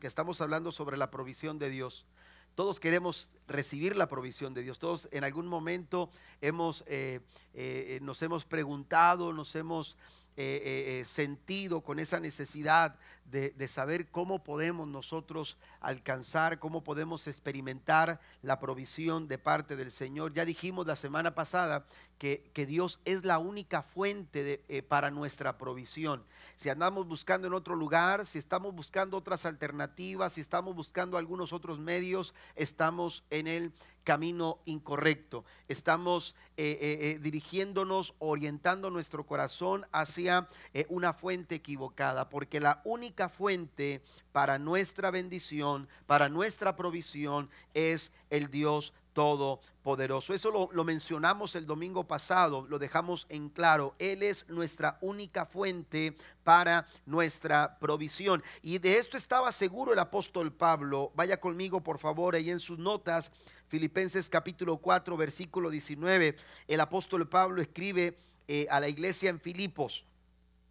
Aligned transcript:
que 0.00 0.06
estamos 0.06 0.40
hablando 0.40 0.72
sobre 0.72 0.96
la 0.96 1.10
provisión 1.10 1.58
de 1.58 1.70
Dios. 1.70 2.06
Todos 2.54 2.80
queremos 2.80 3.30
recibir 3.46 3.96
la 3.96 4.08
provisión 4.08 4.54
de 4.54 4.62
Dios. 4.62 4.78
Todos 4.78 5.08
en 5.12 5.22
algún 5.22 5.46
momento 5.46 6.10
hemos, 6.40 6.82
eh, 6.86 7.20
eh, 7.54 8.00
nos 8.02 8.20
hemos 8.22 8.44
preguntado, 8.44 9.32
nos 9.32 9.54
hemos 9.54 9.96
eh, 10.36 11.02
sentido 11.04 11.82
con 11.82 11.98
esa 11.98 12.18
necesidad 12.18 12.96
de, 13.30 13.68
saber 13.68 14.08
cómo 14.10 14.42
podemos 14.42 14.88
nosotros 14.88 15.56
alcanzar, 15.80 16.58
cómo 16.58 16.82
podemos 16.82 17.26
experimentar 17.26 18.20
la 18.42 18.58
provisión 18.58 19.28
de 19.28 19.38
parte 19.38 19.76
del 19.76 19.90
Señor. 19.90 20.32
Ya 20.32 20.44
dijimos 20.44 20.86
la 20.86 20.96
semana 20.96 21.34
pasada 21.34 21.86
que, 22.18 22.50
que 22.52 22.66
Dios 22.66 23.00
es 23.04 23.24
la 23.24 23.38
única 23.38 23.82
fuente 23.82 24.64
eh, 24.68 24.82
para 24.82 25.10
nuestra 25.10 25.58
provisión. 25.58 26.24
Si 26.60 26.68
andamos 26.68 27.08
buscando 27.08 27.46
en 27.46 27.54
otro 27.54 27.74
lugar, 27.74 28.26
si 28.26 28.38
estamos 28.38 28.74
buscando 28.74 29.16
otras 29.16 29.46
alternativas, 29.46 30.34
si 30.34 30.42
estamos 30.42 30.76
buscando 30.76 31.16
algunos 31.16 31.54
otros 31.54 31.78
medios, 31.78 32.34
estamos 32.54 33.24
en 33.30 33.46
el 33.46 33.72
camino 34.04 34.58
incorrecto. 34.66 35.46
Estamos 35.68 36.34
eh, 36.58 36.76
eh, 36.78 36.98
eh, 37.00 37.18
dirigiéndonos, 37.18 38.14
orientando 38.18 38.90
nuestro 38.90 39.24
corazón 39.24 39.86
hacia 39.90 40.50
una 40.90 41.14
fuente 41.14 41.54
equivocada, 41.54 42.28
porque 42.28 42.60
la 42.60 42.82
única 42.84 43.30
fuente 43.30 44.02
para 44.30 44.58
nuestra 44.58 45.10
bendición, 45.10 45.88
para 46.06 46.28
nuestra 46.28 46.76
provisión, 46.76 47.48
es 47.72 48.12
el 48.28 48.50
Dios 48.50 48.92
todopoderoso. 49.12 50.34
Eso 50.34 50.50
lo, 50.50 50.68
lo, 50.72 50.84
mencionamos 50.84 51.54
el 51.54 51.66
domingo 51.66 52.04
pasado, 52.04 52.66
lo 52.68 52.78
dejamos 52.78 53.26
en 53.28 53.48
claro. 53.48 53.94
Él 53.98 54.22
es 54.22 54.48
nuestra 54.48 54.98
única 55.00 55.46
fuente 55.46 56.16
para 56.44 56.86
nuestra 57.06 57.78
provisión. 57.78 58.42
Y 58.62 58.78
de 58.78 58.98
esto 58.98 59.16
estaba 59.16 59.52
seguro 59.52 59.92
el 59.92 59.98
apóstol 59.98 60.52
Pablo. 60.52 61.12
Vaya 61.14 61.40
conmigo, 61.40 61.82
por 61.82 61.98
favor, 61.98 62.34
ahí 62.34 62.50
en 62.50 62.60
sus 62.60 62.78
notas. 62.78 63.30
Filipenses 63.68 64.28
capítulo 64.28 64.78
4, 64.78 65.16
versículo 65.16 65.70
19. 65.70 66.36
El 66.66 66.80
apóstol 66.80 67.28
Pablo 67.28 67.62
escribe 67.62 68.16
eh, 68.48 68.66
a 68.70 68.80
la 68.80 68.88
iglesia 68.88 69.30
en 69.30 69.38
Filipos 69.38 70.06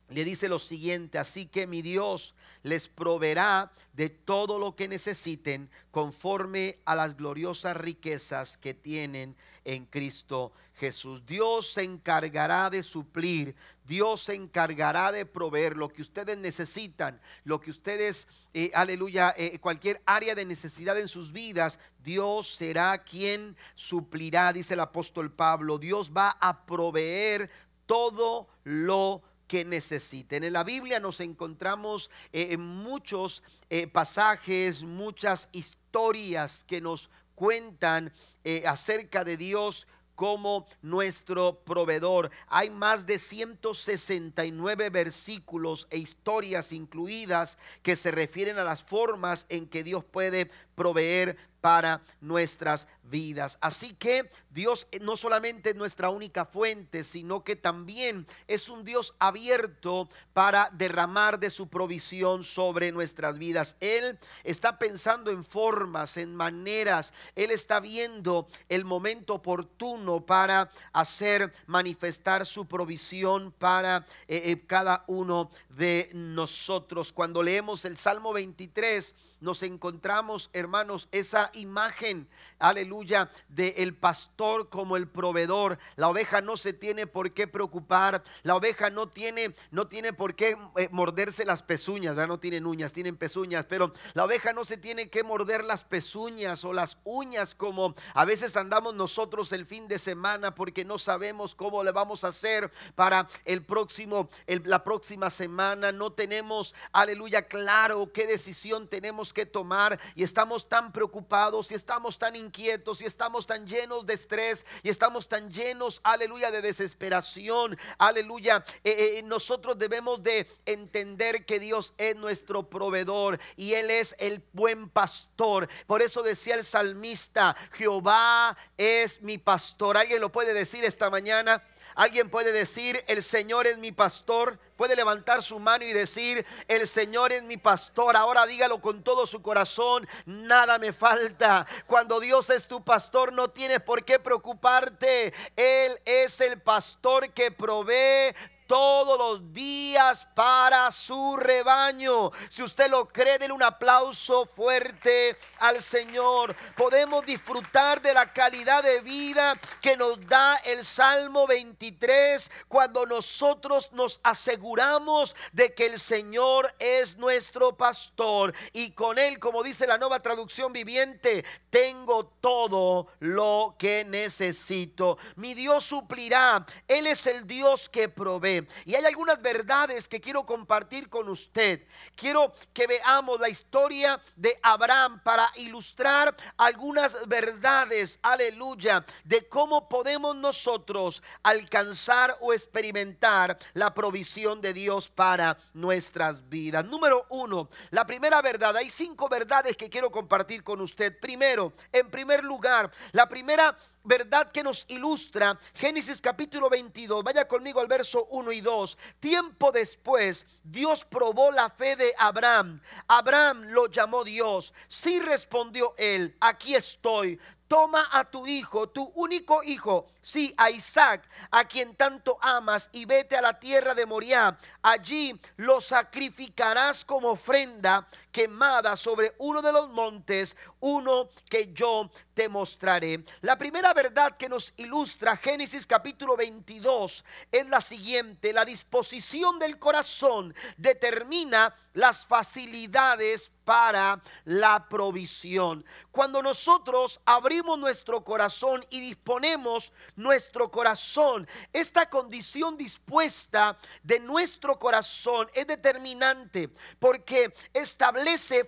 le 0.10 0.24
dice 0.26 0.50
lo 0.50 0.60
siguiente, 0.60 1.18
así 1.18 1.46
que 1.46 1.68
mi 1.68 1.82
Dios 1.82 2.34
les 2.64 2.88
proveerá 2.88 3.72
de 3.94 4.10
todo 4.10 4.60
lo 4.60 4.76
que 4.76 4.88
necesiten 4.88 5.70
conforme 5.92 6.80
a 6.86 6.96
las 6.96 7.16
gloriosas 7.16 7.78
riquezas 7.78 8.58
que 8.58 8.74
tienen 8.74 9.36
en 9.66 9.86
Cristo 9.86 10.52
Jesús. 10.76 11.26
Dios 11.26 11.74
se 11.74 11.84
encargará 11.84 12.70
de 12.70 12.82
suplir, 12.82 13.56
Dios 13.86 14.24
se 14.24 14.34
encargará 14.34 15.12
de 15.12 15.26
proveer 15.26 15.78
lo 15.78 15.90
que 15.90 16.02
ustedes 16.02 16.38
necesitan, 16.38 17.20
lo 17.44 17.60
que 17.60 17.72
ustedes, 17.72 18.28
eh, 18.54 18.72
aleluya, 18.74 19.34
eh, 19.38 19.60
cualquier 19.60 20.02
área 20.06 20.34
de 20.36 20.46
necesidad 20.46 20.98
en 20.98 21.08
sus 21.08 21.32
vidas, 21.32 21.80
Dios 22.04 22.56
será 22.56 23.04
quien 23.04 23.56
suplirá, 23.76 24.54
dice 24.54 24.74
el 24.74 24.80
apóstol 24.80 25.32
Pablo. 25.32 25.78
Dios 25.78 26.12
va 26.16 26.32
a 26.40 26.66
proveer 26.66 27.50
todo 27.86 28.48
lo 28.64 29.24
que 29.50 29.66
necesiten. 29.66 30.44
En 30.46 30.54
la 30.54 30.64
Biblia 30.64 31.00
nos 31.00 31.20
encontramos 31.20 32.12
eh, 32.32 32.50
en 32.52 32.62
muchos 32.62 33.44
eh, 33.70 33.88
pasajes, 33.88 34.84
muchas 34.84 35.50
historias 35.52 36.64
que 36.66 36.80
nos 36.80 37.10
cuentan 37.34 38.14
eh, 38.44 38.64
acerca 38.68 39.26
de 39.26 39.38
Dios 39.38 39.88
como 40.14 40.68
nuestro 40.82 41.64
proveedor. 41.64 42.30
Hay 42.48 42.70
más 42.70 43.06
de 43.06 43.18
169 43.18 44.90
versículos 44.90 45.88
e 45.90 45.98
historias 45.98 46.72
incluidas 46.72 47.58
que 47.82 47.96
se 47.96 48.12
refieren 48.12 48.60
a 48.60 48.64
las 48.64 48.84
formas 48.84 49.46
en 49.50 49.68
que 49.68 49.82
Dios 49.82 50.04
puede 50.04 50.52
proveer 50.80 51.36
para 51.60 52.02
nuestras 52.22 52.88
vidas. 53.04 53.58
Así 53.60 53.94
que 53.94 54.32
Dios 54.50 54.88
no 55.02 55.18
solamente 55.18 55.72
es 55.72 55.76
nuestra 55.76 56.10
única 56.10 56.46
fuente, 56.46 57.04
sino 57.04 57.44
que 57.44 57.58
también 57.58 58.26
es 58.48 58.70
un 58.70 58.86
Dios 58.86 59.14
abierto 59.20 60.08
para 60.32 60.70
derramar 60.72 61.38
de 61.38 61.50
su 61.50 61.68
provisión 61.68 62.44
sobre 62.44 62.94
nuestras 62.94 63.38
vidas. 63.38 63.76
Él 63.82 64.18
está 64.46 64.80
pensando 64.80 65.32
en 65.32 65.44
formas, 65.44 66.16
en 66.16 66.34
maneras. 66.34 67.14
Él 67.36 67.52
está 67.52 67.82
viendo 67.82 68.48
el 68.70 68.86
momento 68.86 69.34
oportuno 69.34 70.26
para 70.26 70.72
hacer 70.94 71.52
manifestar 71.66 72.46
su 72.46 72.68
provisión 72.68 73.52
para 73.52 74.06
eh, 74.30 74.44
eh, 74.46 74.64
cada 74.66 75.04
uno 75.08 75.50
de 75.76 76.10
nosotros. 76.14 77.12
Cuando 77.12 77.44
leemos 77.44 77.84
el 77.84 77.98
Salmo 77.98 78.32
23, 78.32 79.16
nos 79.42 79.64
encontramos, 79.64 80.50
hermanos, 80.54 81.08
esa 81.12 81.50
imagen, 81.54 82.28
aleluya, 82.58 83.30
del 83.48 83.74
el 83.78 83.96
pastor 83.96 84.70
como 84.70 84.98
el 84.98 85.08
proveedor. 85.08 85.80
La 85.96 86.10
oveja 86.10 86.42
no 86.42 86.58
se 86.58 86.74
tiene 86.74 87.08
por 87.08 87.34
qué 87.34 87.48
preocupar, 87.48 88.24
la 88.44 88.56
oveja 88.56 88.90
no 88.90 89.10
tiene, 89.10 89.54
no 89.72 89.88
tiene 89.88 90.14
por 90.14 90.36
qué 90.36 90.58
eh, 90.78 90.90
morderse 90.92 91.46
las 91.46 91.64
pezuñas, 91.64 92.16
¿verdad? 92.16 92.28
no 92.28 92.40
tienen 92.40 92.66
uñas, 92.66 92.94
tienen 92.94 93.18
pezuñas, 93.18 93.66
pero 93.66 93.94
la 94.14 94.26
oveja 94.26 94.54
no 94.54 94.66
se 94.66 94.78
tiene 94.78 95.10
que 95.10 95.24
morder 95.24 95.66
las 95.66 95.84
pezuñas 95.84 96.64
o 96.66 96.74
las 96.74 96.98
uñas 97.04 97.56
como 97.56 97.96
a 98.14 98.26
veces 98.26 98.56
andamos 98.56 98.94
nosotros 98.94 99.52
el 99.54 99.66
fin 99.66 99.88
de 99.88 100.00
semana 100.00 100.56
porque 100.56 100.86
no 100.86 100.98
sabemos 100.98 101.56
cómo 101.56 101.84
le 101.84 101.92
vamos 101.92 102.24
a 102.24 102.30
hacer 102.30 102.72
para 102.96 103.28
el 103.46 103.64
próximo, 103.64 104.30
la 104.48 104.84
próxima 104.84 105.30
semana, 105.30 105.92
no 105.92 106.12
tenemos, 106.12 106.76
aleluya, 106.92 107.48
claro 107.48 108.12
qué 108.14 108.28
decisión 108.28 108.88
tenemos 108.88 109.29
que 109.34 109.46
tomar 109.46 110.00
y 110.16 110.24
estamos 110.24 110.68
tan 110.68 110.92
preocupados 110.92 111.72
y 111.72 111.76
estamos 111.76 112.18
tan 112.18 112.36
inquietos 112.36 113.02
y 113.02 113.06
estamos 113.06 113.48
tan 113.48 113.66
llenos 113.66 114.06
de 114.06 114.14
estrés 114.14 114.66
y 114.84 114.90
estamos 114.90 115.28
tan 115.28 115.52
llenos, 115.52 116.02
aleluya, 116.04 116.52
de 116.52 116.62
desesperación, 116.62 117.78
aleluya. 117.98 118.64
Eh, 118.84 119.18
eh, 119.18 119.24
nosotros 119.24 119.78
debemos 119.78 120.22
de 120.24 120.48
entender 120.66 121.46
que 121.46 121.60
Dios 121.60 121.94
es 121.98 122.16
nuestro 122.16 122.70
proveedor 122.70 123.40
y 123.56 123.74
Él 123.74 123.90
es 123.90 124.16
el 124.20 124.44
buen 124.54 124.90
pastor. 124.90 125.70
Por 125.88 126.02
eso 126.02 126.24
decía 126.24 126.56
el 126.56 126.64
salmista, 126.64 127.56
Jehová 127.74 128.58
es 128.78 129.22
mi 129.22 129.38
pastor. 129.38 129.98
¿Alguien 129.98 130.22
lo 130.22 130.32
puede 130.32 130.54
decir 130.54 130.84
esta 130.84 131.10
mañana? 131.10 131.64
¿Alguien 132.00 132.30
puede 132.30 132.54
decir, 132.54 133.04
el 133.08 133.22
Señor 133.22 133.68
es 133.68 133.78
mi 133.78 133.92
pastor? 133.92 134.58
Puede 134.78 134.96
levantar 134.96 135.44
su 135.44 135.60
mano 135.60 135.84
y 135.84 135.92
decir, 135.92 136.46
el 136.70 136.88
Señor 136.88 137.34
es 137.34 137.44
mi 137.44 137.58
pastor. 137.58 138.16
Ahora 138.16 138.46
dígalo 138.46 138.80
con 138.80 139.04
todo 139.04 139.28
su 139.28 139.42
corazón, 139.42 140.08
nada 140.26 140.80
me 140.80 140.94
falta. 140.94 141.68
Cuando 141.88 142.22
Dios 142.22 142.52
es 142.52 142.70
tu 142.70 142.86
pastor, 142.86 143.34
no 143.34 143.50
tienes 143.50 143.82
por 143.82 144.06
qué 144.06 144.18
preocuparte. 144.18 145.34
Él 145.58 146.00
es 146.06 146.40
el 146.40 146.62
pastor 146.62 147.34
que 147.34 147.52
provee 147.52 148.34
todos 148.70 149.18
los 149.18 149.52
días 149.52 150.28
para 150.36 150.92
su 150.92 151.36
rebaño. 151.38 152.30
Si 152.50 152.62
usted 152.62 152.88
lo 152.88 153.08
cree, 153.08 153.40
denle 153.40 153.56
un 153.56 153.64
aplauso 153.64 154.46
fuerte 154.46 155.36
al 155.58 155.82
Señor. 155.82 156.56
Podemos 156.76 157.26
disfrutar 157.26 158.00
de 158.00 158.14
la 158.14 158.32
calidad 158.32 158.84
de 158.84 159.00
vida 159.00 159.60
que 159.82 159.98
nos 159.98 160.22
da 160.28 160.56
el 160.58 160.86
Salmo 160.86 161.48
23 161.48 162.52
cuando 162.68 163.08
nosotros 163.08 163.92
nos 163.92 164.20
aseguramos 164.22 165.36
de 165.52 165.74
que 165.74 165.88
el 165.88 166.00
Señor 166.00 166.72
es 166.78 167.18
nuestro 167.18 167.76
pastor 167.76 168.54
y 168.72 168.92
con 168.92 169.18
él, 169.18 169.40
como 169.40 169.64
dice 169.64 169.88
la 169.88 169.98
nueva 169.98 170.20
traducción 170.20 170.72
viviente, 170.72 171.44
tengo 171.72 172.28
todo 172.40 173.08
lo 173.20 173.76
que 173.80 174.06
necesito. 174.06 175.18
Mi 175.38 175.56
Dios 175.56 175.86
suplirá. 175.86 176.64
Él 176.88 177.08
es 177.08 177.26
el 177.26 177.48
Dios 177.48 177.90
que 177.90 178.10
provee. 178.10 178.59
Y 178.86 178.96
hay 178.96 179.06
algunas 179.06 179.42
verdades 179.42 180.08
que 180.08 180.22
quiero 180.22 180.46
compartir 180.46 181.10
con 181.10 181.30
usted. 181.30 181.86
Quiero 182.16 182.54
que 182.74 182.88
veamos 182.88 183.40
la 183.40 183.50
historia 183.50 184.22
de 184.36 184.58
Abraham 184.62 185.22
para 185.24 185.50
ilustrar 185.56 186.36
algunas 186.58 187.18
verdades, 187.28 188.20
aleluya, 188.22 189.06
de 189.24 189.48
cómo 189.48 189.88
podemos 189.90 190.36
nosotros 190.36 191.22
alcanzar 191.44 192.38
o 192.42 192.54
experimentar 192.54 193.58
la 193.74 193.94
provisión 193.94 194.62
de 194.62 194.74
Dios 194.74 195.10
para 195.10 195.58
nuestras 195.74 196.48
vidas. 196.50 196.86
Número 196.86 197.26
uno, 197.30 197.70
la 197.92 198.06
primera 198.06 198.42
verdad, 198.42 198.76
hay 198.76 198.90
cinco 198.90 199.30
verdades 199.30 199.76
que 199.78 199.90
quiero 199.90 200.12
compartir 200.12 200.64
con 200.64 200.82
usted. 200.82 201.20
Primero, 201.20 201.74
en 201.92 202.10
primer 202.10 202.44
lugar, 202.44 202.92
la 203.12 203.28
primera 203.28 203.78
verdad 204.10 204.52
que 204.52 204.64
nos 204.64 204.86
ilustra 204.88 205.58
Génesis 205.76 206.20
capítulo 206.20 206.68
22. 206.68 207.24
Vaya 207.24 207.48
conmigo 207.48 207.80
al 207.80 207.88
verso 207.88 208.26
1 208.32 208.52
y 208.52 208.60
2. 208.60 208.98
Tiempo 209.20 209.72
después, 209.72 210.48
Dios 210.64 211.06
probó 211.06 211.52
la 211.52 211.70
fe 211.70 211.96
de 211.96 212.12
Abraham. 212.18 212.82
Abraham 213.08 213.68
lo 213.70 213.86
llamó 213.86 214.24
Dios. 214.24 214.74
Sí 214.88 215.20
respondió 215.20 215.94
él, 215.98 216.36
aquí 216.42 216.74
estoy. 216.74 217.40
Toma 217.68 218.10
a 218.12 218.26
tu 218.26 218.48
hijo, 218.48 218.90
tu 218.90 219.04
único 219.14 219.62
hijo 219.62 220.08
sí, 220.22 220.54
a 220.58 220.70
Isaac, 220.70 221.28
a 221.52 221.66
quien 221.66 221.96
tanto 221.96 222.38
amas, 222.42 222.90
y 222.92 223.06
vete 223.06 223.36
a 223.36 223.42
la 223.42 223.60
tierra 223.60 223.96
de 223.96 224.06
Moriah. 224.06 224.58
Allí 224.82 225.40
lo 225.58 225.82
sacrificarás 225.82 227.04
como 227.04 227.30
ofrenda 227.30 228.08
quemada 228.32 228.96
sobre 228.96 229.34
uno 229.40 229.62
de 229.62 229.72
los 229.72 229.90
montes, 229.90 230.56
uno 230.80 231.30
que 231.50 231.74
yo 231.74 232.10
te 232.34 232.48
mostraré. 232.48 233.24
La 233.42 233.58
primera 233.58 233.94
verdad 233.94 234.38
que 234.38 234.50
nos 234.50 234.74
ilustra 234.78 235.36
Génesis 235.38 235.86
capítulo 235.88 236.38
22 236.38 237.26
es 237.52 237.68
la 237.68 237.82
siguiente. 237.82 238.54
La 238.54 238.66
disposición 238.66 239.60
del 239.60 239.80
corazón 239.80 240.56
determina 240.78 241.76
las 241.94 242.26
facilidades 242.26 243.52
para 243.66 244.22
la 244.46 244.88
provisión. 244.88 245.86
Cuando 246.12 246.42
nosotros 246.42 247.20
abrimos 247.26 247.78
nuestro 247.78 248.24
corazón 248.24 248.86
y 248.90 249.00
disponemos 249.00 249.92
nuestro 250.16 250.72
corazón, 250.72 251.48
esta 251.74 252.10
condición 252.10 252.78
dispuesta 252.78 253.78
de 254.02 254.20
nuestro 254.20 254.80
corazón 254.80 255.48
es 255.54 255.68
determinante 255.68 256.70
porque 257.00 257.54
establece 257.74 258.19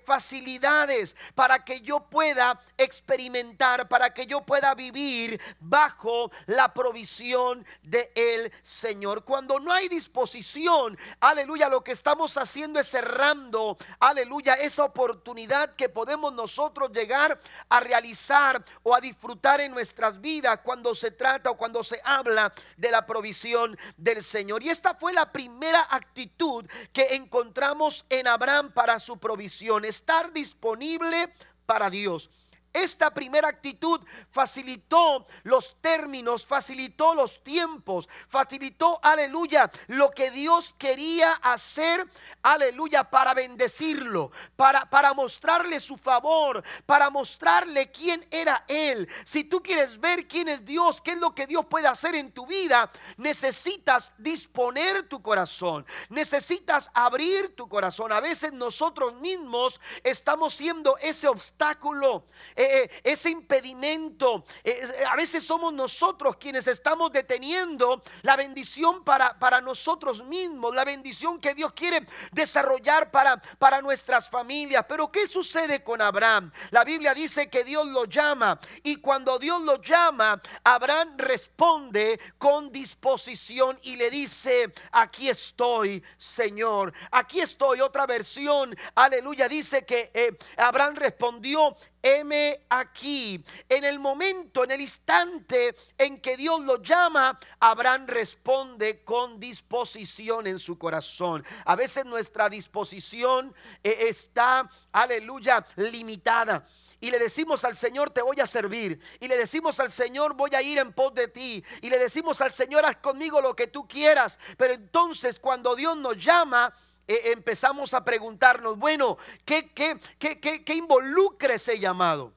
facilidades 0.06 1.15
para 1.36 1.63
que 1.63 1.81
yo 1.81 2.01
pueda 2.09 2.59
experimentar, 2.77 3.88
para 3.88 4.13
que 4.13 4.25
yo 4.25 4.42
pueda 4.42 4.74
vivir 4.75 5.39
bajo 5.59 6.31
la 6.48 6.74
provisión 6.74 7.65
de 7.81 8.12
el 8.15 8.51
Señor. 8.62 9.24
Cuando 9.24 9.59
no 9.59 9.71
hay 9.71 9.88
disposición, 9.88 10.98
aleluya, 11.19 11.69
lo 11.69 11.83
que 11.83 11.92
estamos 11.92 12.38
haciendo 12.38 12.80
es 12.80 12.88
cerrando, 12.88 13.77
aleluya, 14.00 14.56
esa 14.56 14.83
oportunidad 14.83 15.75
que 15.75 15.89
podemos 15.89 16.33
nosotros 16.33 16.92
llegar 16.92 17.39
a 17.69 17.80
realizar 17.80 18.63
o 18.83 18.95
a 18.95 19.01
disfrutar 19.01 19.62
en 19.62 19.71
nuestras 19.71 20.19
vidas 20.19 20.59
cuando 20.63 20.95
se 20.95 21.12
trata 21.12 21.51
o 21.51 21.57
cuando 21.57 21.83
se 21.83 22.01
habla 22.03 22.53
de 22.77 22.92
la 22.92 23.06
provisión 23.06 23.77
del 23.98 24.24
Señor. 24.24 24.63
Y 24.63 24.69
esta 24.69 24.95
fue 24.95 25.13
la 25.13 25.31
primera 25.31 25.88
actitud 25.89 26.65
que 26.94 27.15
encontramos 27.15 28.06
en 28.09 28.27
Abraham 28.27 28.71
para 28.71 29.00
su 29.00 29.18
provisión, 29.18 29.40
estar 29.85 30.33
disponible 30.33 31.33
para 31.65 31.89
Dios. 31.89 32.29
Esta 32.73 33.13
primera 33.13 33.50
actitud 33.50 34.00
facilitó 34.29 35.25
los 35.44 35.75
términos, 35.81 36.45
facilitó 36.45 37.13
los 37.13 37.44
tiempos, 37.44 38.07
facilitó, 38.29 38.97
aleluya, 39.03 39.69
lo 39.88 40.12
que 40.12 40.31
Dios 40.31 40.73
quería 40.77 41.33
hacer, 41.33 42.07
aleluya, 42.41 43.03
para 43.09 43.33
bendecirlo, 43.33 44.31
para, 44.56 44.89
para 44.89 45.13
mostrarle 45.13 45.81
su 45.81 45.97
favor, 45.97 46.63
para 46.85 47.09
mostrarle 47.09 47.91
quién 47.91 48.25
era 48.31 48.63
Él. 48.69 49.07
Si 49.25 49.44
tú 49.44 49.62
quieres 49.62 50.00
ver 50.00 50.25
quién 50.27 50.47
es 50.47 50.63
Dios, 50.63 51.01
qué 51.01 51.12
es 51.12 51.17
lo 51.17 51.35
que 51.35 51.47
Dios 51.47 51.65
puede 51.65 51.88
hacer 51.88 52.15
en 52.15 52.31
tu 52.31 52.45
vida, 52.45 52.89
necesitas 53.17 54.13
disponer 54.17 55.09
tu 55.09 55.21
corazón, 55.21 55.85
necesitas 56.09 56.89
abrir 56.94 57.53
tu 57.53 57.67
corazón. 57.67 58.13
A 58.13 58.21
veces 58.21 58.53
nosotros 58.53 59.15
mismos 59.15 59.81
estamos 60.03 60.53
siendo 60.53 60.97
ese 61.00 61.27
obstáculo 61.27 62.25
eh, 62.61 62.83
eh, 62.83 63.01
ese 63.03 63.31
impedimento. 63.31 64.45
Eh, 64.63 64.79
a 65.09 65.15
veces 65.15 65.43
somos 65.43 65.73
nosotros 65.73 66.37
quienes 66.37 66.67
estamos 66.67 67.11
deteniendo 67.11 68.03
la 68.21 68.35
bendición 68.35 69.03
para, 69.03 69.39
para 69.39 69.61
nosotros 69.61 70.23
mismos, 70.23 70.75
la 70.75 70.85
bendición 70.85 71.39
que 71.39 71.55
Dios 71.55 71.73
quiere 71.73 72.05
desarrollar 72.31 73.09
para, 73.09 73.41
para 73.57 73.81
nuestras 73.81 74.29
familias. 74.29 74.85
Pero 74.87 75.11
¿qué 75.11 75.25
sucede 75.25 75.83
con 75.83 76.03
Abraham? 76.03 76.51
La 76.69 76.83
Biblia 76.83 77.15
dice 77.15 77.49
que 77.49 77.63
Dios 77.63 77.87
lo 77.87 78.05
llama 78.05 78.59
y 78.83 78.97
cuando 78.97 79.39
Dios 79.39 79.59
lo 79.63 79.81
llama, 79.81 80.39
Abraham 80.63 81.15
responde 81.17 82.19
con 82.37 82.71
disposición 82.71 83.79
y 83.81 83.95
le 83.95 84.11
dice, 84.11 84.71
aquí 84.91 85.29
estoy, 85.29 86.03
Señor, 86.15 86.93
aquí 87.09 87.39
estoy. 87.39 87.81
Otra 87.81 88.05
versión, 88.05 88.75
aleluya, 88.93 89.47
dice 89.49 89.83
que 89.83 90.37
Abraham 90.57 90.95
respondió, 90.95 91.75
heme 92.01 92.65
aquí. 92.69 93.44
En 93.68 93.83
el 93.83 94.00
momento, 94.00 94.63
en 94.63 94.71
el 94.71 94.81
instante 94.81 95.75
en 95.98 96.21
que 96.21 96.38
Dios 96.38 96.62
lo 96.62 96.81
llama, 96.81 97.39
Abraham 97.59 98.07
responde 98.07 99.03
con 99.03 99.39
disposición 99.39 100.48
en 100.48 100.59
su 100.59 100.77
corazón. 100.77 101.44
A 101.65 101.75
veces 101.75 102.06
nuestra 102.06 102.50
disposición 102.50 103.53
eh, 103.83 103.98
está, 104.09 104.69
aleluya, 104.92 105.65
limitada 105.75 106.65
y 107.01 107.09
le 107.09 107.18
decimos 107.18 107.65
al 107.65 107.75
Señor, 107.75 108.12
te 108.12 108.21
voy 108.21 108.39
a 108.39 108.45
servir. 108.45 109.01
Y 109.19 109.27
le 109.27 109.36
decimos 109.36 109.80
al 109.80 109.92
Señor, 109.92 110.36
voy 110.36 110.51
a 110.53 110.62
ir 110.62 110.77
en 110.77 110.94
pos 110.94 111.13
de 111.15 111.27
ti. 111.27 111.63
Y 111.81 111.89
le 111.89 111.98
decimos 111.98 112.39
al 112.42 112.53
Señor, 112.53 112.86
haz 112.86 112.98
conmigo 112.98 113.42
lo 113.42 113.56
que 113.56 113.65
tú 113.65 113.88
quieras. 113.88 114.38
Pero 114.56 114.75
entonces 114.75 115.39
cuando 115.39 115.75
Dios 115.75 115.98
nos 115.98 116.15
llama, 116.24 116.71
eh, 117.07 117.31
empezamos 117.31 117.94
a 117.94 118.03
preguntarnos, 118.03 118.77
bueno, 118.77 119.18
¿qué, 119.45 119.69
qué, 119.69 120.00
qué, 120.18 120.39
qué, 120.39 120.74
involucra 120.74 121.56
ese 121.56 121.80
llamado? 121.80 122.33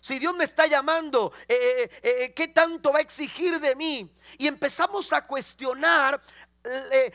Si 0.00 0.18
Dios 0.18 0.34
me 0.34 0.44
está 0.44 0.66
llamando, 0.66 1.32
eh, 1.48 1.90
eh, 2.02 2.32
¿qué 2.34 2.48
tanto 2.48 2.92
va 2.92 2.98
a 2.98 3.02
exigir 3.02 3.58
de 3.60 3.74
mí? 3.74 4.10
Y 4.38 4.46
empezamos 4.46 5.12
a 5.12 5.26
cuestionar 5.26 6.20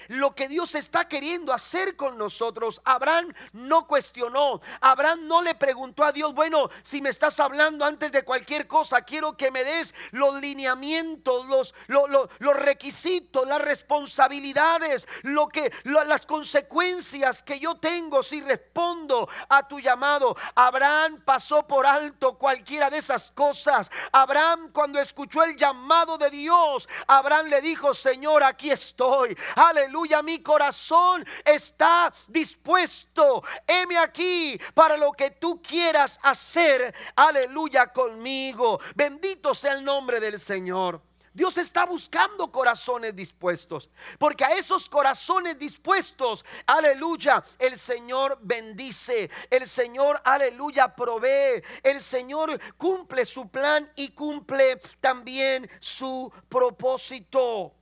lo 0.07 0.33
que 0.33 0.47
Dios 0.47 0.75
está 0.75 1.07
queriendo 1.07 1.53
hacer 1.53 1.95
con 1.95 2.17
nosotros. 2.17 2.81
Abraham 2.85 3.33
no 3.51 3.87
cuestionó. 3.87 4.61
Abraham 4.81 5.27
no 5.27 5.41
le 5.41 5.55
preguntó 5.55 6.03
a 6.03 6.11
Dios, 6.11 6.33
bueno, 6.33 6.69
si 6.81 7.01
me 7.01 7.09
estás 7.09 7.39
hablando 7.39 7.85
antes 7.85 8.11
de 8.11 8.23
cualquier 8.23 8.67
cosa, 8.67 9.01
quiero 9.01 9.35
que 9.37 9.51
me 9.51 9.63
des 9.63 9.93
los 10.11 10.39
lineamientos, 10.39 11.45
los, 11.47 11.73
los, 11.87 12.55
requisitos, 12.55 13.47
las 13.47 13.61
responsabilidades, 13.61 15.07
lo 15.23 15.47
que, 15.47 15.71
las 15.83 16.25
consecuencias 16.25 17.43
que 17.43 17.59
yo 17.59 17.75
tengo 17.75 18.23
si 18.23 18.41
respondo 18.41 19.29
a 19.49 19.67
tu 19.67 19.79
llamado. 19.79 20.35
Abraham 20.55 21.21
pasó 21.23 21.67
por 21.67 21.85
alto 21.85 22.37
cualquiera 22.37 22.89
de 22.89 22.97
esas 22.97 23.31
cosas. 23.31 23.91
Abraham 24.11 24.71
cuando 24.71 24.99
escuchó 24.99 25.43
el 25.43 25.55
llamado 25.55 26.17
de 26.17 26.29
Dios, 26.29 26.87
Abraham 27.07 27.47
le 27.47 27.61
dijo, 27.61 27.93
Señor, 27.93 28.43
aquí 28.43 28.71
estoy. 28.71 29.32
Aleluya, 29.55 30.21
mi 30.21 30.41
corazón 30.41 31.25
está 31.45 32.13
dispuesto. 32.27 33.43
Heme 33.67 33.97
aquí 33.97 34.59
para 34.73 34.97
lo 34.97 35.11
que 35.11 35.31
tú 35.31 35.61
quieras 35.61 36.19
hacer. 36.23 36.93
Aleluya 37.15 37.87
conmigo. 37.87 38.79
Bendito 38.95 39.53
sea 39.53 39.73
el 39.73 39.83
nombre 39.83 40.19
del 40.19 40.39
Señor. 40.39 41.01
Dios 41.33 41.57
está 41.57 41.85
buscando 41.85 42.51
corazones 42.51 43.15
dispuestos, 43.15 43.89
porque 44.19 44.45
a 44.45 44.51
esos 44.51 44.87
corazones 44.87 45.57
dispuestos, 45.57 46.45
aleluya, 46.67 47.43
el 47.57 47.75
Señor 47.75 48.37
bendice, 48.39 49.31
el 49.49 49.67
Señor, 49.67 50.21
aleluya, 50.23 50.95
provee, 50.95 51.63
el 51.81 52.01
Señor 52.01 52.59
cumple 52.77 53.25
su 53.25 53.49
plan 53.49 53.91
y 53.95 54.09
cumple 54.09 54.79
también 54.99 55.67
su 55.79 56.31
propósito. 56.47 57.73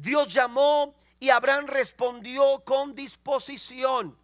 Dios 0.00 0.32
llamó 0.32 0.94
y 1.18 1.30
Abraham 1.30 1.66
respondió 1.66 2.62
con 2.64 2.94
disposición. 2.94 4.16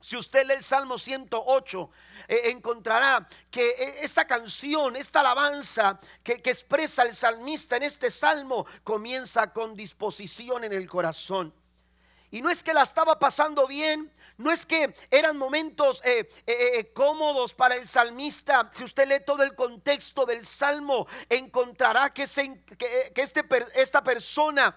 Si 0.00 0.16
usted 0.16 0.46
lee 0.46 0.54
el 0.54 0.64
Salmo 0.64 0.98
108, 0.98 1.90
eh, 2.28 2.40
encontrará 2.46 3.28
que 3.50 3.68
eh, 3.68 3.94
esta 4.02 4.24
canción, 4.26 4.96
esta 4.96 5.20
alabanza 5.20 6.00
que, 6.22 6.40
expresa 6.44 7.02
el 7.02 7.14
salmista 7.14 7.76
en 7.76 7.82
este 7.82 8.10
salmo, 8.10 8.66
comienza 8.82 9.52
con 9.52 9.74
disposición 9.74 10.64
en 10.64 10.72
el 10.72 10.88
corazón. 10.88 11.52
Y 12.30 12.40
no 12.40 12.48
es 12.48 12.62
que 12.62 12.72
la 12.72 12.84
estaba 12.84 13.18
pasando 13.18 13.66
bien, 13.66 14.10
no 14.38 14.50
es 14.50 14.64
que 14.64 14.94
eran 15.10 15.36
momentos 15.36 16.00
eh, 16.04 16.92
cómodos 16.94 17.52
para 17.52 17.74
el 17.74 17.86
salmista. 17.86 18.70
Si 18.72 18.84
usted 18.84 19.06
lee 19.06 19.24
todo 19.26 19.42
el 19.42 19.54
contexto 19.54 20.24
del 20.24 20.46
salmo, 20.46 21.08
encontrará 21.28 22.14
que, 22.14 22.24
que, 22.78 23.20
este, 23.20 23.44
esta 23.74 24.02
persona 24.02 24.74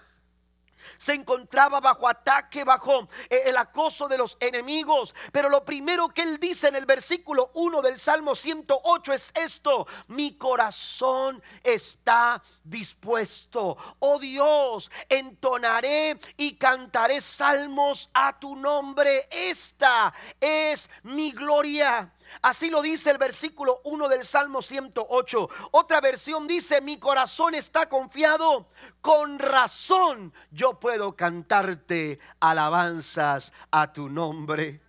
se 0.98 1.14
encontraba 1.14 1.80
bajo 1.80 2.08
ataque, 2.08 2.64
bajo 2.64 3.08
eh, 3.28 3.42
el 3.46 3.56
acoso 3.56 4.08
de 4.08 4.18
los 4.18 4.36
enemigos. 4.40 5.14
Pero 5.32 5.48
lo 5.48 5.64
primero 5.64 6.08
que 6.08 6.22
él 6.22 6.38
dice 6.38 6.68
en 6.68 6.76
el 6.76 6.86
versículo 6.86 7.50
1 7.54 7.82
del 7.82 7.98
Salmo 7.98 8.34
108 8.34 9.12
es 9.12 9.32
esto, 9.34 9.86
mi 10.08 10.36
corazón 10.36 11.42
está 11.62 12.42
dispuesto. 12.62 13.76
Oh 13.98 14.18
Dios, 14.18 14.90
entonaré 15.08 16.18
y 16.36 16.56
cantaré 16.56 17.20
salmos 17.20 18.10
a 18.12 18.38
tu 18.38 18.56
nombre. 18.56 19.28
Esta 19.30 20.12
es 20.40 20.90
mi 21.02 21.32
gloria. 21.32 22.12
Así 22.42 22.70
lo 22.70 22.82
dice 22.82 23.10
el 23.10 23.18
versículo 23.18 23.80
1 23.84 24.08
del 24.08 24.24
Salmo 24.24 24.62
108. 24.62 25.48
Otra 25.72 26.00
versión 26.00 26.46
dice, 26.46 26.80
mi 26.80 26.98
corazón 26.98 27.54
está 27.54 27.88
confiado, 27.88 28.68
con 29.00 29.38
razón 29.38 30.32
yo 30.50 30.78
puedo 30.80 31.16
cantarte 31.16 32.18
alabanzas 32.40 33.52
a 33.70 33.92
tu 33.92 34.08
nombre 34.08 34.84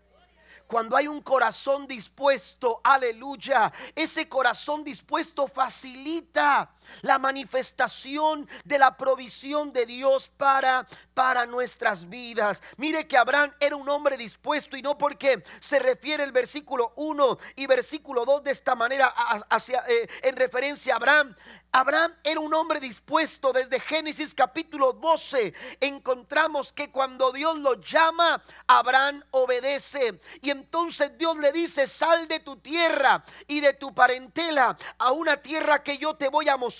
cuando 0.67 0.97
hay 0.97 1.07
un 1.07 1.21
corazón 1.21 1.87
dispuesto, 1.87 2.81
aleluya, 2.83 3.71
ese 3.93 4.27
corazón 4.27 4.83
dispuesto 4.83 5.47
facilita 5.47 6.73
la 7.01 7.19
manifestación 7.19 8.47
de 8.63 8.79
la 8.79 8.97
provisión 8.97 9.71
de 9.71 9.85
Dios 9.85 10.29
para 10.29 10.87
para 11.15 11.47
nuestras 11.47 12.07
vidas. 12.07 12.61
Mire 12.77 13.07
que 13.07 13.17
Abraham 13.17 13.51
era 13.59 13.75
un 13.75 13.89
hombre 13.89 14.17
dispuesto 14.17 14.77
y 14.77 14.83
no 14.83 14.97
porque 14.97 15.41
se 15.59 15.79
refiere 15.79 16.23
el 16.23 16.31
versículo 16.31 16.93
1 16.97 17.37
y 17.55 17.65
versículo 17.65 18.25
2 18.25 18.43
de 18.43 18.51
esta 18.51 18.75
manera 18.75 19.07
hacia, 19.49 19.83
eh, 19.87 20.07
en 20.21 20.35
referencia 20.35 20.93
a 20.93 20.97
Abraham. 20.97 21.35
Abraham 21.71 22.13
era 22.23 22.39
un 22.39 22.53
hombre 22.53 22.79
dispuesto. 22.79 23.51
Desde 23.51 23.79
Génesis 23.79 24.35
capítulo 24.35 24.93
12 24.93 25.53
encontramos 25.79 26.71
que 26.71 26.91
cuando 26.91 27.31
Dios 27.31 27.57
lo 27.57 27.75
llama, 27.81 28.41
Abraham 28.67 29.23
obedece. 29.31 30.19
Y 30.41 30.51
entonces 30.51 31.17
Dios 31.17 31.37
le 31.37 31.51
dice, 31.53 31.87
sal 31.87 32.27
de 32.27 32.41
tu 32.41 32.57
tierra 32.57 33.23
y 33.47 33.61
de 33.61 33.73
tu 33.73 33.95
parentela 33.95 34.77
a 34.97 35.11
una 35.13 35.37
tierra 35.37 35.81
que 35.81 35.97
yo 35.97 36.15
te 36.15 36.27
voy 36.27 36.49
a 36.49 36.57
mostrar. 36.57 36.74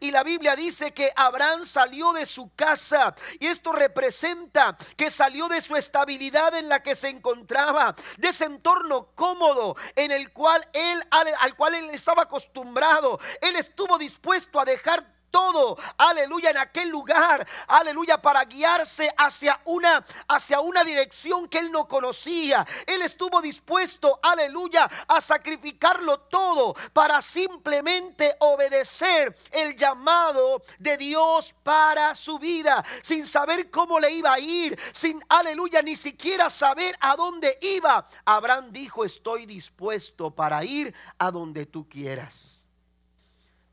Y 0.00 0.10
la 0.10 0.22
Biblia 0.22 0.56
dice 0.56 0.92
que 0.92 1.12
Abraham 1.14 1.64
salió 1.64 2.12
de 2.12 2.26
su 2.26 2.54
casa. 2.54 3.14
Y 3.38 3.46
esto 3.46 3.72
representa 3.72 4.76
que 4.96 5.10
salió 5.10 5.48
de 5.48 5.60
su 5.60 5.76
estabilidad 5.76 6.54
en 6.54 6.68
la 6.68 6.82
que 6.82 6.94
se 6.94 7.08
encontraba, 7.08 7.94
de 8.16 8.28
ese 8.28 8.44
entorno 8.44 9.10
cómodo 9.14 9.76
en 9.94 10.10
el 10.10 10.32
cual 10.32 10.66
él, 10.72 11.02
al, 11.10 11.28
al 11.38 11.56
cual 11.56 11.74
él 11.74 11.90
estaba 11.90 12.22
acostumbrado. 12.22 13.20
Él 13.40 13.56
estuvo 13.56 13.98
dispuesto 13.98 14.60
a 14.60 14.64
dejar 14.64 15.19
todo, 15.30 15.78
aleluya, 15.96 16.50
en 16.50 16.58
aquel 16.58 16.88
lugar, 16.88 17.46
aleluya, 17.68 18.20
para 18.20 18.44
guiarse 18.44 19.12
hacia 19.16 19.60
una, 19.64 20.04
hacia 20.28 20.60
una 20.60 20.84
dirección 20.84 21.48
que 21.48 21.58
él 21.58 21.70
no 21.70 21.86
conocía. 21.86 22.66
Él 22.86 23.02
estuvo 23.02 23.40
dispuesto, 23.40 24.18
aleluya, 24.22 24.90
a 25.08 25.20
sacrificarlo 25.20 26.20
todo 26.20 26.74
para 26.92 27.22
simplemente 27.22 28.36
obedecer 28.40 29.36
el 29.50 29.76
llamado 29.76 30.62
de 30.78 30.96
Dios 30.96 31.54
para 31.62 32.14
su 32.14 32.38
vida, 32.38 32.84
sin 33.02 33.26
saber 33.26 33.70
cómo 33.70 33.98
le 33.98 34.10
iba 34.10 34.32
a 34.32 34.40
ir, 34.40 34.78
sin, 34.92 35.22
aleluya, 35.28 35.82
ni 35.82 35.96
siquiera 35.96 36.50
saber 36.50 36.96
a 37.00 37.16
dónde 37.16 37.58
iba. 37.60 38.06
Abraham 38.24 38.72
dijo, 38.72 39.04
estoy 39.04 39.46
dispuesto 39.46 40.30
para 40.30 40.64
ir 40.64 40.94
a 41.18 41.30
donde 41.30 41.66
tú 41.66 41.88
quieras. 41.88 42.59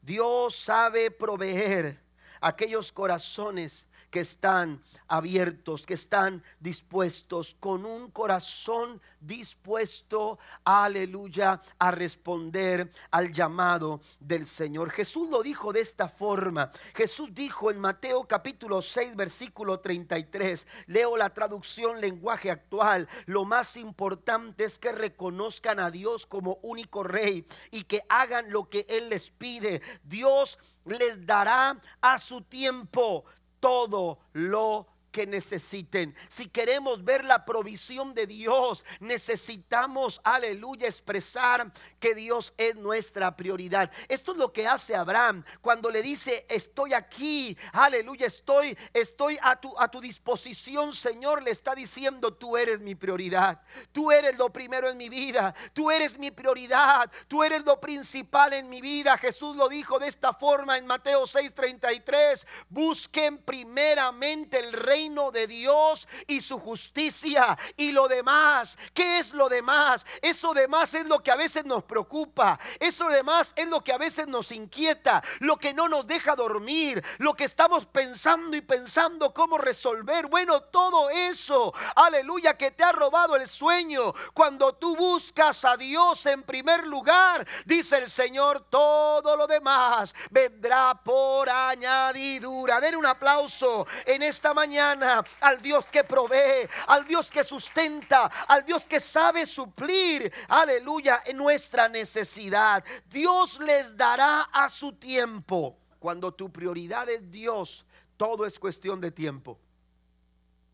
Dios 0.07 0.55
sabe 0.55 1.11
proveer 1.11 1.99
aquellos 2.39 2.93
corazones 2.93 3.85
que 4.09 4.21
están 4.21 4.81
abiertos, 5.07 5.85
que 5.85 5.93
están 5.93 6.43
dispuestos, 6.59 7.55
con 7.59 7.85
un 7.85 8.11
corazón 8.11 9.01
dispuesto, 9.19 10.39
aleluya, 10.63 11.61
a 11.79 11.91
responder 11.91 12.91
al 13.11 13.31
llamado 13.31 14.01
del 14.19 14.45
Señor. 14.45 14.91
Jesús 14.91 15.29
lo 15.29 15.41
dijo 15.41 15.73
de 15.73 15.81
esta 15.81 16.09
forma. 16.09 16.71
Jesús 16.93 17.29
dijo 17.33 17.71
en 17.71 17.79
Mateo 17.79 18.25
capítulo 18.27 18.81
6, 18.81 19.15
versículo 19.15 19.79
33, 19.79 20.67
leo 20.87 21.17
la 21.17 21.29
traducción 21.33 21.99
lenguaje 21.99 22.51
actual, 22.51 23.07
lo 23.25 23.45
más 23.45 23.77
importante 23.77 24.65
es 24.65 24.79
que 24.79 24.91
reconozcan 24.91 25.79
a 25.79 25.91
Dios 25.91 26.25
como 26.25 26.59
único 26.61 27.03
rey 27.03 27.45
y 27.71 27.83
que 27.83 28.01
hagan 28.09 28.51
lo 28.51 28.69
que 28.69 28.85
Él 28.89 29.09
les 29.09 29.29
pide. 29.29 29.81
Dios 30.03 30.59
les 30.85 31.25
dará 31.25 31.79
a 32.01 32.17
su 32.19 32.41
tiempo 32.41 33.25
todo 33.59 34.19
lo 34.33 34.87
necesiten. 35.25 36.15
Si 36.29 36.47
queremos 36.47 37.03
ver 37.03 37.25
la 37.25 37.45
provisión 37.45 38.13
de 38.13 38.27
Dios, 38.27 38.85
necesitamos, 38.99 40.21
aleluya, 40.23 40.87
expresar 40.87 41.71
que 41.99 42.13
Dios 42.13 42.53
es 42.57 42.75
nuestra 42.75 43.35
prioridad. 43.35 43.91
Esto 44.07 44.33
es 44.33 44.37
lo 44.37 44.53
que 44.53 44.67
hace 44.67 44.95
Abraham 44.95 45.43
cuando 45.61 45.89
le 45.89 46.01
dice, 46.01 46.45
estoy 46.49 46.93
aquí, 46.93 47.57
aleluya, 47.71 48.27
estoy, 48.27 48.77
estoy 48.93 49.39
a 49.41 49.59
tu, 49.59 49.77
a 49.79 49.89
tu 49.89 49.99
disposición, 50.01 50.93
Señor, 50.93 51.43
le 51.43 51.51
está 51.51 51.73
diciendo, 51.73 52.33
tú 52.33 52.57
eres 52.57 52.79
mi 52.79 52.95
prioridad, 52.95 53.61
tú 53.91 54.11
eres 54.11 54.37
lo 54.37 54.51
primero 54.51 54.89
en 54.89 54.97
mi 54.97 55.09
vida, 55.09 55.55
tú 55.73 55.89
eres 55.89 56.17
mi 56.17 56.31
prioridad, 56.31 57.09
tú 57.27 57.43
eres 57.43 57.63
lo 57.63 57.79
principal 57.79 58.53
en 58.53 58.69
mi 58.69 58.81
vida. 58.81 59.17
Jesús 59.17 59.55
lo 59.55 59.69
dijo 59.69 59.99
de 59.99 60.07
esta 60.07 60.33
forma 60.33 60.77
en 60.77 60.85
Mateo 60.85 61.23
6:33, 61.23 62.45
busquen 62.69 63.37
primeramente 63.39 64.59
el 64.59 64.73
reino 64.73 65.06
de 65.07 65.47
Dios 65.47 66.07
y 66.27 66.41
su 66.41 66.59
justicia 66.59 67.57
y 67.77 67.93
lo 67.93 68.07
demás. 68.07 68.77
¿Qué 68.93 69.19
es 69.19 69.33
lo 69.33 69.47
demás? 69.47 70.05
Eso 70.21 70.53
demás 70.53 70.93
es 70.93 71.05
lo 71.07 71.23
que 71.23 71.31
a 71.31 71.37
veces 71.37 71.63
nos 71.63 71.83
preocupa. 71.85 72.59
Eso 72.79 73.07
demás 73.07 73.53
es 73.55 73.67
lo 73.67 73.83
que 73.83 73.93
a 73.93 73.97
veces 73.97 74.27
nos 74.27 74.51
inquieta, 74.51 75.23
lo 75.39 75.55
que 75.55 75.73
no 75.73 75.87
nos 75.87 76.05
deja 76.05 76.35
dormir, 76.35 77.03
lo 77.19 77.33
que 77.35 77.45
estamos 77.45 77.85
pensando 77.85 78.57
y 78.57 78.61
pensando 78.61 79.33
cómo 79.33 79.57
resolver. 79.57 80.27
Bueno, 80.27 80.61
todo 80.61 81.09
eso, 81.09 81.73
aleluya, 81.95 82.57
que 82.57 82.71
te 82.71 82.83
ha 82.83 82.91
robado 82.91 83.37
el 83.37 83.47
sueño. 83.47 84.13
Cuando 84.33 84.75
tú 84.75 84.95
buscas 84.95 85.63
a 85.63 85.77
Dios 85.77 86.25
en 86.25 86.43
primer 86.43 86.85
lugar, 86.85 87.47
dice 87.65 87.97
el 87.97 88.09
Señor, 88.09 88.65
todo 88.69 89.37
lo 89.37 89.47
demás 89.47 90.13
vendrá 90.31 90.99
por 91.01 91.49
añadidura. 91.49 92.81
Den 92.81 92.97
un 92.97 93.05
aplauso 93.05 93.87
en 94.05 94.21
esta 94.21 94.53
mañana 94.53 94.96
al 95.03 95.61
Dios 95.61 95.85
que 95.85 96.03
provee, 96.03 96.67
al 96.87 97.05
Dios 97.05 97.31
que 97.31 97.43
sustenta, 97.43 98.25
al 98.47 98.65
Dios 98.65 98.87
que 98.87 98.99
sabe 98.99 99.45
suplir, 99.45 100.31
aleluya, 100.47 101.23
en 101.25 101.37
nuestra 101.37 101.89
necesidad. 101.89 102.83
Dios 103.09 103.59
les 103.59 103.95
dará 103.95 104.49
a 104.51 104.69
su 104.69 104.93
tiempo. 104.93 105.77
Cuando 105.99 106.33
tu 106.33 106.51
prioridad 106.51 107.09
es 107.09 107.29
Dios, 107.31 107.85
todo 108.17 108.45
es 108.45 108.59
cuestión 108.59 109.01
de 109.01 109.11
tiempo. 109.11 109.59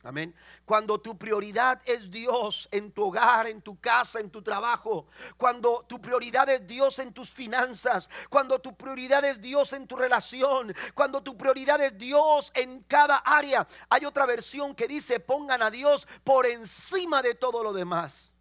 Amén. 0.05 0.35
Cuando 0.65 0.99
tu 0.99 1.17
prioridad 1.17 1.81
es 1.85 2.11
Dios 2.11 2.67
en 2.71 2.91
tu 2.91 3.05
hogar, 3.05 3.47
en 3.47 3.61
tu 3.61 3.79
casa, 3.79 4.19
en 4.19 4.29
tu 4.29 4.41
trabajo. 4.41 5.07
Cuando 5.37 5.85
tu 5.87 6.01
prioridad 6.01 6.49
es 6.49 6.67
Dios 6.67 6.99
en 6.99 7.13
tus 7.13 7.31
finanzas. 7.31 8.09
Cuando 8.29 8.59
tu 8.59 8.75
prioridad 8.75 9.23
es 9.23 9.41
Dios 9.41 9.71
en 9.71 9.87
tu 9.87 9.95
relación. 9.95 10.75
Cuando 10.93 11.23
tu 11.23 11.37
prioridad 11.37 11.79
es 11.81 11.97
Dios 11.97 12.51
en 12.53 12.83
cada 12.83 13.17
área. 13.17 13.65
Hay 13.89 14.03
otra 14.03 14.25
versión 14.25 14.75
que 14.75 14.89
dice 14.89 15.21
pongan 15.21 15.61
a 15.61 15.71
Dios 15.71 16.05
por 16.25 16.45
encima 16.45 17.21
de 17.21 17.35
todo 17.35 17.63
lo 17.63 17.71
demás. 17.71 18.33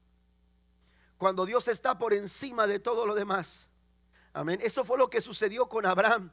Cuando 1.17 1.47
Dios 1.47 1.69
está 1.69 1.97
por 1.97 2.13
encima 2.13 2.67
de 2.67 2.81
todo 2.81 3.07
lo 3.07 3.15
demás. 3.15 3.69
Amén. 4.33 4.59
Eso 4.61 4.85
fue 4.85 4.99
lo 4.99 5.09
que 5.09 5.21
sucedió 5.21 5.69
con 5.69 5.87
Abraham. 5.87 6.33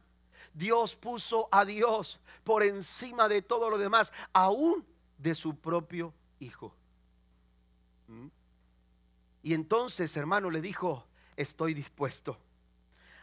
Dios 0.56 0.96
puso 0.96 1.48
a 1.52 1.66
Dios 1.66 2.20
por 2.44 2.64
encima 2.64 3.30
de 3.30 3.44
todo 3.44 3.70
lo 3.70 3.78
demás. 3.78 4.12
Aún 4.34 4.88
de 5.20 5.36
su 5.36 5.56
propio 5.56 6.14
hijo. 6.40 6.74
¿Mm? 8.08 8.28
Y 9.44 9.54
entonces, 9.54 10.18
hermano, 10.18 10.50
le 10.50 10.62
dijo, 10.62 11.06
estoy 11.36 11.74
dispuesto. 11.74 12.38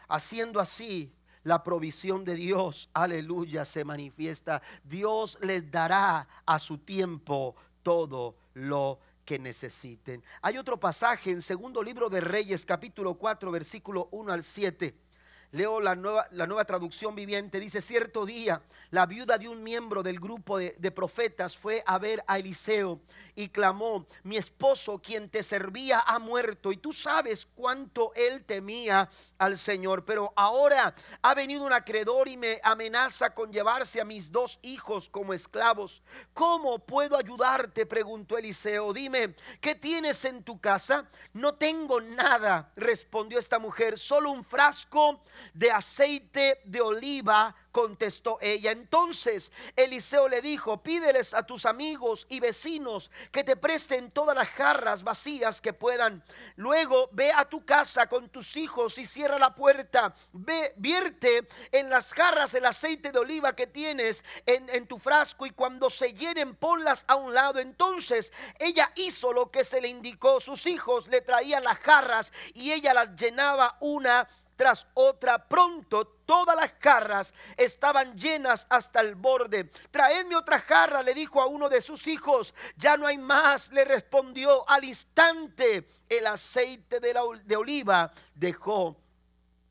Haciendo 0.07 0.61
así, 0.61 1.13
la 1.43 1.63
provisión 1.63 2.23
de 2.23 2.35
Dios, 2.35 2.89
aleluya, 2.93 3.65
se 3.65 3.83
manifiesta. 3.83 4.61
Dios 4.83 5.37
les 5.41 5.69
dará 5.69 6.27
a 6.45 6.59
su 6.59 6.77
tiempo 6.77 7.55
todo 7.83 8.35
lo 8.53 8.99
que 9.25 9.37
necesiten. 9.37 10.23
Hay 10.41 10.57
otro 10.57 10.79
pasaje 10.79 11.31
en 11.31 11.41
segundo 11.41 11.83
libro 11.83 12.09
de 12.09 12.21
Reyes, 12.21 12.65
capítulo 12.65 13.15
4, 13.15 13.51
versículo 13.51 14.07
1 14.11 14.31
al 14.31 14.43
7 14.43 15.06
Leo 15.51 15.79
la 15.79 15.95
nueva, 15.95 16.27
la 16.31 16.45
nueva 16.45 16.65
traducción 16.65 17.15
viviente. 17.15 17.59
Dice, 17.59 17.81
cierto 17.81 18.25
día, 18.25 18.61
la 18.91 19.05
viuda 19.05 19.37
de 19.37 19.47
un 19.47 19.63
miembro 19.63 20.03
del 20.03 20.19
grupo 20.19 20.57
de, 20.57 20.75
de, 20.77 20.91
profetas 20.91 21.57
fue 21.57 21.83
a 21.85 21.97
ver 21.97 22.23
a 22.27 22.37
Eliseo 22.37 23.01
y 23.37 23.49
clamó, 23.49 24.07
mi 24.23 24.35
esposo 24.35 24.99
quien 24.99 25.29
te 25.29 25.43
servía 25.43 25.99
ha 25.99 26.17
muerto 26.17 26.71
y 26.71 26.77
tú 26.77 26.91
sabes 26.91 27.47
cuánto 27.53 28.11
él 28.15 28.43
temía 28.43 29.09
al 29.37 29.57
Señor. 29.57 30.03
Pero 30.05 30.33
ahora 30.35 30.95
ha 31.21 31.35
venido 31.35 31.63
un 31.63 31.71
acreedor 31.71 32.27
y 32.27 32.35
me 32.35 32.59
amenaza 32.63 33.33
con 33.33 33.51
llevarse 33.51 34.01
a 34.01 34.05
mis 34.05 34.31
dos 34.31 34.57
hijos 34.63 35.07
como 35.09 35.33
esclavos. 35.33 36.01
¿Cómo 36.33 36.79
puedo 36.79 37.15
ayudarte? 37.15 37.85
preguntó 37.85 38.37
Eliseo. 38.37 38.91
Dime, 38.91 39.35
¿qué 39.61 39.75
tienes 39.75 40.25
en 40.25 40.43
tu 40.43 40.59
casa? 40.59 41.07
No 41.33 41.53
tengo 41.55 42.01
nada, 42.01 42.71
respondió 42.75 43.37
esta 43.37 43.59
mujer, 43.59 43.99
solo 43.99 44.31
un 44.31 44.43
frasco 44.43 45.21
de 45.53 45.71
aceite 45.71 46.61
de 46.65 46.81
oliva 46.81 47.55
contestó 47.77 48.39
ella. 48.41 48.71
Entonces 48.71 49.51
Eliseo 49.75 50.27
le 50.27 50.41
dijo, 50.41 50.81
pídeles 50.81 51.35
a 51.35 51.43
tus 51.43 51.67
amigos 51.67 52.25
y 52.27 52.39
vecinos 52.39 53.11
que 53.31 53.43
te 53.43 53.55
presten 53.55 54.09
todas 54.09 54.35
las 54.35 54.47
jarras 54.49 55.03
vacías 55.03 55.61
que 55.61 55.73
puedan. 55.73 56.23
Luego 56.55 57.07
ve 57.11 57.31
a 57.31 57.45
tu 57.45 57.63
casa 57.65 58.09
con 58.09 58.29
tus 58.29 58.57
hijos 58.57 58.97
y 58.97 59.05
cierra 59.05 59.37
la 59.37 59.53
puerta. 59.53 60.15
Ve, 60.33 60.73
vierte 60.77 61.47
en 61.71 61.91
las 61.91 62.15
jarras 62.15 62.55
el 62.55 62.65
aceite 62.65 63.11
de 63.11 63.19
oliva 63.19 63.55
que 63.55 63.67
tienes 63.67 64.25
en, 64.47 64.67
en 64.69 64.87
tu 64.87 64.97
frasco 64.97 65.45
y 65.45 65.51
cuando 65.51 65.91
se 65.91 66.13
llenen 66.15 66.55
ponlas 66.55 67.05
a 67.07 67.15
un 67.15 67.31
lado. 67.35 67.59
Entonces 67.59 68.33
ella 68.57 68.91
hizo 68.95 69.31
lo 69.33 69.51
que 69.51 69.63
se 69.63 69.81
le 69.81 69.89
indicó. 69.89 70.39
Sus 70.39 70.65
hijos 70.65 71.07
le 71.09 71.21
traían 71.21 71.63
las 71.63 71.77
jarras 71.77 72.33
y 72.55 72.71
ella 72.71 72.95
las 72.95 73.15
llenaba 73.15 73.77
una 73.81 74.27
tras 74.57 74.85
otra. 74.95 75.47
Pronto 75.47 76.05
todas 76.25 76.57
las 76.57 76.73
jarras 76.81 77.33
estaban 77.55 78.17
llenas 78.17 78.67
hasta 78.69 78.99
el 78.99 79.15
borde. 79.15 79.71
Traedme 79.89 80.35
otra 80.35 80.59
jarra, 80.59 81.01
le 81.01 81.13
dijo 81.13 81.39
a 81.39 81.45
uno 81.45 81.69
de 81.69 81.81
sus 81.81 82.07
hijos. 82.07 82.53
Ya 82.75 82.97
no 82.97 83.07
hay 83.07 83.17
más, 83.17 83.71
le 83.71 83.85
respondió. 83.85 84.69
Al 84.69 84.83
instante 84.83 85.87
el 86.09 86.27
aceite 86.27 86.99
de, 86.99 87.13
la, 87.13 87.21
de 87.45 87.55
oliva 87.55 88.11
dejó 88.35 88.97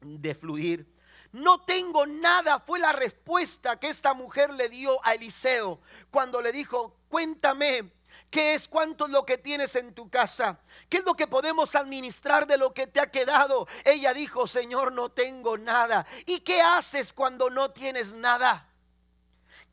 de 0.00 0.34
fluir. 0.34 0.96
No 1.32 1.64
tengo 1.64 2.06
nada, 2.06 2.60
fue 2.60 2.78
la 2.78 2.92
respuesta 2.92 3.78
que 3.78 3.88
esta 3.88 4.14
mujer 4.14 4.50
le 4.54 4.70
dio 4.70 5.04
a 5.04 5.14
Eliseo 5.14 5.80
cuando 6.10 6.40
le 6.40 6.50
dijo, 6.50 6.96
cuéntame, 7.08 7.92
¿Qué 8.30 8.54
es 8.54 8.68
cuánto 8.68 9.06
es 9.06 9.12
lo 9.12 9.24
que 9.24 9.38
tienes 9.38 9.76
en 9.76 9.94
tu 9.94 10.10
casa? 10.10 10.58
¿Qué 10.88 10.98
es 10.98 11.04
lo 11.04 11.14
que 11.14 11.26
podemos 11.26 11.74
administrar 11.74 12.46
de 12.46 12.58
lo 12.58 12.74
que 12.74 12.86
te 12.86 13.00
ha 13.00 13.10
quedado? 13.10 13.66
Ella 13.84 14.12
dijo, 14.12 14.46
Señor, 14.46 14.92
no 14.92 15.10
tengo 15.10 15.56
nada. 15.56 16.06
¿Y 16.26 16.40
qué 16.40 16.60
haces 16.60 17.12
cuando 17.12 17.50
no 17.50 17.70
tienes 17.70 18.12
nada? 18.12 18.68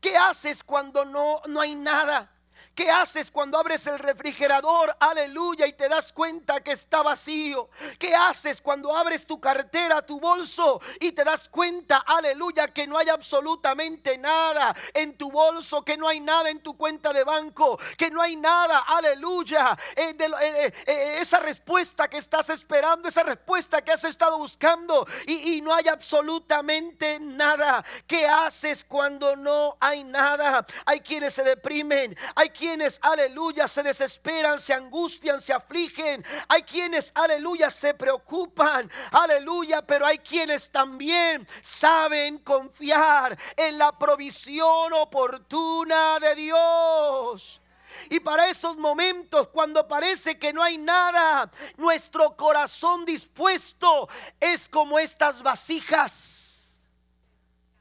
¿Qué 0.00 0.16
haces 0.16 0.62
cuando 0.62 1.04
no, 1.04 1.42
no 1.46 1.60
hay 1.60 1.74
nada? 1.74 2.33
¿Qué 2.74 2.90
haces 2.90 3.30
cuando 3.30 3.56
abres 3.56 3.86
el 3.86 4.00
refrigerador? 4.00 4.96
Aleluya 4.98 5.64
y 5.64 5.74
te 5.74 5.88
das 5.88 6.12
cuenta 6.12 6.60
que 6.60 6.72
está 6.72 7.02
vacío. 7.02 7.70
¿Qué 8.00 8.14
haces 8.16 8.60
cuando 8.60 8.94
abres 8.94 9.24
tu 9.24 9.40
cartera, 9.40 10.02
tu 10.02 10.18
bolso 10.18 10.80
y 10.98 11.12
te 11.12 11.22
das 11.22 11.48
cuenta, 11.48 11.98
aleluya, 11.98 12.66
que 12.68 12.88
no 12.88 12.98
hay 12.98 13.08
absolutamente 13.08 14.18
nada 14.18 14.74
en 14.92 15.16
tu 15.16 15.30
bolso, 15.30 15.84
que 15.84 15.96
no 15.96 16.08
hay 16.08 16.18
nada 16.18 16.50
en 16.50 16.60
tu 16.60 16.76
cuenta 16.76 17.12
de 17.12 17.22
banco, 17.22 17.78
que 17.96 18.10
no 18.10 18.20
hay 18.20 18.34
nada, 18.34 18.80
aleluya. 18.80 19.78
Eh, 19.94 20.16
eh, 20.18 20.72
eh, 20.86 21.18
esa 21.20 21.38
respuesta 21.38 22.08
que 22.08 22.18
estás 22.18 22.50
esperando, 22.50 23.08
esa 23.08 23.22
respuesta 23.22 23.82
que 23.82 23.92
has 23.92 24.02
estado 24.02 24.36
buscando 24.36 25.06
y, 25.28 25.54
y 25.54 25.60
no 25.60 25.72
hay 25.72 25.86
absolutamente 25.86 27.20
nada. 27.20 27.84
¿Qué 28.04 28.26
haces 28.26 28.84
cuando 28.84 29.36
no 29.36 29.76
hay 29.78 30.02
nada? 30.02 30.66
Hay 30.86 31.00
quienes 31.00 31.34
se 31.34 31.44
deprimen, 31.44 32.16
hay 32.34 32.50
quienes 32.50 32.63
quienes, 32.64 32.98
aleluya, 33.02 33.68
se 33.68 33.82
desesperan, 33.82 34.58
se 34.58 34.72
angustian, 34.72 35.38
se 35.38 35.52
afligen. 35.52 36.24
Hay 36.48 36.62
quienes, 36.62 37.12
aleluya, 37.14 37.70
se 37.70 37.92
preocupan, 37.92 38.90
aleluya, 39.10 39.82
pero 39.82 40.06
hay 40.06 40.16
quienes 40.16 40.70
también 40.70 41.46
saben 41.60 42.38
confiar 42.38 43.38
en 43.54 43.76
la 43.76 43.92
provisión 43.92 44.94
oportuna 44.94 46.18
de 46.18 46.34
Dios. 46.36 47.60
Y 48.08 48.20
para 48.20 48.48
esos 48.48 48.78
momentos, 48.78 49.48
cuando 49.48 49.86
parece 49.86 50.38
que 50.38 50.54
no 50.54 50.62
hay 50.62 50.78
nada, 50.78 51.50
nuestro 51.76 52.34
corazón 52.34 53.04
dispuesto 53.04 54.08
es 54.40 54.70
como 54.70 54.98
estas 54.98 55.42
vasijas. 55.42 56.78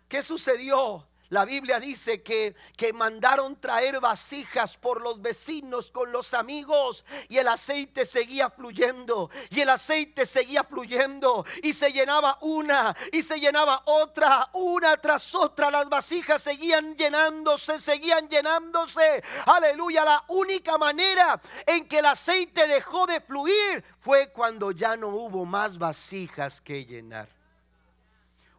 ¿Qué 0.09 0.21
sucedió? 0.21 1.07
La 1.33 1.45
Biblia 1.45 1.79
dice 1.79 2.21
que, 2.21 2.55
que 2.77 2.93
mandaron 2.93 3.59
traer 3.59 3.99
vasijas 3.99 4.77
por 4.77 5.01
los 5.01 5.19
vecinos 5.19 5.89
con 5.89 6.11
los 6.11 6.35
amigos 6.35 7.03
y 7.27 7.39
el 7.39 7.47
aceite 7.47 8.05
seguía 8.05 8.51
fluyendo 8.51 9.31
y 9.49 9.61
el 9.61 9.69
aceite 9.69 10.27
seguía 10.27 10.63
fluyendo 10.63 11.43
y 11.63 11.73
se 11.73 11.91
llenaba 11.91 12.37
una 12.41 12.95
y 13.11 13.23
se 13.23 13.39
llenaba 13.39 13.81
otra, 13.85 14.51
una 14.53 14.95
tras 14.97 15.33
otra. 15.33 15.71
Las 15.71 15.89
vasijas 15.89 16.39
seguían 16.39 16.95
llenándose, 16.95 17.79
seguían 17.79 18.29
llenándose. 18.29 19.23
Aleluya. 19.47 20.05
La 20.05 20.23
única 20.27 20.77
manera 20.77 21.41
en 21.65 21.87
que 21.87 21.97
el 21.97 22.05
aceite 22.05 22.67
dejó 22.67 23.07
de 23.07 23.19
fluir 23.21 23.83
fue 24.01 24.31
cuando 24.31 24.69
ya 24.69 24.95
no 24.95 25.07
hubo 25.07 25.45
más 25.45 25.79
vasijas 25.79 26.61
que 26.61 26.85
llenar. 26.85 27.27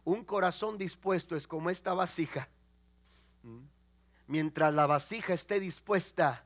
Un 0.03 0.25
corazón 0.25 0.77
dispuesto 0.77 1.37
es 1.37 1.47
como 1.47 1.69
esta 1.69 1.93
vasija 1.93 2.49
Mientras 4.27 4.73
la 4.73 4.87
vasija 4.87 5.33
esté 5.33 5.59
dispuesta, 5.59 6.43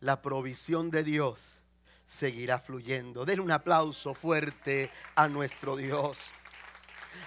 la 0.00 0.20
provisión 0.22 0.90
de 0.90 1.04
Dios 1.04 1.60
seguirá 2.06 2.58
fluyendo. 2.58 3.24
Den 3.24 3.40
un 3.40 3.50
aplauso 3.50 4.14
fuerte 4.14 4.90
a 5.14 5.28
nuestro 5.28 5.76
Dios. 5.76 6.18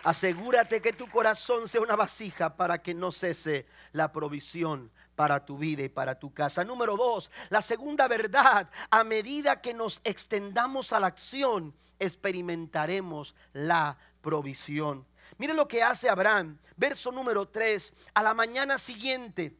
Asegúrate 0.03 0.81
que 0.81 0.93
tu 0.93 1.07
corazón 1.07 1.67
sea 1.67 1.81
una 1.81 1.95
vasija 1.95 2.55
para 2.55 2.81
que 2.81 2.93
no 2.93 3.11
cese 3.11 3.65
la 3.93 4.11
provisión 4.11 4.91
para 5.15 5.45
tu 5.45 5.57
vida 5.57 5.83
y 5.83 5.89
para 5.89 6.19
tu 6.19 6.33
casa. 6.33 6.63
Número 6.63 6.97
dos, 6.97 7.31
la 7.49 7.61
segunda 7.61 8.07
verdad, 8.07 8.69
a 8.89 9.03
medida 9.03 9.61
que 9.61 9.73
nos 9.73 10.01
extendamos 10.03 10.93
a 10.93 10.99
la 10.99 11.07
acción, 11.07 11.73
experimentaremos 11.97 13.33
la 13.53 13.97
provisión. 14.21 15.07
Mire 15.37 15.53
lo 15.53 15.67
que 15.67 15.81
hace 15.81 16.09
Abraham, 16.09 16.57
verso 16.75 17.11
número 17.11 17.47
3, 17.47 17.93
a 18.13 18.23
la 18.23 18.33
mañana 18.33 18.77
siguiente. 18.77 19.57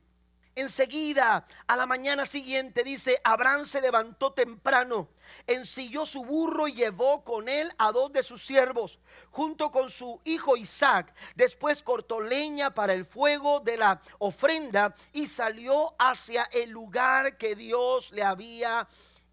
Enseguida, 0.57 1.45
a 1.67 1.75
la 1.75 1.85
mañana 1.85 2.25
siguiente, 2.25 2.85
dice, 2.85 3.19
Abraham 3.25 3.65
se 3.65 3.81
levantó 3.81 4.31
temprano, 4.31 5.09
ensilló 5.47 6.05
su 6.05 6.23
burro 6.23 6.69
y 6.69 6.73
llevó 6.73 7.25
con 7.25 7.49
él 7.49 7.69
a 7.77 7.91
dos 7.91 8.13
de 8.13 8.23
sus 8.23 8.41
siervos, 8.41 8.99
junto 9.31 9.69
con 9.69 9.89
su 9.89 10.21
hijo 10.23 10.55
Isaac. 10.55 11.13
Después 11.35 11.83
cortó 11.83 12.21
leña 12.21 12.73
para 12.73 12.93
el 12.93 13.05
fuego 13.05 13.59
de 13.59 13.75
la 13.75 14.01
ofrenda 14.19 14.95
y 15.11 15.27
salió 15.27 15.93
hacia 15.99 16.43
el 16.45 16.69
lugar 16.69 17.35
que 17.35 17.53
Dios 17.55 18.11
le 18.13 18.23
había 18.23 18.87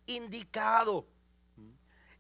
indicado. 0.07 1.07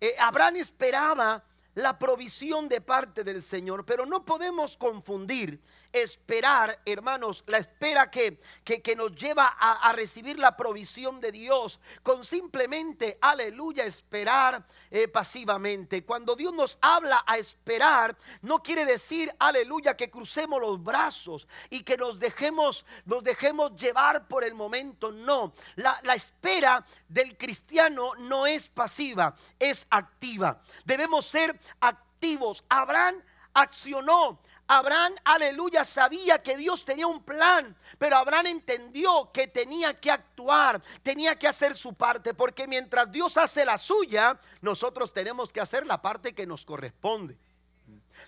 Eh, 0.00 0.14
Abraham 0.20 0.56
esperaba 0.56 1.44
la 1.74 1.98
provisión 1.98 2.68
de 2.68 2.80
parte 2.80 3.24
del 3.24 3.42
Señor, 3.42 3.84
pero 3.84 4.04
no 4.06 4.24
podemos 4.24 4.76
confundir 4.76 5.60
esperar, 5.92 6.80
hermanos, 6.86 7.44
la 7.46 7.58
espera 7.58 8.10
que, 8.10 8.40
que, 8.64 8.96
nos 8.96 9.14
lleva 9.14 9.56
a, 9.58 9.88
a, 9.88 9.92
recibir 9.92 10.38
la 10.38 10.56
provisión 10.56 11.20
de 11.20 11.30
Dios 11.32 11.80
con 12.02 12.24
simplemente, 12.24 13.18
aleluya, 13.20 13.84
esperar 13.84 14.64
eh, 14.90 15.08
pasivamente. 15.08 16.04
Cuando 16.04 16.34
Dios 16.34 16.52
nos 16.54 16.78
habla 16.80 17.24
a 17.26 17.36
esperar, 17.36 18.16
no 18.40 18.62
quiere 18.62 18.86
decir, 18.86 19.30
aleluya, 19.38 19.96
que 19.96 20.10
crucemos 20.10 20.60
los 20.60 20.82
brazos 20.82 21.46
y 21.68 21.82
que 21.82 21.96
nos 21.96 22.18
dejemos, 22.18 22.86
nos 23.04 23.22
dejemos 23.22 23.76
llevar 23.76 24.26
por 24.28 24.44
el 24.44 24.54
momento. 24.54 25.12
No, 25.12 25.52
la, 25.76 25.98
la 26.04 26.14
espera 26.14 26.84
del 27.06 27.36
cristiano 27.36 28.14
no 28.18 28.46
es 28.46 28.68
pasiva, 28.68 29.34
es 29.58 29.86
activa. 29.90 30.62
Debemos 30.86 31.26
ser 31.26 31.58
activos. 31.80 32.64
Abraham 32.68 33.22
accionó 33.54 34.40
Abraham, 34.72 35.14
aleluya, 35.24 35.84
sabía 35.84 36.42
que 36.42 36.56
Dios 36.56 36.84
tenía 36.84 37.06
un 37.06 37.22
plan, 37.22 37.76
pero 37.98 38.16
Abraham 38.16 38.46
entendió 38.46 39.30
que 39.30 39.46
tenía 39.46 40.00
que 40.00 40.10
actuar, 40.10 40.80
tenía 41.02 41.38
que 41.38 41.46
hacer 41.46 41.74
su 41.74 41.92
parte, 41.92 42.32
porque 42.32 42.66
mientras 42.66 43.12
Dios 43.12 43.36
hace 43.36 43.66
la 43.66 43.76
suya, 43.76 44.40
nosotros 44.62 45.12
tenemos 45.12 45.52
que 45.52 45.60
hacer 45.60 45.86
la 45.86 46.00
parte 46.00 46.34
que 46.34 46.46
nos 46.46 46.64
corresponde. 46.64 47.36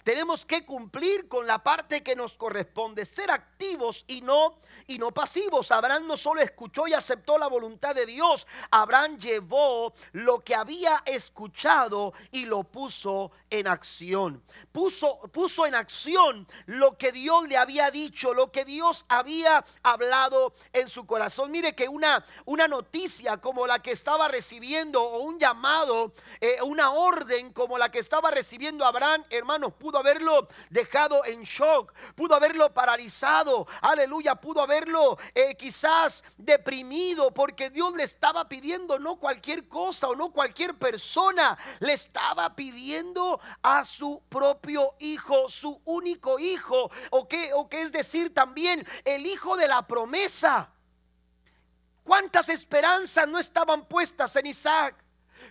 Tenemos 0.05 0.45
que 0.45 0.67
cumplir 0.67 1.29
con 1.29 1.47
la 1.47 1.63
parte 1.63 2.03
que 2.03 2.15
nos 2.15 2.37
corresponde, 2.37 3.07
ser 3.07 3.31
activos 3.31 4.05
y 4.07 4.21
no 4.21 4.59
y 4.87 4.99
no 4.99 5.13
pasivos. 5.13 5.73
Abraham 5.73 6.07
no 6.07 6.19
solo 6.19 6.43
escuchó 6.43 6.87
y 6.87 6.93
aceptó 6.93 7.39
la 7.39 7.47
voluntad 7.47 7.95
de 7.95 8.05
Dios, 8.05 8.47
Abraham 8.71 9.17
llevó 9.17 9.95
lo 10.13 10.41
que 10.41 10.55
había 10.55 11.03
escuchado 11.07 12.13
y 12.31 12.45
lo 12.45 12.65
puso 12.65 13.33
en 13.49 13.67
acción. 13.67 14.43
Puso, 14.73 15.21
puso 15.33 15.65
en 15.65 15.75
acción 15.75 16.47
lo 16.67 16.99
que 16.99 17.11
Dios 17.11 17.49
le 17.49 17.57
había 17.57 17.91
dicho, 17.91 18.35
lo 18.35 18.53
que 18.53 18.67
Dios 18.67 19.07
había 19.09 19.65
hablado 19.83 20.53
en 20.75 20.89
su 20.89 21.07
corazón. 21.07 21.51
Mire 21.51 21.75
que 21.75 21.89
una, 21.89 22.23
una 22.45 22.69
noticia 22.69 23.39
como 23.39 23.67
la 23.67 23.81
que 23.81 23.93
estaba 23.93 24.29
recibiendo 24.29 25.03
o 25.03 25.21
un 25.21 25.39
llamado, 25.39 26.13
eh, 26.41 26.59
una 26.63 26.91
orden 26.91 27.55
como 27.55 27.79
la 27.79 27.91
que 27.91 28.01
estaba 28.01 28.31
recibiendo 28.31 28.85
Abraham, 28.85 29.25
hermanos, 29.31 29.73
pudo 29.73 29.94
haberlo 29.99 30.49
dejado 30.71 31.25
en 31.25 31.43
shock, 31.43 31.93
pudo 32.15 32.35
haberlo 32.35 32.73
paralizado, 32.73 33.67
aleluya, 33.81 34.35
pudo 34.35 34.63
haberlo 34.63 35.19
eh, 35.35 35.55
quizás 35.55 36.25
deprimido 36.37 37.33
porque 37.33 37.71
Dios 37.71 37.95
le 37.95 38.05
estaba 38.05 38.49
pidiendo 38.49 38.99
no 38.99 39.17
cualquier 39.17 39.69
cosa 39.69 40.09
o 40.09 40.15
no 40.15 40.31
cualquier 40.33 40.75
persona, 40.79 41.59
le 41.81 41.93
estaba 41.93 42.55
pidiendo 42.55 43.41
a 43.63 43.85
su 43.85 44.23
propio 44.29 44.95
hijo, 44.99 45.49
su 45.49 45.81
único 45.85 46.39
hijo, 46.39 46.91
o 47.11 47.29
o 47.55 47.69
que 47.69 47.81
es 47.81 47.93
decir 47.93 48.33
también 48.33 48.87
el 49.05 49.27
hijo 49.27 49.57
de 49.57 49.69
la 49.69 49.87
promesa. 49.87 50.71
¿Cuántas 52.05 52.51
esperanzas 52.51 53.27
no 53.27 53.39
estaban 53.39 53.87
puestas 53.87 54.37
en 54.37 54.47
Isaac? 54.47 55.04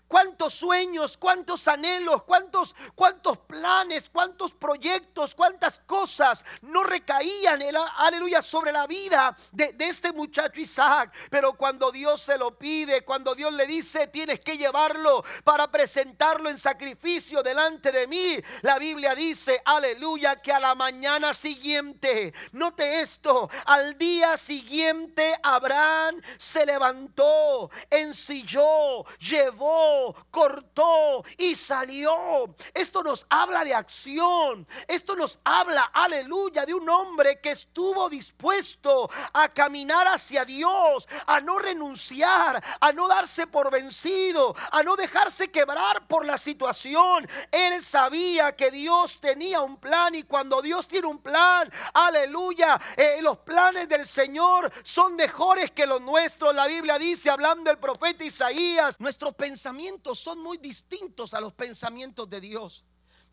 Cuántos 0.07 0.53
sueños, 0.53 1.17
cuántos 1.17 1.67
anhelos, 1.67 2.23
cuántos, 2.23 2.75
cuántos 2.95 3.37
planes, 3.39 4.09
cuántos 4.09 4.53
proyectos, 4.53 5.35
cuántas 5.35 5.79
cosas 5.79 6.43
no 6.61 6.83
recaían, 6.83 7.61
aleluya, 7.97 8.41
sobre 8.41 8.71
la 8.71 8.87
vida 8.87 9.35
de, 9.51 9.73
de 9.73 9.87
este 9.87 10.11
muchacho 10.11 10.59
Isaac. 10.59 11.13
Pero 11.29 11.53
cuando 11.53 11.91
Dios 11.91 12.21
se 12.21 12.37
lo 12.37 12.57
pide, 12.57 13.03
cuando 13.03 13.35
Dios 13.35 13.53
le 13.53 13.65
dice, 13.65 14.07
tienes 14.07 14.39
que 14.39 14.57
llevarlo 14.57 15.23
para 15.43 15.69
presentarlo 15.69 16.49
en 16.49 16.57
sacrificio 16.57 17.41
delante 17.43 17.91
de 17.91 18.07
mí, 18.07 18.37
la 18.61 18.77
Biblia 18.79 19.15
dice, 19.15 19.61
aleluya, 19.65 20.35
que 20.37 20.51
a 20.51 20.59
la 20.59 20.75
mañana 20.75 21.33
siguiente, 21.33 22.33
note 22.51 23.01
esto, 23.01 23.49
al 23.65 23.97
día 23.97 24.37
siguiente 24.37 25.37
Abraham 25.41 26.21
se 26.37 26.65
levantó, 26.65 27.69
ensilló, 27.89 29.05
llevó, 29.19 29.82
cortó 30.31 31.23
y 31.37 31.55
salió. 31.55 32.55
Esto 32.73 33.03
nos 33.03 33.25
habla 33.29 33.63
de 33.63 33.73
acción. 33.73 34.67
Esto 34.87 35.15
nos 35.15 35.39
habla, 35.43 35.91
aleluya, 35.93 36.65
de 36.65 36.73
un 36.73 36.89
hombre 36.89 37.39
que 37.41 37.51
estuvo 37.51 38.09
dispuesto 38.09 39.09
a 39.33 39.49
caminar 39.49 40.07
hacia 40.07 40.45
Dios, 40.45 41.07
a 41.27 41.39
no 41.41 41.59
renunciar, 41.59 42.63
a 42.79 42.91
no 42.91 43.07
darse 43.07 43.47
por 43.47 43.71
vencido, 43.71 44.55
a 44.71 44.83
no 44.83 44.95
dejarse 44.95 45.49
quebrar 45.51 46.07
por 46.07 46.25
la 46.25 46.37
situación. 46.37 47.27
Él 47.51 47.83
sabía 47.83 48.55
que 48.55 48.71
Dios 48.71 49.19
tenía 49.19 49.61
un 49.61 49.77
plan 49.77 50.15
y 50.15 50.23
cuando 50.23 50.61
Dios 50.61 50.87
tiene 50.87 51.07
un 51.07 51.19
plan, 51.19 51.71
aleluya, 51.93 52.79
eh, 52.95 53.19
los 53.21 53.39
planes 53.39 53.87
del 53.89 54.05
Señor 54.05 54.71
son 54.83 55.15
mejores 55.15 55.71
que 55.71 55.85
los 55.85 56.01
nuestros. 56.01 56.55
La 56.55 56.67
Biblia 56.67 56.97
dice, 56.97 57.29
hablando 57.29 57.69
el 57.71 57.77
profeta 57.77 58.23
Isaías, 58.23 58.99
nuestros 58.99 59.33
pensamientos 59.33 59.72
son 60.19 60.39
muy 60.39 60.57
distintos 60.57 61.33
a 61.33 61.41
los 61.41 61.53
pensamientos 61.53 62.29
de 62.29 62.41
Dios 62.41 62.83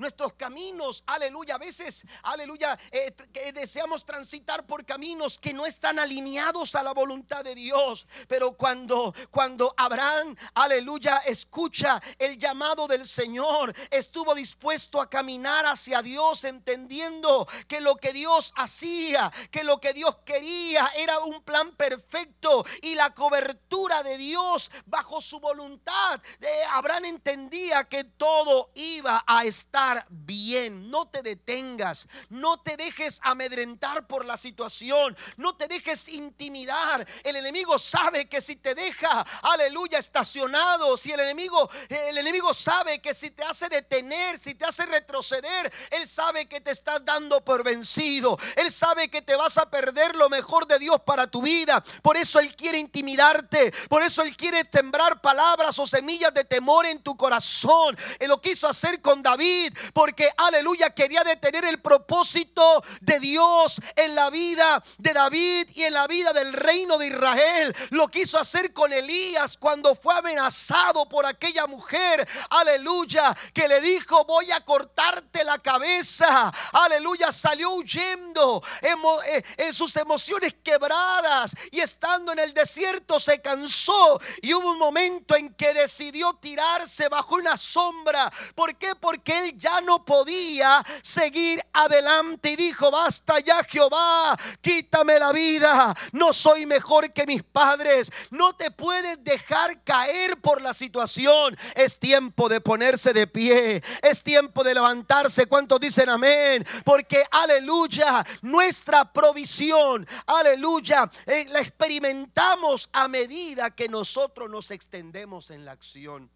nuestros 0.01 0.33
caminos, 0.33 1.05
aleluya. 1.07 1.55
A 1.55 1.59
veces, 1.59 2.05
aleluya, 2.23 2.79
eh, 2.91 3.15
deseamos 3.55 4.05
transitar 4.05 4.67
por 4.67 4.85
caminos 4.85 5.39
que 5.39 5.53
no 5.53 5.67
están 5.67 5.99
alineados 5.99 6.75
a 6.75 6.83
la 6.83 6.93
voluntad 6.93 7.45
de 7.45 7.55
Dios. 7.55 8.07
Pero 8.27 8.55
cuando, 8.55 9.15
cuando 9.31 9.75
Abraham, 9.77 10.35
aleluya, 10.55 11.19
escucha 11.19 12.03
el 12.19 12.39
llamado 12.39 12.89
del 12.89 13.07
Señor, 13.07 13.75
estuvo 13.91 14.35
dispuesto 14.35 15.01
a 15.01 15.09
caminar 15.09 15.67
hacia 15.67 16.03
Dios, 16.03 16.45
entendiendo 16.45 17.47
que 17.69 17.81
lo 17.81 17.97
que 17.97 18.13
Dios 18.13 18.53
hacía, 18.57 19.31
que 19.51 19.65
lo 19.65 19.81
que 19.81 19.93
Dios 19.93 20.17
quería 20.25 20.91
era 20.97 21.21
un 21.21 21.43
plan 21.43 21.73
perfecto 21.77 22.65
y 22.83 22.95
la 22.95 23.13
cobertura 23.13 24.03
de 24.03 24.17
Dios 24.17 24.71
bajo 24.87 25.21
su 25.21 25.39
voluntad. 25.41 26.21
Eh, 26.41 26.63
Abraham 26.73 27.05
entendía 27.05 27.85
que 27.85 28.05
todo 28.05 28.71
iba 28.75 29.23
a 29.27 29.45
estar 29.45 29.90
bien. 30.09 30.91
No 30.91 31.09
te 31.09 31.23
detengas, 31.23 32.09
no 32.29 32.61
te 32.61 32.77
dejes 32.77 33.21
amedrentar 33.23 34.07
por 34.07 34.25
la 34.25 34.37
situación, 34.37 35.17
no 35.37 35.57
te 35.57 35.69
dejes 35.69 36.09
intimidar. 36.09 37.07
El 37.23 37.37
enemigo 37.37 37.79
sabe 37.79 38.29
que 38.29 38.41
si 38.41 38.57
te 38.57 38.75
deja, 38.75 39.27
aleluya, 39.43 39.99
estacionado, 39.99 40.97
si 40.97 41.13
el 41.13 41.21
enemigo, 41.21 41.71
el 41.89 42.19
enemigo 42.19 42.53
sabe 42.55 43.01
que 43.01 43.15
si 43.15 43.31
te 43.31 43.45
hace 43.45 43.69
detener, 43.69 44.39
si 44.39 44.55
te 44.55 44.65
hace 44.65 44.87
retroceder, 44.87 45.73
él 45.91 46.07
sabe 46.07 46.47
que 46.47 46.61
te 46.61 46.71
estás 46.71 47.05
dando 47.05 47.45
por 47.45 47.65
vencido. 47.65 48.39
Él 48.57 48.71
sabe 48.73 49.09
que 49.09 49.23
te 49.23 49.37
vas 49.37 49.59
a 49.59 49.69
perder 49.71 50.17
lo 50.17 50.29
mejor 50.29 50.67
de 50.67 50.79
Dios 50.79 51.01
para 51.05 51.27
tu 51.27 51.43
vida. 51.43 51.83
Por 52.03 52.17
eso 52.17 52.39
él 52.39 52.55
quiere 52.57 52.79
intimidarte, 52.79 53.73
por 53.89 54.03
eso 54.03 54.23
él 54.23 54.37
quiere 54.37 54.65
tembrar 54.65 55.21
palabras 55.21 55.79
o 55.79 55.87
semillas 55.87 56.33
de 56.35 56.45
temor 56.45 56.87
en 56.87 57.03
tu 57.03 57.17
corazón. 57.17 57.97
Él 58.19 58.29
lo 58.29 58.41
quiso 58.41 58.67
hacer 58.69 59.01
con 59.01 59.23
David 59.23 59.77
porque 59.93 60.31
aleluya 60.37 60.91
quería 60.91 61.23
detener 61.25 61.65
el 61.65 61.81
propósito 61.81 62.83
de 63.01 63.19
Dios 63.21 63.81
en 63.97 64.15
la 64.15 64.31
vida 64.31 64.83
de 64.99 65.13
David 65.13 65.69
y 65.75 65.85
en 65.85 65.95
la 65.95 66.07
vida 66.07 66.33
del 66.33 66.53
reino 66.53 66.99
de 66.99 67.09
Israel. 67.09 67.75
Lo 67.91 68.09
quiso 68.09 68.39
hacer 68.39 68.73
con 68.73 68.93
Elías 68.93 69.57
cuando 69.57 69.95
fue 69.95 70.17
amenazado 70.17 71.09
por 71.09 71.27
aquella 71.27 71.67
mujer, 71.67 72.27
aleluya, 72.51 73.37
que 73.53 73.69
le 73.69 73.81
dijo, 73.81 74.25
voy 74.25 74.51
a 74.51 74.65
cortarte 74.65 75.45
la 75.45 75.59
cabeza. 75.59 76.53
Aleluya, 76.73 77.33
salió 77.33 77.71
huyendo 77.71 78.63
eh, 78.83 79.43
en 79.57 79.75
sus 79.75 79.97
emociones 79.97 80.55
quebradas 80.63 81.53
y 81.71 81.81
estando 81.81 82.33
en 82.33 82.39
el 82.39 82.55
desierto 82.55 83.19
se 83.19 83.41
cansó 83.41 84.21
y 84.43 84.55
hubo 84.55 84.71
un 84.71 84.79
momento 84.79 85.37
en 85.37 85.55
que 85.55 85.75
decidió 85.75 86.35
tirarse 86.35 87.09
bajo 87.09 87.37
una 87.37 87.57
sombra. 87.57 88.31
¿Por 88.55 88.77
qué? 88.77 88.95
Porque 88.95 89.39
él 89.39 89.59
ya 89.61 89.81
no 89.83 90.05
podía 90.05 90.85
seguir 91.03 91.65
adelante 91.73 92.51
y 92.51 92.57
dijo, 92.57 92.91
basta 92.91 93.39
ya 93.41 93.63
Jehová, 93.63 94.37
quítame 94.61 95.19
la 95.19 95.33
vida, 95.33 95.95
no 96.13 96.33
soy 96.33 96.67
mejor 96.67 97.13
que 97.13 97.27
mis 97.27 97.43
padres, 97.43 98.11
no 98.31 98.57
te 98.57 98.71
puedes 98.71 99.23
dejar 99.23 99.85
caer 99.85 100.41
por 100.41 100.61
la 100.63 100.75
situación, 100.75 101.57
es 101.75 101.99
tiempo 101.99 102.49
de 102.49 102.61
ponerse 102.61 103.13
de 103.13 103.27
pie, 103.27 103.83
es 104.03 104.23
tiempo 104.23 104.65
de 104.65 104.75
levantarse, 104.75 105.47
¿cuántos 105.47 105.79
dicen 105.79 106.09
amén? 106.09 106.67
Porque 106.85 107.25
aleluya, 107.31 108.27
nuestra 108.43 109.13
provisión, 109.13 110.07
aleluya, 110.27 111.11
eh, 111.27 111.47
la 111.51 111.61
experimentamos 111.61 112.89
a 112.93 113.07
medida 113.09 113.71
que 113.75 113.89
nosotros 113.89 114.49
nos 114.49 114.71
extendemos 114.71 115.51
en 115.51 115.65
la 115.65 115.73
acción. 115.73 116.31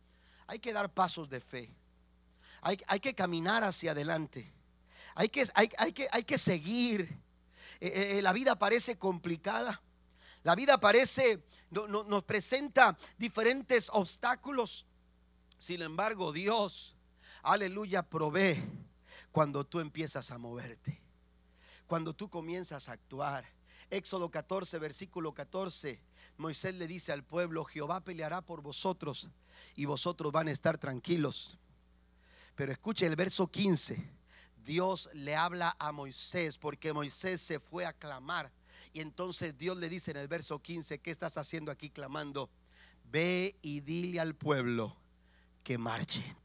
Hay 0.47 0.59
que 0.59 0.73
dar 0.73 0.93
pasos 0.93 1.29
de 1.31 1.41
fe. 1.41 1.71
Hay, 2.65 3.01
que 3.01 3.15
caminar 3.15 3.63
hacia 3.63 3.91
adelante. 3.91 4.51
Hay 5.15 5.29
que, 5.29 5.47
hay, 5.55 5.93
que, 5.93 6.09
hay 6.11 6.25
que 6.25 6.39
seguir. 6.39 7.03
Eh, 7.79 7.89
eh, 7.89 8.19
eh, 8.19 8.23
la 8.23 8.33
vida 8.33 8.59
parece 8.59 8.97
complicada. 8.97 9.83
La 10.43 10.55
vida 10.55 10.79
parece, 10.79 11.45
nos 11.71 12.25
presenta 12.25 12.97
diferentes 13.19 13.91
obstáculos. 13.93 14.87
Sin 15.59 15.83
embargo, 15.83 16.33
Dios, 16.33 16.97
aleluya, 17.43 18.03
provee 18.03 18.65
cuando 19.31 19.65
tú 19.65 19.81
empiezas 19.81 20.31
a 20.31 20.39
moverte. 20.39 21.03
Cuando 21.87 22.15
tú 22.15 22.31
comienzas 22.31 22.89
a 22.89 22.93
actuar. 22.93 23.45
Éxodo 23.91 24.31
14, 24.31 24.79
versículo 24.79 25.35
14. 25.35 26.01
Moisés 26.39 26.75
le 26.75 26.87
dice 26.87 27.13
al 27.13 27.25
pueblo, 27.25 27.65
Jehová 27.67 28.01
peleará 28.01 28.41
por 28.41 28.63
vosotros 28.63 29.29
y 29.77 29.85
vosotros 29.85 30.33
van 30.33 30.49
a 30.49 30.53
estar 30.53 30.79
tranquilos. 30.79 31.59
Pero 32.55 32.73
escuche 32.73 33.07
el 33.07 33.17
verso 33.17 33.47
15. 33.47 34.03
Dios 34.65 35.11
le 35.13 35.37
habla 35.37 35.77
a 35.79 35.93
Moisés 35.93 36.59
porque 36.59 36.93
Moisés 36.93 37.41
se 37.41 37.61
fue 37.61 37.85
a 37.85 37.93
clamar. 37.93 38.51
Y 38.93 39.01
entonces 39.01 39.57
Dios 39.59 39.77
le 39.77 39.89
dice 39.89 40.13
en 40.13 40.17
el 40.19 40.29
verso 40.29 40.61
15, 40.61 41.01
¿qué 41.01 41.11
estás 41.11 41.37
haciendo 41.37 41.71
aquí 41.71 41.91
clamando? 41.91 42.49
Ve 43.11 43.57
y 43.61 43.81
dile 43.81 44.21
al 44.21 44.35
pueblo 44.35 44.97
que 45.63 45.79
marchen. 45.79 46.37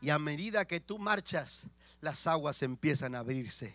Y 0.00 0.10
a 0.10 0.18
medida 0.18 0.66
que 0.66 0.80
tú 0.80 0.98
marchas, 0.98 1.66
las 2.00 2.26
aguas 2.26 2.62
empiezan 2.62 3.14
a 3.14 3.20
abrirse 3.20 3.74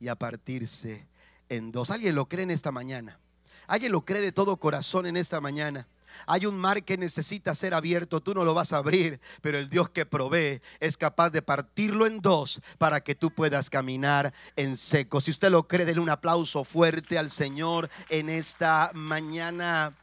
y 0.00 0.08
a 0.08 0.16
partirse 0.16 1.06
en 1.48 1.72
dos. 1.72 1.90
¿Alguien 1.90 2.14
lo 2.14 2.28
cree 2.28 2.44
en 2.44 2.50
esta 2.50 2.72
mañana? 2.72 3.18
¿Alguien 3.66 3.92
lo 3.92 4.04
cree 4.04 4.20
de 4.20 4.32
todo 4.32 4.58
corazón 4.58 5.06
en 5.06 5.16
esta 5.16 5.40
mañana? 5.40 5.88
Hay 6.26 6.46
un 6.46 6.56
mar 6.56 6.82
que 6.84 6.96
necesita 6.96 7.54
ser 7.54 7.74
abierto, 7.74 8.20
tú 8.20 8.34
no 8.34 8.44
lo 8.44 8.54
vas 8.54 8.72
a 8.72 8.78
abrir, 8.78 9.20
pero 9.40 9.58
el 9.58 9.68
Dios 9.68 9.90
que 9.90 10.06
provee 10.06 10.60
es 10.80 10.96
capaz 10.96 11.30
de 11.30 11.42
partirlo 11.42 12.06
en 12.06 12.20
dos 12.20 12.60
para 12.78 13.00
que 13.00 13.14
tú 13.14 13.30
puedas 13.30 13.70
caminar 13.70 14.32
en 14.56 14.76
seco. 14.76 15.20
Si 15.20 15.30
usted 15.30 15.50
lo 15.50 15.68
cree, 15.68 15.86
denle 15.86 16.00
un 16.00 16.10
aplauso 16.10 16.64
fuerte 16.64 17.18
al 17.18 17.30
Señor 17.30 17.90
en 18.08 18.28
esta 18.28 18.90
mañana. 18.94 19.94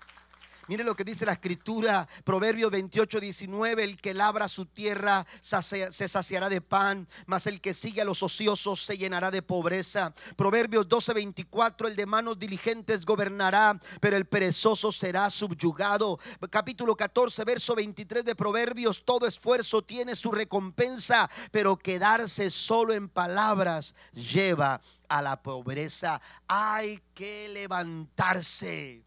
Mire 0.67 0.85
lo 0.85 0.95
que 0.95 1.03
dice 1.03 1.25
la 1.25 1.33
escritura, 1.33 2.07
Proverbio 2.23 2.69
28, 2.69 3.19
19, 3.19 3.83
el 3.83 3.97
que 3.97 4.13
labra 4.13 4.47
su 4.47 4.65
tierra 4.65 5.25
se 5.41 6.07
saciará 6.07 6.47
de 6.47 6.61
pan, 6.61 7.07
mas 7.25 7.47
el 7.47 7.59
que 7.59 7.73
sigue 7.73 8.01
a 8.01 8.05
los 8.05 8.23
ociosos 8.23 8.81
se 8.81 8.97
llenará 8.97 9.29
de 9.29 9.41
pobreza. 9.41 10.13
Proverbios 10.37 10.87
12, 10.87 11.13
24, 11.13 11.89
el 11.89 11.97
de 11.97 12.05
manos 12.05 12.39
diligentes 12.39 13.03
gobernará, 13.03 13.77
pero 13.99 14.15
el 14.15 14.25
perezoso 14.25 14.91
será 14.91 15.29
subyugado. 15.29 16.17
Capítulo 16.49 16.95
14, 16.95 17.43
verso 17.43 17.75
23 17.75 18.23
de 18.23 18.35
Proverbios, 18.35 19.03
todo 19.03 19.27
esfuerzo 19.27 19.81
tiene 19.81 20.15
su 20.15 20.31
recompensa, 20.31 21.29
pero 21.51 21.77
quedarse 21.77 22.49
solo 22.49 22.93
en 22.93 23.09
palabras 23.09 23.93
lleva 24.13 24.79
a 25.09 25.21
la 25.21 25.43
pobreza. 25.43 26.21
Hay 26.47 27.01
que 27.13 27.49
levantarse. 27.49 29.03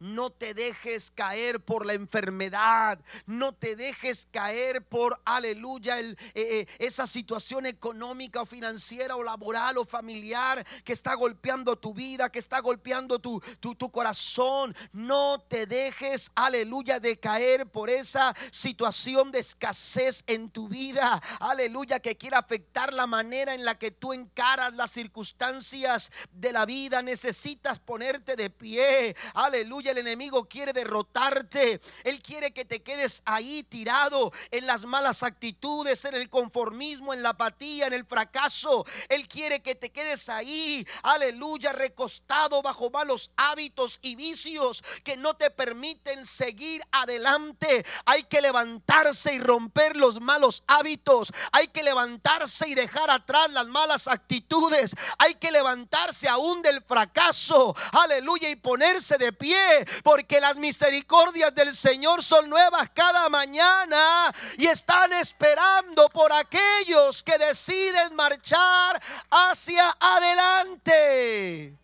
No 0.00 0.30
te 0.30 0.54
dejes 0.54 1.10
caer 1.10 1.60
por 1.60 1.86
la 1.86 1.92
enfermedad, 1.92 2.98
no 3.26 3.54
te 3.54 3.76
dejes 3.76 4.26
caer 4.30 4.82
por, 4.82 5.20
aleluya, 5.24 5.98
el, 5.98 6.12
eh, 6.34 6.66
eh, 6.66 6.66
esa 6.78 7.06
situación 7.06 7.66
económica 7.66 8.42
o 8.42 8.46
financiera 8.46 9.14
o 9.16 9.22
laboral 9.22 9.78
o 9.78 9.84
familiar 9.84 10.66
que 10.84 10.94
está 10.94 11.14
golpeando 11.14 11.76
tu 11.76 11.94
vida, 11.94 12.30
que 12.30 12.38
está 12.38 12.60
golpeando 12.60 13.18
tu, 13.18 13.40
tu, 13.60 13.74
tu 13.74 13.90
corazón. 13.90 14.74
No 14.92 15.38
te 15.46 15.66
dejes, 15.66 16.30
aleluya, 16.34 16.98
de 16.98 17.18
caer 17.18 17.66
por 17.66 17.90
esa 17.90 18.34
situación 18.50 19.30
de 19.30 19.40
escasez 19.40 20.24
en 20.26 20.50
tu 20.50 20.68
vida, 20.68 21.22
aleluya, 21.40 22.00
que 22.00 22.16
quiera 22.16 22.38
afectar 22.38 22.92
la 22.94 23.06
manera 23.06 23.54
en 23.54 23.64
la 23.64 23.78
que 23.78 23.90
tú 23.90 24.12
encaras 24.14 24.72
las 24.74 24.92
circunstancias 24.92 26.10
de 26.32 26.52
la 26.52 26.64
vida. 26.64 27.02
Necesitas 27.02 27.78
ponerte 27.78 28.34
de 28.36 28.48
pie, 28.48 29.14
aleluya. 29.34 29.89
El 29.90 29.98
enemigo 29.98 30.48
quiere 30.48 30.72
derrotarte, 30.72 31.80
él 32.04 32.22
quiere 32.22 32.52
que 32.52 32.64
te 32.64 32.82
quedes 32.82 33.22
ahí 33.24 33.62
tirado 33.64 34.32
en 34.50 34.66
las 34.66 34.84
malas 34.84 35.22
actitudes, 35.22 36.04
en 36.04 36.14
el 36.14 36.28
conformismo, 36.30 37.12
en 37.12 37.22
la 37.22 37.30
apatía, 37.30 37.86
en 37.86 37.92
el 37.92 38.04
fracaso. 38.04 38.86
Él 39.08 39.26
quiere 39.26 39.62
que 39.62 39.74
te 39.74 39.90
quedes 39.90 40.28
ahí, 40.28 40.86
aleluya, 41.02 41.72
recostado 41.72 42.62
bajo 42.62 42.90
malos 42.90 43.30
hábitos 43.36 43.98
y 44.02 44.14
vicios 44.14 44.84
que 45.02 45.16
no 45.16 45.34
te 45.34 45.50
permiten 45.50 46.24
seguir 46.26 46.82
adelante. 46.92 47.84
Hay 48.04 48.24
que 48.24 48.40
levantarse 48.40 49.34
y 49.34 49.38
romper 49.38 49.96
los 49.96 50.20
malos 50.20 50.62
hábitos. 50.66 51.32
Hay 51.52 51.68
que 51.68 51.82
levantarse 51.82 52.68
y 52.68 52.74
dejar 52.74 53.10
atrás 53.10 53.50
las 53.50 53.66
malas 53.66 54.08
actitudes. 54.08 54.94
Hay 55.18 55.34
que 55.34 55.50
levantarse 55.50 56.28
aún 56.28 56.62
del 56.62 56.82
fracaso. 56.82 57.74
Aleluya 57.92 58.50
y 58.50 58.56
ponerse 58.56 59.18
de 59.18 59.32
pie 59.32 59.79
porque 60.02 60.40
las 60.40 60.56
misericordias 60.56 61.54
del 61.54 61.74
Señor 61.74 62.22
son 62.22 62.48
nuevas 62.48 62.90
cada 62.94 63.28
mañana 63.28 64.34
y 64.56 64.66
están 64.66 65.12
esperando 65.12 66.08
por 66.08 66.32
aquellos 66.32 67.22
que 67.22 67.38
deciden 67.38 68.14
marchar 68.14 69.00
hacia 69.30 69.96
adelante. 69.98 71.74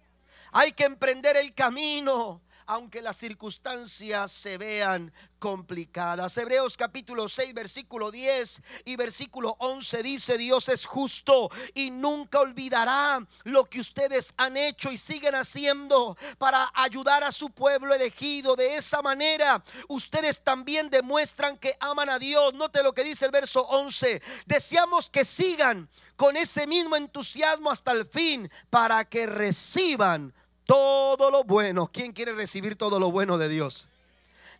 Hay 0.52 0.72
que 0.72 0.84
emprender 0.84 1.36
el 1.36 1.54
camino 1.54 2.40
aunque 2.66 3.02
las 3.02 3.16
circunstancias 3.16 4.32
se 4.32 4.58
vean 4.58 5.12
complicadas. 5.38 6.36
Hebreos 6.36 6.76
capítulo 6.76 7.28
6, 7.28 7.54
versículo 7.54 8.10
10 8.10 8.62
y 8.84 8.96
versículo 8.96 9.56
11 9.60 10.02
dice, 10.02 10.38
Dios 10.38 10.68
es 10.68 10.86
justo 10.86 11.50
y 11.74 11.90
nunca 11.90 12.40
olvidará 12.40 13.24
lo 13.44 13.66
que 13.66 13.80
ustedes 13.80 14.32
han 14.36 14.56
hecho 14.56 14.90
y 14.90 14.98
siguen 14.98 15.34
haciendo 15.34 16.16
para 16.38 16.70
ayudar 16.74 17.22
a 17.22 17.32
su 17.32 17.50
pueblo 17.50 17.94
elegido. 17.94 18.56
De 18.56 18.76
esa 18.76 19.02
manera, 19.02 19.62
ustedes 19.88 20.42
también 20.42 20.90
demuestran 20.90 21.56
que 21.58 21.76
aman 21.80 22.10
a 22.10 22.18
Dios. 22.18 22.54
Note 22.54 22.82
lo 22.82 22.92
que 22.92 23.04
dice 23.04 23.26
el 23.26 23.30
verso 23.30 23.62
11. 23.68 24.22
Deseamos 24.46 25.10
que 25.10 25.24
sigan 25.24 25.88
con 26.16 26.36
ese 26.36 26.66
mismo 26.66 26.96
entusiasmo 26.96 27.70
hasta 27.70 27.92
el 27.92 28.06
fin 28.06 28.50
para 28.70 29.04
que 29.04 29.26
reciban 29.26 30.34
todo 30.66 31.30
lo 31.30 31.44
bueno. 31.44 31.90
¿Quién 31.90 32.12
quiere 32.12 32.34
recibir 32.34 32.76
todo 32.76 33.00
lo 33.00 33.10
bueno 33.10 33.38
de 33.38 33.48
Dios? 33.48 33.88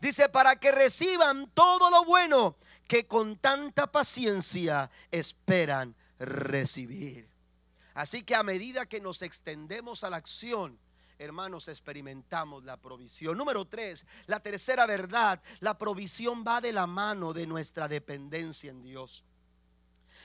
Dice, 0.00 0.28
para 0.28 0.56
que 0.56 0.72
reciban 0.72 1.50
todo 1.52 1.90
lo 1.90 2.04
bueno 2.04 2.56
que 2.86 3.06
con 3.06 3.36
tanta 3.36 3.90
paciencia 3.90 4.90
esperan 5.10 5.94
recibir. 6.18 7.28
Así 7.94 8.22
que 8.22 8.34
a 8.34 8.42
medida 8.42 8.86
que 8.86 9.00
nos 9.00 9.22
extendemos 9.22 10.04
a 10.04 10.10
la 10.10 10.18
acción, 10.18 10.78
hermanos, 11.18 11.66
experimentamos 11.68 12.64
la 12.64 12.76
provisión. 12.76 13.38
Número 13.38 13.64
tres, 13.64 14.04
la 14.26 14.40
tercera 14.40 14.86
verdad, 14.86 15.42
la 15.60 15.78
provisión 15.78 16.44
va 16.46 16.60
de 16.60 16.72
la 16.72 16.86
mano 16.86 17.32
de 17.32 17.46
nuestra 17.46 17.88
dependencia 17.88 18.70
en 18.70 18.82
Dios. 18.82 19.24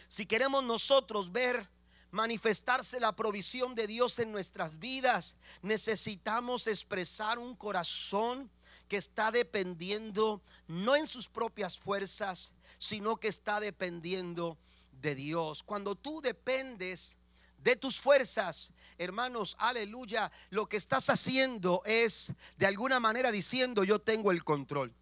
Si 0.10 0.26
queremos 0.26 0.64
nosotros 0.64 1.32
ver 1.32 1.70
manifestarse 2.12 3.00
la 3.00 3.16
provisión 3.16 3.74
de 3.74 3.88
Dios 3.88 4.20
en 4.20 4.32
nuestras 4.32 4.78
vidas, 4.80 5.38
necesitamos 5.62 6.68
expresar 6.68 7.40
un 7.40 7.56
corazón 7.56 8.52
que 8.88 8.98
está 8.98 9.32
dependiendo 9.32 10.42
no 10.68 10.96
en 10.96 11.08
sus 11.08 11.30
propias 11.30 11.80
fuerzas, 11.80 12.52
sino 12.78 13.18
que 13.18 13.30
está 13.30 13.60
dependiendo 13.60 14.58
de 14.92 15.16
Dios. 15.16 15.64
Cuando 15.64 15.96
tú 15.96 16.22
dependes 16.22 17.16
de 17.58 17.76
tus 17.76 18.02
fuerzas, 18.02 18.74
hermanos, 18.98 19.56
aleluya, 19.60 20.32
lo 20.50 20.68
que 20.68 20.78
estás 20.78 21.10
haciendo 21.10 21.82
es 21.86 22.34
de 22.58 22.66
alguna 22.66 23.00
manera 23.00 23.32
diciendo 23.32 23.84
yo 23.84 24.00
tengo 24.00 24.32
el 24.32 24.44
control. 24.44 24.94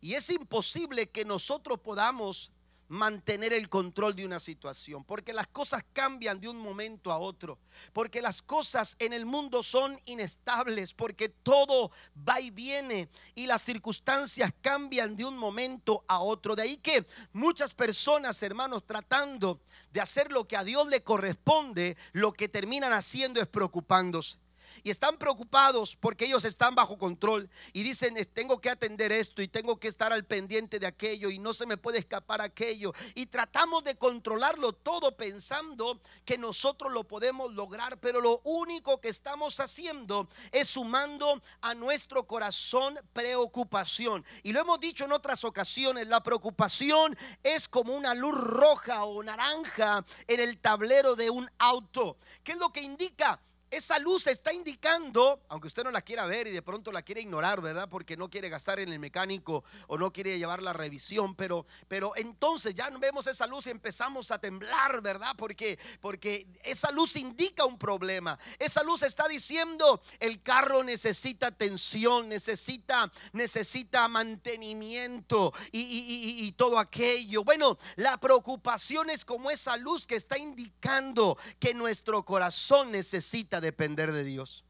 Y 0.00 0.14
es 0.14 0.30
imposible 0.30 1.10
que 1.10 1.24
nosotros 1.24 1.80
podamos 1.80 2.50
mantener 2.88 3.52
el 3.52 3.68
control 3.68 4.14
de 4.14 4.24
una 4.24 4.40
situación, 4.40 5.04
porque 5.04 5.32
las 5.32 5.46
cosas 5.46 5.84
cambian 5.92 6.40
de 6.40 6.48
un 6.48 6.58
momento 6.58 7.10
a 7.10 7.18
otro, 7.18 7.58
porque 7.92 8.22
las 8.22 8.42
cosas 8.42 8.96
en 8.98 9.12
el 9.12 9.26
mundo 9.26 9.62
son 9.62 10.00
inestables, 10.04 10.92
porque 10.92 11.28
todo 11.28 11.90
va 12.16 12.40
y 12.40 12.50
viene 12.50 13.08
y 13.34 13.46
las 13.46 13.62
circunstancias 13.62 14.52
cambian 14.60 15.16
de 15.16 15.24
un 15.24 15.36
momento 15.36 16.04
a 16.08 16.20
otro. 16.20 16.54
De 16.54 16.62
ahí 16.62 16.76
que 16.76 17.06
muchas 17.32 17.74
personas, 17.74 18.42
hermanos, 18.42 18.84
tratando 18.86 19.60
de 19.92 20.00
hacer 20.00 20.30
lo 20.30 20.46
que 20.46 20.56
a 20.56 20.64
Dios 20.64 20.86
le 20.88 21.02
corresponde, 21.02 21.96
lo 22.12 22.32
que 22.32 22.48
terminan 22.48 22.92
haciendo 22.92 23.40
es 23.40 23.48
preocupándose 23.48 24.43
y 24.84 24.90
están 24.90 25.16
preocupados 25.16 25.96
porque 25.96 26.26
ellos 26.26 26.44
están 26.44 26.74
bajo 26.74 26.98
control 26.98 27.50
y 27.72 27.82
dicen, 27.82 28.14
tengo 28.32 28.60
que 28.60 28.68
atender 28.68 29.10
esto 29.12 29.40
y 29.42 29.48
tengo 29.48 29.80
que 29.80 29.88
estar 29.88 30.12
al 30.12 30.24
pendiente 30.24 30.78
de 30.78 30.86
aquello 30.86 31.30
y 31.30 31.38
no 31.38 31.54
se 31.54 31.66
me 31.66 31.78
puede 31.78 31.98
escapar 31.98 32.42
aquello. 32.42 32.92
Y 33.14 33.26
tratamos 33.26 33.82
de 33.82 33.96
controlarlo 33.96 34.74
todo 34.74 35.16
pensando 35.16 36.00
que 36.26 36.36
nosotros 36.36 36.92
lo 36.92 37.04
podemos 37.04 37.52
lograr, 37.54 37.98
pero 37.98 38.20
lo 38.20 38.42
único 38.44 39.00
que 39.00 39.08
estamos 39.08 39.58
haciendo 39.58 40.28
es 40.52 40.68
sumando 40.68 41.42
a 41.62 41.74
nuestro 41.74 42.26
corazón 42.26 43.00
preocupación. 43.14 44.24
Y 44.42 44.52
lo 44.52 44.60
hemos 44.60 44.80
dicho 44.80 45.06
en 45.06 45.12
otras 45.12 45.44
ocasiones, 45.44 46.06
la 46.08 46.22
preocupación 46.22 47.16
es 47.42 47.68
como 47.68 47.94
una 47.94 48.14
luz 48.14 48.34
roja 48.34 49.04
o 49.04 49.22
naranja 49.22 50.04
en 50.26 50.40
el 50.40 50.58
tablero 50.58 51.16
de 51.16 51.30
un 51.30 51.50
auto. 51.58 52.18
¿Qué 52.42 52.52
es 52.52 52.58
lo 52.58 52.70
que 52.70 52.82
indica? 52.82 53.40
Esa 53.70 53.98
luz 53.98 54.26
está 54.26 54.52
indicando, 54.52 55.42
aunque 55.48 55.66
usted 55.66 55.84
no 55.84 55.90
la 55.90 56.02
quiera 56.02 56.26
ver 56.26 56.46
y 56.46 56.52
de 56.52 56.62
pronto 56.62 56.92
la 56.92 57.02
quiere 57.02 57.20
ignorar, 57.20 57.60
¿verdad? 57.60 57.88
Porque 57.88 58.16
no 58.16 58.30
quiere 58.30 58.48
gastar 58.48 58.78
en 58.78 58.92
el 58.92 58.98
mecánico 58.98 59.64
o 59.88 59.98
no 59.98 60.12
quiere 60.12 60.38
llevar 60.38 60.62
la 60.62 60.72
revisión, 60.72 61.34
pero, 61.34 61.66
pero 61.88 62.12
entonces 62.16 62.74
ya 62.74 62.88
vemos 62.90 63.26
esa 63.26 63.46
luz 63.46 63.66
y 63.66 63.70
empezamos 63.70 64.30
a 64.30 64.38
temblar, 64.38 65.00
¿verdad? 65.00 65.34
Porque, 65.36 65.78
porque 66.00 66.46
esa 66.62 66.90
luz 66.92 67.16
indica 67.16 67.64
un 67.64 67.78
problema. 67.78 68.38
Esa 68.58 68.82
luz 68.82 69.02
está 69.02 69.26
diciendo, 69.26 70.00
el 70.20 70.42
carro 70.42 70.84
necesita 70.84 71.48
atención, 71.48 72.28
necesita, 72.28 73.10
necesita 73.32 74.06
mantenimiento 74.08 75.52
y, 75.72 76.46
y 76.46 76.52
todo 76.52 76.78
aquello. 76.78 77.42
Bueno, 77.44 77.78
la 77.96 78.18
preocupación 78.18 79.10
es 79.10 79.24
como 79.24 79.50
esa 79.50 79.76
luz 79.76 80.06
que 80.06 80.16
está 80.16 80.38
indicando 80.38 81.36
que 81.58 81.74
nuestro 81.74 82.24
corazón 82.24 82.92
necesita 82.92 83.53
depender 83.60 84.12
de 84.12 84.24
Dios. 84.24 84.64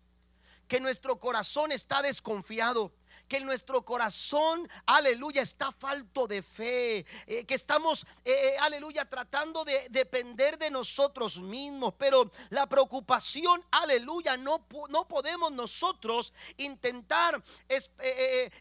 Que 0.69 0.81
nuestro 0.81 1.19
corazón 1.19 1.73
está 1.73 2.03
desconfiado 2.03 2.93
que 3.29 3.41
nuestro 3.41 3.85
corazón, 3.85 4.69
aleluya, 4.87 5.43
está 5.43 5.73
falto 5.73 6.27
de 6.27 6.43
fe, 6.43 7.07
eh, 7.27 7.45
que 7.45 7.55
estamos, 7.55 8.07
eh, 8.25 8.33
eh, 8.33 8.57
aleluya, 8.61 9.05
tratando 9.05 9.65
de 9.65 9.89
depender 9.91 10.59
de 10.59 10.71
nosotros 10.71 11.41
mismos, 11.41 11.95
pero 11.99 12.31
la 12.51 12.67
preocupación, 12.67 13.65
aleluya, 13.71 14.37
no, 14.37 14.67
no 14.89 15.09
podemos 15.09 15.53
nosotros 15.53 16.33
intentar 16.57 17.43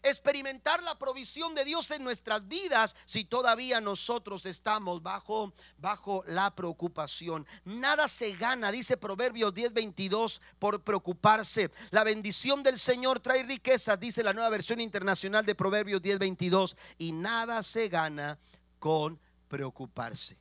experimentar 0.02 0.82
la 0.82 0.98
provisión 0.98 1.54
de 1.54 1.64
Dios 1.64 1.90
en 1.90 2.04
nuestras 2.04 2.46
vidas 2.48 2.96
si 3.06 3.24
todavía 3.24 3.80
nosotros 3.80 4.46
estamos 4.46 5.02
bajo, 5.02 5.52
bajo 5.78 6.22
la 6.26 6.54
preocupación. 6.54 7.46
Nada 7.64 8.08
se 8.08 8.32
gana, 8.32 8.72
dice 8.72 8.96
Proverbios 8.96 9.54
10:22, 9.54 10.40
por 10.58 10.82
preocuparse. 10.82 11.70
La 11.90 12.04
bendición 12.04 12.62
del 12.62 12.78
Señor 12.78 13.20
trae 13.20 13.42
riquezas, 13.42 13.98
dice 13.98 14.22
la 14.22 14.32
nueva 14.32 14.43
versión 14.48 14.80
internacional 14.80 15.44
de 15.44 15.54
Proverbios 15.54 16.02
10:22, 16.02 16.76
y 16.98 17.12
nada 17.12 17.62
se 17.62 17.88
gana 17.88 18.38
con 18.78 19.18
preocuparse. 19.48 20.36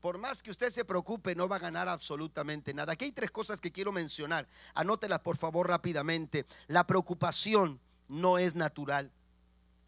Por 0.00 0.16
más 0.16 0.42
que 0.42 0.50
usted 0.50 0.70
se 0.70 0.84
preocupe, 0.84 1.34
no 1.34 1.48
va 1.48 1.56
a 1.56 1.60
ganar 1.60 1.88
absolutamente 1.88 2.72
nada. 2.72 2.92
Aquí 2.92 3.06
hay 3.06 3.12
tres 3.12 3.30
cosas 3.30 3.60
que 3.60 3.72
quiero 3.72 3.90
mencionar. 3.90 4.46
Anótelas 4.74 5.20
por 5.20 5.36
favor 5.36 5.66
rápidamente. 5.66 6.46
La 6.68 6.86
preocupación 6.86 7.80
no 8.06 8.38
es 8.38 8.54
natural. 8.54 9.10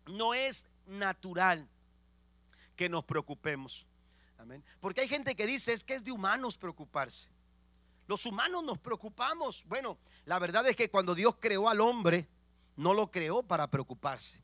No 0.07 0.35
es 0.35 0.67
natural 0.87 1.69
que 2.75 2.89
nos 2.89 3.05
preocupemos. 3.05 3.87
Amén. 4.39 4.65
Porque 4.81 5.03
hay 5.03 5.09
gente 5.09 5.37
que 5.37 5.47
dice 5.47 5.73
es 5.73 5.85
que 5.85 5.95
es 5.95 6.03
de 6.03 6.11
humanos 6.11 6.57
preocuparse. 6.57 7.29
Los 8.09 8.27
humanos 8.27 8.65
nos 8.65 8.79
preocupamos. 8.79 9.65
Bueno, 9.69 9.97
la 10.25 10.41
verdad 10.41 10.67
es 10.67 10.75
que 10.75 10.91
cuando 10.91 11.15
Dios 11.15 11.37
creó 11.39 11.69
al 11.69 11.81
hombre, 11.81 12.27
no 12.81 12.95
lo 12.95 13.11
creó 13.11 13.43
para 13.43 13.71
preocuparse. 13.71 14.41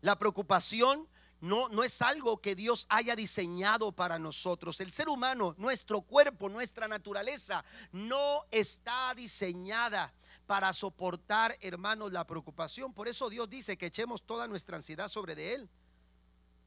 La 0.00 0.16
preocupación 0.16 1.08
no, 1.40 1.68
no 1.68 1.82
es 1.82 2.00
algo 2.02 2.40
que 2.40 2.54
Dios 2.54 2.86
haya 2.88 3.16
diseñado 3.16 3.90
para 3.90 4.20
nosotros. 4.20 4.80
El 4.80 4.92
ser 4.92 5.08
humano, 5.08 5.56
nuestro 5.58 6.02
cuerpo, 6.02 6.48
nuestra 6.48 6.86
naturaleza, 6.86 7.64
no 7.90 8.44
está 8.52 9.12
diseñada 9.16 10.14
para 10.46 10.72
soportar, 10.72 11.58
hermanos, 11.60 12.12
la 12.12 12.24
preocupación. 12.28 12.94
Por 12.94 13.08
eso 13.08 13.28
Dios 13.28 13.50
dice 13.50 13.76
que 13.76 13.86
echemos 13.86 14.22
toda 14.22 14.46
nuestra 14.46 14.76
ansiedad 14.76 15.08
sobre 15.08 15.34
de 15.34 15.54
Él. 15.54 15.68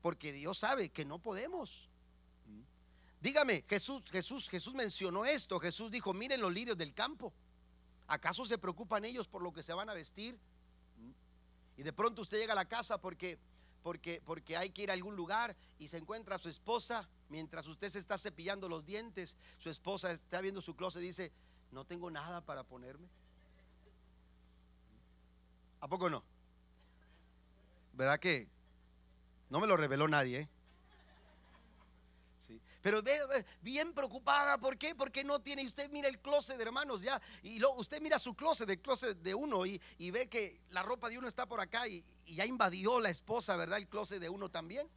Porque 0.01 0.33
Dios 0.33 0.57
sabe 0.57 0.89
que 0.89 1.05
no 1.05 1.19
podemos. 1.19 1.89
Dígame, 3.21 3.63
Jesús, 3.69 4.03
Jesús, 4.11 4.49
Jesús 4.49 4.73
mencionó 4.73 5.23
esto. 5.23 5.57
Jesús 5.57 5.89
dijo, 5.89 6.13
miren 6.13 6.41
los 6.41 6.51
lirios 6.51 6.77
del 6.77 6.93
campo. 6.93 7.31
¿Acaso 8.07 8.45
se 8.45 8.57
preocupan 8.57 9.05
ellos 9.05 9.27
por 9.27 9.41
lo 9.41 9.53
que 9.53 9.63
se 9.63 9.73
van 9.73 9.89
a 9.89 9.93
vestir? 9.93 10.37
Y 11.77 11.83
de 11.83 11.93
pronto 11.93 12.21
usted 12.21 12.37
llega 12.37 12.53
a 12.53 12.55
la 12.55 12.65
casa 12.65 12.99
porque, 12.99 13.39
porque, 13.81 14.21
porque 14.25 14.57
hay 14.57 14.69
que 14.69 14.83
ir 14.83 14.91
a 14.91 14.93
algún 14.93 15.15
lugar 15.15 15.55
y 15.79 15.87
se 15.87 15.97
encuentra 15.97 16.35
a 16.35 16.39
su 16.39 16.49
esposa 16.49 17.07
mientras 17.29 17.67
usted 17.67 17.89
se 17.89 17.99
está 17.99 18.17
cepillando 18.17 18.69
los 18.69 18.85
dientes. 18.85 19.35
Su 19.57 19.69
esposa 19.69 20.11
está 20.11 20.41
viendo 20.41 20.61
su 20.61 20.75
closet 20.75 21.01
y 21.01 21.07
dice, 21.07 21.31
no 21.71 21.85
tengo 21.85 22.11
nada 22.11 22.41
para 22.41 22.63
ponerme. 22.63 23.07
¿A 25.79 25.87
poco 25.87 26.09
no? 26.09 26.23
¿Verdad 27.93 28.19
que 28.19 28.47
no 29.49 29.59
me 29.59 29.67
lo 29.67 29.75
reveló 29.75 30.07
nadie? 30.07 30.39
¿eh? 30.41 30.49
Pero 32.83 33.01
bien 33.61 33.93
preocupada, 33.93 34.57
¿por 34.57 34.77
qué? 34.77 34.93
Porque 34.93 35.23
no 35.23 35.39
tiene, 35.39 35.65
usted 35.65 35.89
mira 35.89 36.09
el 36.09 36.19
closet 36.19 36.59
hermanos 36.59 37.01
ya, 37.01 37.19
y 37.41 37.57
lo, 37.57 37.71
usted 37.75 38.01
mira 38.01 38.19
su 38.19 38.35
closet, 38.35 38.69
el 38.69 38.81
closet 38.81 39.17
de 39.19 39.33
uno, 39.33 39.65
y, 39.65 39.79
ve 40.11 40.27
que 40.27 40.59
la 40.69 40.83
ropa 40.83 41.09
de 41.09 41.17
uno 41.17 41.29
está 41.29 41.45
por 41.45 41.61
acá, 41.61 41.87
y, 41.87 42.03
y 42.25 42.35
ya 42.35 42.45
invadió 42.45 42.99
la 42.99 43.09
esposa, 43.09 43.55
¿verdad? 43.55 43.77
El 43.77 43.87
closet 43.87 44.19
de 44.19 44.27
uno 44.27 44.49
también. 44.49 44.89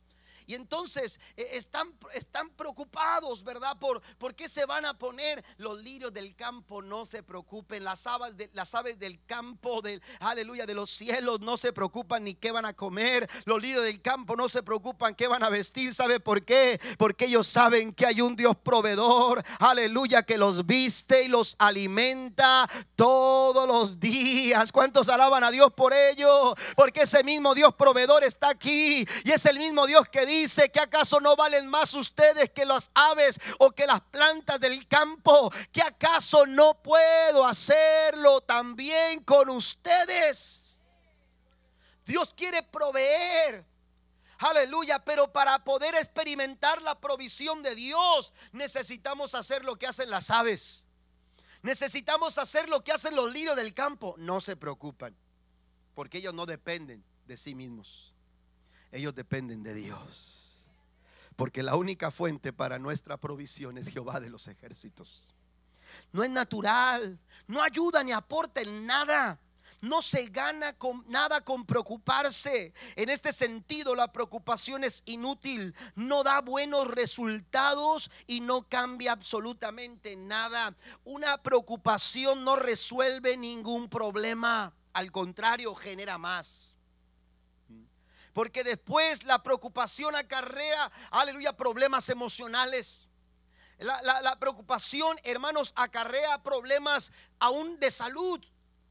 Y 0.46 0.54
entonces 0.54 1.18
eh, 1.36 1.48
están, 1.52 1.92
están 2.14 2.50
preocupados, 2.50 3.42
¿verdad? 3.42 3.76
Por, 3.78 4.00
por 4.16 4.34
qué 4.34 4.48
se 4.48 4.64
van 4.64 4.84
a 4.86 4.94
poner 4.94 5.44
los 5.58 5.82
lirios 5.82 6.12
del 6.12 6.36
campo. 6.36 6.82
No 6.82 7.04
se 7.04 7.22
preocupen. 7.22 7.82
Las 7.82 8.06
aves, 8.06 8.36
de, 8.36 8.48
las 8.52 8.74
aves 8.74 8.98
del 8.98 9.24
campo, 9.26 9.82
del, 9.82 10.00
aleluya, 10.20 10.64
de 10.64 10.74
los 10.74 10.90
cielos, 10.90 11.40
no 11.40 11.56
se 11.56 11.72
preocupan 11.72 12.24
ni 12.24 12.34
qué 12.34 12.52
van 12.52 12.64
a 12.64 12.74
comer. 12.74 13.28
Los 13.44 13.60
lirios 13.60 13.82
del 13.82 14.00
campo 14.00 14.36
no 14.36 14.48
se 14.48 14.62
preocupan 14.62 15.16
qué 15.16 15.26
van 15.26 15.42
a 15.42 15.48
vestir. 15.48 15.92
¿Sabe 15.92 16.20
por 16.20 16.44
qué? 16.44 16.80
Porque 16.96 17.24
ellos 17.24 17.48
saben 17.48 17.92
que 17.92 18.06
hay 18.06 18.20
un 18.20 18.36
Dios 18.36 18.56
proveedor, 18.56 19.42
aleluya, 19.58 20.22
que 20.22 20.38
los 20.38 20.64
viste 20.64 21.24
y 21.24 21.28
los 21.28 21.56
alimenta 21.58 22.70
todos 22.94 23.66
los 23.66 23.98
días. 23.98 24.70
¿Cuántos 24.70 25.08
alaban 25.08 25.42
a 25.42 25.50
Dios 25.50 25.72
por 25.72 25.92
ello? 25.92 26.54
Porque 26.76 27.02
ese 27.02 27.24
mismo 27.24 27.52
Dios 27.54 27.74
proveedor 27.74 28.22
está 28.22 28.50
aquí 28.50 29.04
y 29.24 29.30
es 29.32 29.44
el 29.46 29.58
mismo 29.58 29.86
Dios 29.86 30.08
que 30.08 30.24
dice 30.24 30.35
dice 30.42 30.70
que 30.70 30.80
acaso 30.80 31.20
no 31.20 31.36
valen 31.36 31.66
más 31.66 31.94
ustedes 31.94 32.50
que 32.50 32.64
las 32.64 32.90
aves 32.94 33.38
o 33.58 33.70
que 33.70 33.86
las 33.86 34.00
plantas 34.00 34.60
del 34.60 34.86
campo, 34.86 35.52
que 35.72 35.82
acaso 35.82 36.46
no 36.46 36.80
puedo 36.82 37.44
hacerlo 37.44 38.40
también 38.40 39.22
con 39.24 39.50
ustedes. 39.50 40.80
Dios 42.04 42.32
quiere 42.34 42.62
proveer. 42.62 43.64
Aleluya, 44.38 45.04
pero 45.04 45.32
para 45.32 45.64
poder 45.64 45.94
experimentar 45.94 46.82
la 46.82 47.00
provisión 47.00 47.62
de 47.62 47.74
Dios 47.74 48.32
necesitamos 48.52 49.34
hacer 49.34 49.64
lo 49.64 49.76
que 49.76 49.86
hacen 49.86 50.10
las 50.10 50.30
aves. 50.30 50.84
Necesitamos 51.62 52.38
hacer 52.38 52.68
lo 52.68 52.84
que 52.84 52.92
hacen 52.92 53.16
los 53.16 53.32
lirios 53.32 53.56
del 53.56 53.74
campo. 53.74 54.14
No 54.18 54.40
se 54.40 54.56
preocupan, 54.56 55.16
porque 55.94 56.18
ellos 56.18 56.34
no 56.34 56.46
dependen 56.46 57.02
de 57.26 57.36
sí 57.36 57.54
mismos 57.54 58.05
ellos 58.92 59.14
dependen 59.14 59.62
de 59.62 59.74
Dios. 59.74 60.66
Porque 61.36 61.62
la 61.62 61.76
única 61.76 62.10
fuente 62.10 62.52
para 62.52 62.78
nuestra 62.78 63.18
provisión 63.18 63.76
es 63.78 63.88
Jehová 63.88 64.20
de 64.20 64.30
los 64.30 64.48
ejércitos. 64.48 65.34
No 66.12 66.22
es 66.22 66.30
natural, 66.30 67.18
no 67.46 67.62
ayuda 67.62 68.02
ni 68.02 68.12
aporta 68.12 68.60
en 68.60 68.86
nada. 68.86 69.38
No 69.82 70.00
se 70.00 70.26
gana 70.28 70.74
nada 71.06 71.42
con 71.42 71.66
preocuparse. 71.66 72.72
En 72.96 73.10
este 73.10 73.32
sentido, 73.32 73.94
la 73.94 74.10
preocupación 74.10 74.84
es 74.84 75.02
inútil, 75.04 75.74
no 75.94 76.24
da 76.24 76.40
buenos 76.40 76.88
resultados 76.88 78.10
y 78.26 78.40
no 78.40 78.66
cambia 78.68 79.12
absolutamente 79.12 80.16
nada. 80.16 80.74
Una 81.04 81.42
preocupación 81.42 82.42
no 82.42 82.56
resuelve 82.56 83.36
ningún 83.36 83.90
problema, 83.90 84.72
al 84.94 85.12
contrario, 85.12 85.74
genera 85.74 86.16
más. 86.16 86.65
Porque 88.36 88.62
después 88.62 89.24
la 89.24 89.42
preocupación 89.42 90.14
acarrea, 90.14 90.92
aleluya, 91.10 91.56
problemas 91.56 92.10
emocionales. 92.10 93.08
La, 93.78 94.36
preocupación, 94.38 95.18
hermanos, 95.24 95.72
acarrea 95.74 96.42
problemas 96.42 97.12
aún 97.38 97.80
de 97.80 97.90
salud. 97.90 98.44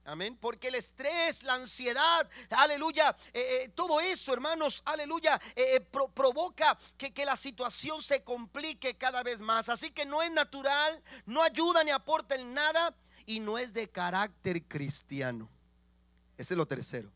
Amén. 0.03 0.35
Porque 0.41 0.69
el 0.69 0.73
estrés, 0.73 1.43
la 1.43 1.53
ansiedad, 1.53 2.27
aleluya, 2.49 3.15
eh, 3.33 3.65
eh, 3.65 3.69
todo 3.75 3.99
eso, 3.99 4.33
hermanos, 4.33 4.81
aleluya, 4.83 5.39
eh, 5.55 5.79
provoca 5.79 6.75
que, 6.97 7.13
que, 7.13 7.23
la 7.23 7.35
situación 7.35 8.01
se 8.01 8.23
complique 8.23 8.97
cada 8.97 9.21
vez 9.21 9.41
más. 9.41 9.69
Así 9.69 9.91
que 9.91 10.07
no 10.07 10.23
es 10.23 10.31
natural, 10.31 11.03
no 11.27 11.43
ayuda 11.43 11.83
ni 11.83 11.91
aporta 11.91 12.33
en 12.33 12.51
nada 12.55 12.95
y 13.27 13.39
no 13.39 13.59
es 13.59 13.73
de 13.73 13.87
carácter 13.91 14.63
cristiano. 14.63 15.47
Ese 16.35 16.55
es 16.55 16.57
lo 16.57 16.65
tercero. 16.65 17.11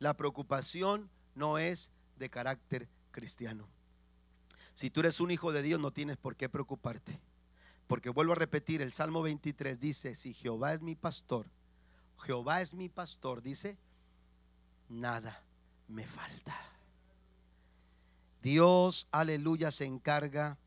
La 0.00 0.16
preocupación 0.16 1.08
no 1.36 1.58
es 1.58 1.92
de 2.18 2.28
carácter 2.28 2.88
cristiano. 3.12 3.68
Si 4.74 4.90
tú 4.90 5.00
eres 5.00 5.20
un 5.20 5.30
hijo 5.30 5.52
de 5.52 5.62
Dios 5.62 5.78
no 5.78 5.92
tienes 5.92 6.16
por 6.16 6.34
qué 6.34 6.48
preocuparte. 6.48 7.20
Porque 7.86 8.10
vuelvo 8.10 8.32
a 8.32 8.36
repetir, 8.36 8.82
el 8.82 8.90
Salmo 8.90 9.22
23 9.22 9.78
dice, 9.78 10.16
si 10.16 10.34
Jehová 10.34 10.74
es 10.74 10.82
mi 10.82 10.96
pastor, 10.96 11.46
Jehová 12.18 12.60
es 12.60 12.74
mi 12.74 12.88
pastor, 12.88 13.42
dice, 13.42 13.78
nada 14.88 15.44
me 15.86 16.04
falta. 16.06 16.56
Dios, 18.42 19.06
aleluya, 19.12 19.70
se 19.70 19.84
encarga 19.84 20.58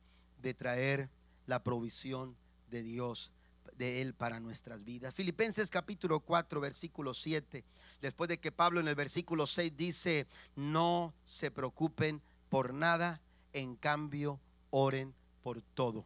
de 0.42 0.54
traer 0.54 1.10
la 1.46 1.62
provisión 1.62 2.38
de 2.70 2.84
Dios 2.84 3.32
de 3.80 4.02
Él 4.02 4.14
para 4.14 4.42
nuestras 4.42 4.84
vidas. 4.84 5.16
Filipenses 5.16 5.72
capítulo 5.72 6.20
4, 6.20 6.60
versículo 6.60 7.14
7, 7.14 7.64
después 8.02 8.28
de 8.28 8.38
que 8.38 8.52
Pablo 8.52 8.82
en 8.82 8.90
el 8.90 8.94
versículo 8.94 9.48
6 9.48 9.76
dice, 9.76 10.28
no 10.56 11.14
se 11.24 11.50
preocupen 11.50 12.22
por 12.50 12.74
nada, 12.74 13.22
en 13.54 13.78
cambio 13.78 14.40
oren 14.70 15.16
por 15.42 15.62
todo. 15.62 16.06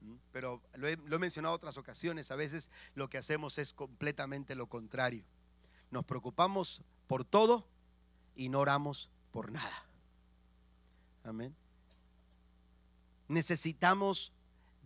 ¿Mm? 0.00 0.14
Pero 0.32 0.62
lo 0.74 0.88
he, 0.88 0.96
lo 0.96 1.16
he 1.16 1.18
mencionado 1.18 1.54
en 1.54 1.58
otras 1.58 1.76
ocasiones, 1.76 2.30
a 2.30 2.36
veces 2.36 2.70
lo 2.94 3.10
que 3.10 3.18
hacemos 3.18 3.58
es 3.58 3.74
completamente 3.74 4.54
lo 4.54 4.66
contrario. 4.66 5.22
Nos 5.90 6.06
preocupamos 6.06 6.80
por 7.06 7.26
todo 7.26 7.68
y 8.34 8.48
no 8.48 8.60
oramos 8.60 9.10
por 9.32 9.52
nada. 9.52 9.84
Amén. 11.24 11.54
Necesitamos 13.28 14.32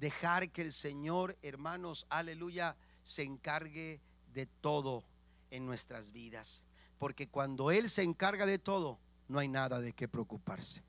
dejar 0.00 0.50
que 0.50 0.62
el 0.62 0.72
Señor, 0.72 1.36
hermanos, 1.42 2.06
aleluya, 2.08 2.74
se 3.04 3.22
encargue 3.22 4.00
de 4.32 4.46
todo 4.46 5.04
en 5.50 5.66
nuestras 5.66 6.10
vidas. 6.10 6.64
Porque 6.98 7.28
cuando 7.28 7.70
Él 7.70 7.88
se 7.90 8.02
encarga 8.02 8.46
de 8.46 8.58
todo, 8.58 8.98
no 9.28 9.38
hay 9.38 9.48
nada 9.48 9.80
de 9.80 9.92
qué 9.92 10.08
preocuparse. 10.08 10.82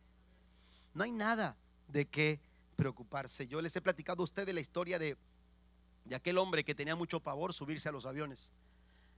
No 0.94 1.04
hay 1.04 1.12
nada 1.12 1.58
de 1.90 2.06
qué 2.06 2.40
preocuparse. 2.76 3.48
Yo 3.48 3.62
les 3.62 3.76
he 3.76 3.82
platicado 3.82 4.24
a 4.24 4.26
ustedes 4.26 4.56
la 4.56 4.62
historia 4.62 4.98
de, 4.98 5.18
aquel 6.16 6.38
hombre 6.38 6.64
que 6.64 6.74
tenía 6.74 6.96
mucho 6.96 7.20
pavor 7.20 7.54
subirse 7.54 7.90
a 7.90 7.92
los 7.92 8.06
aviones, 8.06 8.52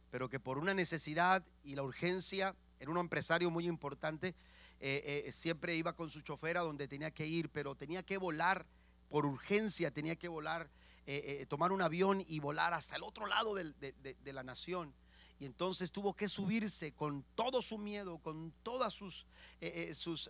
pero 0.10 0.27
que 0.27 0.39
por 0.39 0.58
una 0.58 0.73
necesidad 0.73 1.43
y 1.63 1.75
la 1.75 1.84
urgencia, 1.84 2.56
era 2.79 2.91
un 2.91 2.97
empresario 2.97 3.49
muy 3.49 3.67
importante, 3.67 4.36
eh, 4.79 5.23
eh, 5.25 5.32
siempre 5.32 5.75
iba 5.75 5.95
con 5.95 6.10
su 6.10 6.21
chofer 6.21 6.58
donde 6.58 6.88
tenía 6.88 7.12
que 7.12 7.25
ir, 7.25 7.49
pero 7.49 7.75
tenía 7.75 8.03
que 8.03 8.17
volar 8.17 8.65
por 9.13 9.28
urgencia 9.28 9.91
tenía 9.91 10.15
que 10.15 10.28
volar, 10.28 10.71
eh, 11.06 11.38
eh, 11.41 11.45
tomar 11.45 11.71
un 11.71 11.84
avión 11.84 12.23
y 12.28 12.39
volar 12.39 12.73
hasta 12.73 12.95
el 12.95 13.04
otro 13.04 13.28
lado 13.28 13.54
de, 13.54 14.17
la 14.26 14.41
nación. 14.41 14.91
Y 15.43 15.45
entonces 15.45 15.91
tuvo 15.91 16.13
que 16.13 16.29
subirse 16.29 16.93
con 16.93 17.25
todo 17.36 17.62
su 17.62 17.77
miedo, 17.77 18.17
con 18.19 18.53
todas 18.63 18.93
sus, 18.93 19.25
eh, 19.60 19.93
sus 19.93 20.29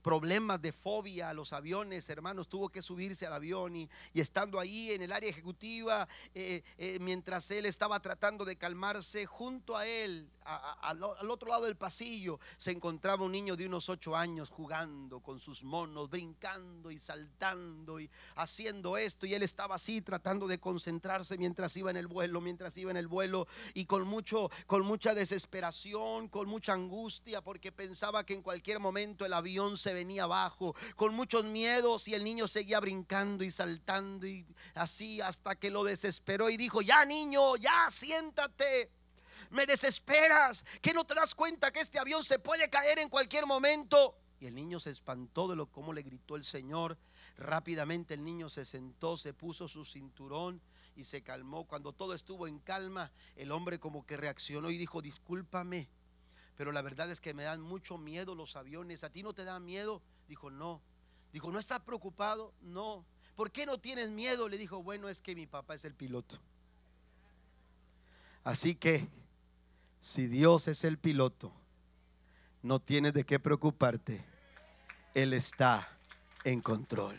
problemas 0.00 0.62
de 0.62 0.70
fobia 0.70 1.30
a 1.30 1.34
los 1.34 1.52
aviones, 1.52 2.08
hermanos, 2.08 2.48
tuvo 2.48 2.68
que 2.68 2.82
subirse 2.82 3.26
al 3.26 3.32
avión 3.32 3.74
y, 3.74 3.90
estando 4.14 4.60
ahí 4.60 4.92
en 4.92 5.02
el 5.02 5.10
área 5.10 5.28
ejecutiva, 5.28 6.06
mientras 7.00 7.50
él 7.50 7.66
estaba 7.66 7.98
tratando 7.98 8.44
de 8.44 8.54
calmarse, 8.54 9.26
junto 9.26 9.76
a 9.76 9.88
él 9.88 10.30
al 10.44 11.30
otro 11.30 11.48
lado 11.48 11.64
del 11.64 11.76
pasillo 11.76 12.40
se 12.56 12.70
encontraba 12.70 13.24
un 13.24 13.32
niño 13.32 13.56
de 13.56 13.66
unos 13.66 13.88
ocho 13.88 14.16
años 14.16 14.50
jugando 14.50 15.20
con 15.20 15.38
sus 15.38 15.62
monos, 15.62 16.10
brincando 16.10 16.90
y 16.90 16.98
saltando 16.98 18.00
y 18.00 18.10
haciendo 18.36 18.96
esto. 18.96 19.26
Y 19.26 19.34
él 19.34 19.42
estaba 19.42 19.76
así 19.76 20.00
tratando 20.00 20.48
de 20.48 20.58
concentrarse 20.58 21.38
mientras 21.38 21.76
iba 21.76 21.90
en 21.90 21.96
el 21.96 22.06
vuelo, 22.06 22.40
mientras 22.40 22.76
iba 22.76 22.90
en 22.90 22.96
el 22.96 23.08
vuelo. 23.08 23.46
Y 23.80 23.86
con 23.86 24.06
mucho 24.06 24.50
con 24.66 24.84
mucha 24.84 25.14
desesperación, 25.14 26.28
con 26.28 26.48
mucha 26.48 26.74
angustia 26.74 27.40
porque 27.40 27.72
pensaba 27.72 28.24
que 28.24 28.34
en 28.34 28.42
cualquier 28.42 28.78
momento 28.78 29.24
el 29.24 29.32
avión 29.32 29.76
se 29.76 29.92
venía 29.92 30.24
abajo, 30.24 30.74
con 30.96 31.14
muchos 31.14 31.44
miedos 31.44 32.06
y 32.08 32.14
el 32.14 32.22
niño 32.22 32.46
seguía 32.46 32.78
brincando 32.78 33.42
y 33.42 33.50
saltando 33.50 34.26
y 34.26 34.46
así 34.74 35.20
hasta 35.20 35.56
que 35.56 35.70
lo 35.70 35.82
desesperó 35.82 36.50
y 36.50 36.56
dijo, 36.56 36.82
"Ya, 36.82 37.04
niño, 37.04 37.56
ya 37.56 37.88
siéntate." 37.90 38.90
me 39.48 39.66
desesperas, 39.66 40.64
que 40.80 40.92
no 40.92 41.04
te 41.04 41.14
das 41.14 41.34
cuenta 41.34 41.72
que 41.72 41.80
este 41.80 41.98
avión 41.98 42.22
se 42.22 42.38
puede 42.38 42.68
caer 42.68 42.98
en 42.98 43.08
cualquier 43.08 43.46
momento. 43.46 44.16
Y 44.38 44.46
el 44.46 44.54
niño 44.54 44.78
se 44.78 44.90
espantó 44.90 45.48
de 45.48 45.56
lo 45.56 45.66
cómo 45.66 45.92
le 45.92 46.02
gritó 46.02 46.36
el 46.36 46.44
Señor. 46.44 46.98
Rápidamente 47.36 48.14
el 48.14 48.22
niño 48.22 48.48
se 48.48 48.64
sentó, 48.64 49.16
se 49.16 49.34
puso 49.34 49.66
su 49.66 49.84
cinturón 49.84 50.62
y 51.00 51.04
se 51.04 51.22
calmó. 51.22 51.64
Cuando 51.64 51.92
todo 51.92 52.14
estuvo 52.14 52.46
en 52.46 52.58
calma, 52.58 53.10
el 53.36 53.52
hombre 53.52 53.80
como 53.80 54.06
que 54.06 54.16
reaccionó 54.16 54.70
y 54.70 54.78
dijo, 54.78 55.02
discúlpame, 55.02 55.88
pero 56.56 56.72
la 56.72 56.82
verdad 56.82 57.10
es 57.10 57.20
que 57.20 57.34
me 57.34 57.44
dan 57.44 57.62
mucho 57.62 57.96
miedo 57.96 58.34
los 58.34 58.54
aviones. 58.54 59.02
¿A 59.02 59.10
ti 59.10 59.22
no 59.22 59.32
te 59.32 59.44
da 59.44 59.58
miedo? 59.58 60.02
Dijo, 60.28 60.50
no. 60.50 60.82
Dijo, 61.32 61.50
¿no 61.50 61.58
estás 61.58 61.80
preocupado? 61.80 62.52
No. 62.60 63.04
¿Por 63.34 63.50
qué 63.50 63.64
no 63.64 63.78
tienes 63.78 64.10
miedo? 64.10 64.48
Le 64.48 64.58
dijo, 64.58 64.82
bueno, 64.82 65.08
es 65.08 65.22
que 65.22 65.34
mi 65.34 65.46
papá 65.46 65.74
es 65.74 65.84
el 65.86 65.94
piloto. 65.94 66.38
Así 68.44 68.74
que 68.74 69.08
si 70.00 70.26
Dios 70.26 70.68
es 70.68 70.84
el 70.84 70.98
piloto, 70.98 71.52
no 72.62 72.80
tienes 72.80 73.14
de 73.14 73.24
qué 73.24 73.38
preocuparte. 73.38 74.22
Él 75.14 75.32
está 75.32 75.88
en 76.44 76.60
control. 76.60 77.18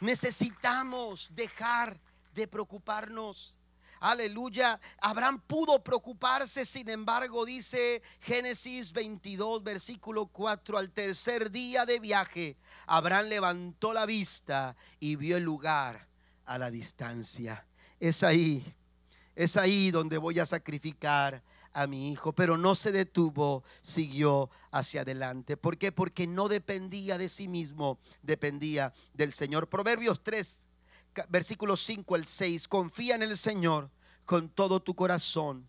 Necesitamos 0.00 1.30
dejar 1.34 2.00
de 2.34 2.46
preocuparnos. 2.46 3.58
Aleluya. 4.00 4.78
Abraham 5.00 5.40
pudo 5.46 5.82
preocuparse, 5.82 6.64
sin 6.64 6.88
embargo, 6.88 7.44
dice 7.44 8.02
Génesis 8.20 8.92
22, 8.92 9.62
versículo 9.64 10.26
4, 10.26 10.78
al 10.78 10.90
tercer 10.90 11.50
día 11.50 11.84
de 11.84 11.98
viaje, 11.98 12.56
Abraham 12.86 13.26
levantó 13.26 13.92
la 13.92 14.06
vista 14.06 14.76
y 15.00 15.16
vio 15.16 15.36
el 15.36 15.42
lugar 15.42 16.06
a 16.44 16.58
la 16.58 16.70
distancia. 16.70 17.66
Es 17.98 18.22
ahí 18.22 18.64
es 19.38 19.56
ahí 19.56 19.92
donde 19.92 20.18
voy 20.18 20.40
a 20.40 20.46
sacrificar 20.46 21.44
a 21.72 21.86
mi 21.86 22.10
hijo, 22.12 22.32
pero 22.32 22.56
no 22.56 22.74
se 22.74 22.92
detuvo, 22.92 23.64
siguió 23.82 24.50
hacia 24.70 25.02
adelante. 25.02 25.56
¿Por 25.56 25.78
qué? 25.78 25.92
Porque 25.92 26.26
no 26.26 26.48
dependía 26.48 27.18
de 27.18 27.28
sí 27.28 27.48
mismo, 27.48 27.98
dependía 28.22 28.92
del 29.14 29.32
Señor. 29.32 29.68
Proverbios 29.68 30.22
3, 30.22 30.66
versículos 31.28 31.80
5 31.82 32.14
al 32.14 32.26
6, 32.26 32.68
confía 32.68 33.14
en 33.14 33.22
el 33.22 33.36
Señor 33.36 33.90
con 34.24 34.48
todo 34.48 34.80
tu 34.80 34.94
corazón. 34.94 35.68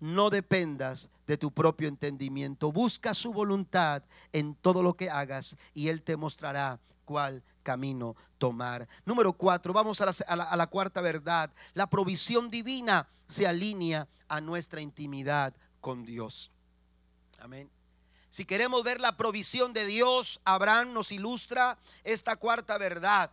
No 0.00 0.30
dependas 0.30 1.10
de 1.26 1.36
tu 1.36 1.52
propio 1.52 1.88
entendimiento. 1.88 2.72
Busca 2.72 3.14
su 3.14 3.32
voluntad 3.32 4.04
en 4.32 4.54
todo 4.54 4.82
lo 4.82 4.94
que 4.94 5.10
hagas 5.10 5.56
y 5.74 5.88
Él 5.88 6.02
te 6.02 6.16
mostrará 6.16 6.80
cuál 7.08 7.42
camino 7.62 8.16
tomar. 8.36 8.86
Número 9.06 9.32
cuatro, 9.32 9.72
vamos 9.72 9.98
a 10.02 10.56
la, 10.56 10.66
cuarta 10.66 11.00
verdad. 11.00 11.50
La 11.72 11.88
provisión 11.88 12.50
divina 12.50 13.08
se 13.26 13.46
alinea 13.46 14.06
a 14.28 14.42
nuestra 14.42 14.82
intimidad 14.82 15.54
con 15.80 16.04
Dios. 16.04 16.50
Amén. 17.38 17.70
Si 18.28 18.44
queremos 18.44 18.84
ver 18.84 19.00
la 19.00 19.16
provisión 19.16 19.72
de 19.72 19.86
Dios, 19.86 20.38
Abraham 20.44 20.92
nos 20.92 21.10
ilustra 21.10 21.78
esta 22.04 22.36
cuarta 22.36 22.76
verdad. 22.76 23.30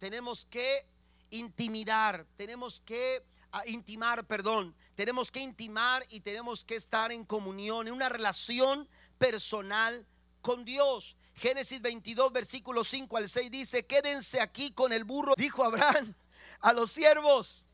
Tenemos 0.00 0.44
que 0.46 0.84
intimidar, 1.30 2.26
tenemos 2.36 2.80
que 2.84 3.22
ah, 3.52 3.62
intimar, 3.68 4.26
perdón, 4.26 4.74
tenemos 4.96 5.30
que 5.30 5.38
intimar 5.38 6.04
y 6.08 6.18
tenemos 6.22 6.64
que 6.64 6.74
estar 6.74 7.12
en 7.12 7.24
comunión, 7.24 7.86
en 7.86 7.94
una 7.94 8.08
relación 8.08 8.88
personal 9.16 10.04
con 10.40 10.64
Dios. 10.64 11.16
Génesis 11.34 11.80
22, 11.80 12.32
versículos 12.32 12.88
5 12.88 13.16
al 13.16 13.28
6 13.28 13.50
dice, 13.50 13.86
quédense 13.86 14.40
aquí 14.40 14.72
con 14.72 14.92
el 14.92 15.04
burro, 15.04 15.34
dijo 15.36 15.64
Abraham 15.64 16.14
a 16.60 16.72
los 16.72 16.90
siervos. 16.90 17.66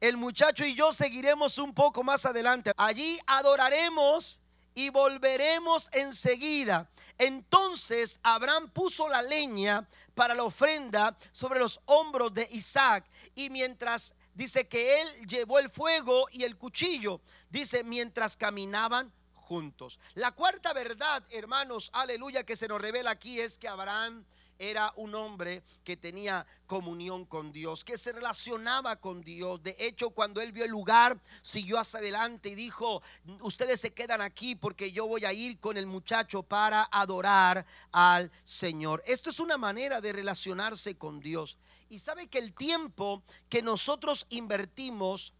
El 0.00 0.16
muchacho 0.16 0.64
y 0.64 0.74
yo 0.74 0.92
seguiremos 0.92 1.58
un 1.58 1.72
poco 1.72 2.04
más 2.04 2.26
adelante. 2.26 2.72
Allí 2.76 3.18
adoraremos 3.26 4.40
y 4.74 4.90
volveremos 4.90 5.88
enseguida. 5.92 6.90
Entonces 7.18 8.20
Abraham 8.22 8.70
puso 8.70 9.08
la 9.08 9.22
leña 9.22 9.88
para 10.14 10.34
la 10.34 10.44
ofrenda 10.44 11.16
sobre 11.32 11.60
los 11.60 11.80
hombros 11.86 12.34
de 12.34 12.46
Isaac. 12.52 13.04
Y 13.34 13.48
mientras 13.48 14.14
dice 14.34 14.68
que 14.68 15.00
él 15.00 15.26
llevó 15.26 15.58
el 15.58 15.70
fuego 15.70 16.26
y 16.30 16.44
el 16.44 16.56
cuchillo, 16.56 17.20
dice, 17.48 17.82
mientras 17.82 18.36
caminaban 18.36 19.12
juntos. 19.46 20.00
La 20.14 20.32
cuarta 20.32 20.72
verdad, 20.72 21.22
hermanos, 21.30 21.90
aleluya, 21.92 22.44
que 22.44 22.56
se 22.56 22.66
nos 22.66 22.80
revela 22.80 23.12
aquí 23.12 23.38
es 23.40 23.58
que 23.58 23.68
Abraham 23.68 24.24
era 24.58 24.92
un 24.96 25.14
hombre 25.14 25.62
que 25.84 25.96
tenía 25.96 26.46
comunión 26.66 27.26
con 27.26 27.52
Dios, 27.52 27.84
que 27.84 27.96
se 27.96 28.12
relacionaba 28.12 28.96
con 28.96 29.22
Dios. 29.22 29.62
De 29.62 29.76
hecho, 29.78 30.10
cuando 30.10 30.40
él 30.40 30.50
vio 30.50 30.64
el 30.64 30.70
lugar, 30.70 31.20
siguió 31.42 31.78
hacia 31.78 32.00
adelante 32.00 32.48
y 32.48 32.54
dijo, 32.54 33.02
ustedes 33.42 33.80
se 33.80 33.92
quedan 33.92 34.20
aquí 34.20 34.56
porque 34.56 34.90
yo 34.90 35.06
voy 35.06 35.24
a 35.24 35.32
ir 35.32 35.60
con 35.60 35.76
el 35.76 35.86
muchacho 35.86 36.42
para 36.42 36.88
adorar 36.90 37.64
al 37.92 38.32
Señor. 38.42 39.00
Esto 39.06 39.30
es 39.30 39.38
una 39.38 39.58
manera 39.58 40.00
de 40.00 40.12
relacionarse 40.12 40.96
con 40.96 41.20
Dios. 41.20 41.58
Y 41.88 42.00
sabe 42.00 42.26
que 42.26 42.38
el 42.38 42.52
tiempo 42.52 43.22
que 43.48 43.62
nosotros 43.62 44.26
invertimos, 44.30 45.34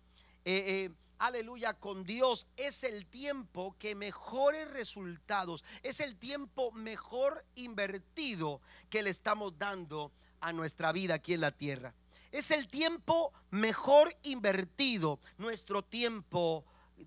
eh, 0.45 0.65
eh, 0.69 0.91
aleluya, 1.19 1.75
con 1.75 2.05
Dios 2.05 2.47
es 2.57 2.85
el 2.85 3.07
tiempo 3.07 3.77
que 3.79 3.95
mejores 3.95 4.71
resultados, 4.71 5.65
es 5.83 6.01
el 6.01 6.17
tiempo 6.17 6.73
mejor 6.73 7.45
invertido 7.55 8.61
que 8.91 9.03
le 9.03 9.11
estamos 9.11 9.59
dando 9.59 10.13
a 10.41 10.53
nuestra 10.53 10.93
vida 10.93 11.15
aquí 11.15 11.35
en 11.35 11.41
la 11.41 11.53
tierra. 11.53 11.95
Es 12.33 12.51
el 12.51 12.69
tiempo 12.69 13.33
mejor 13.51 14.15
invertido, 14.23 15.21
nuestro 15.39 15.83
tiempo 15.83 16.65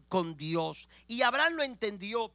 con 0.08 0.36
Dios. 0.38 0.90
Y 1.08 1.22
Abraham 1.22 1.54
lo 1.54 1.64
entendió. 1.64 2.32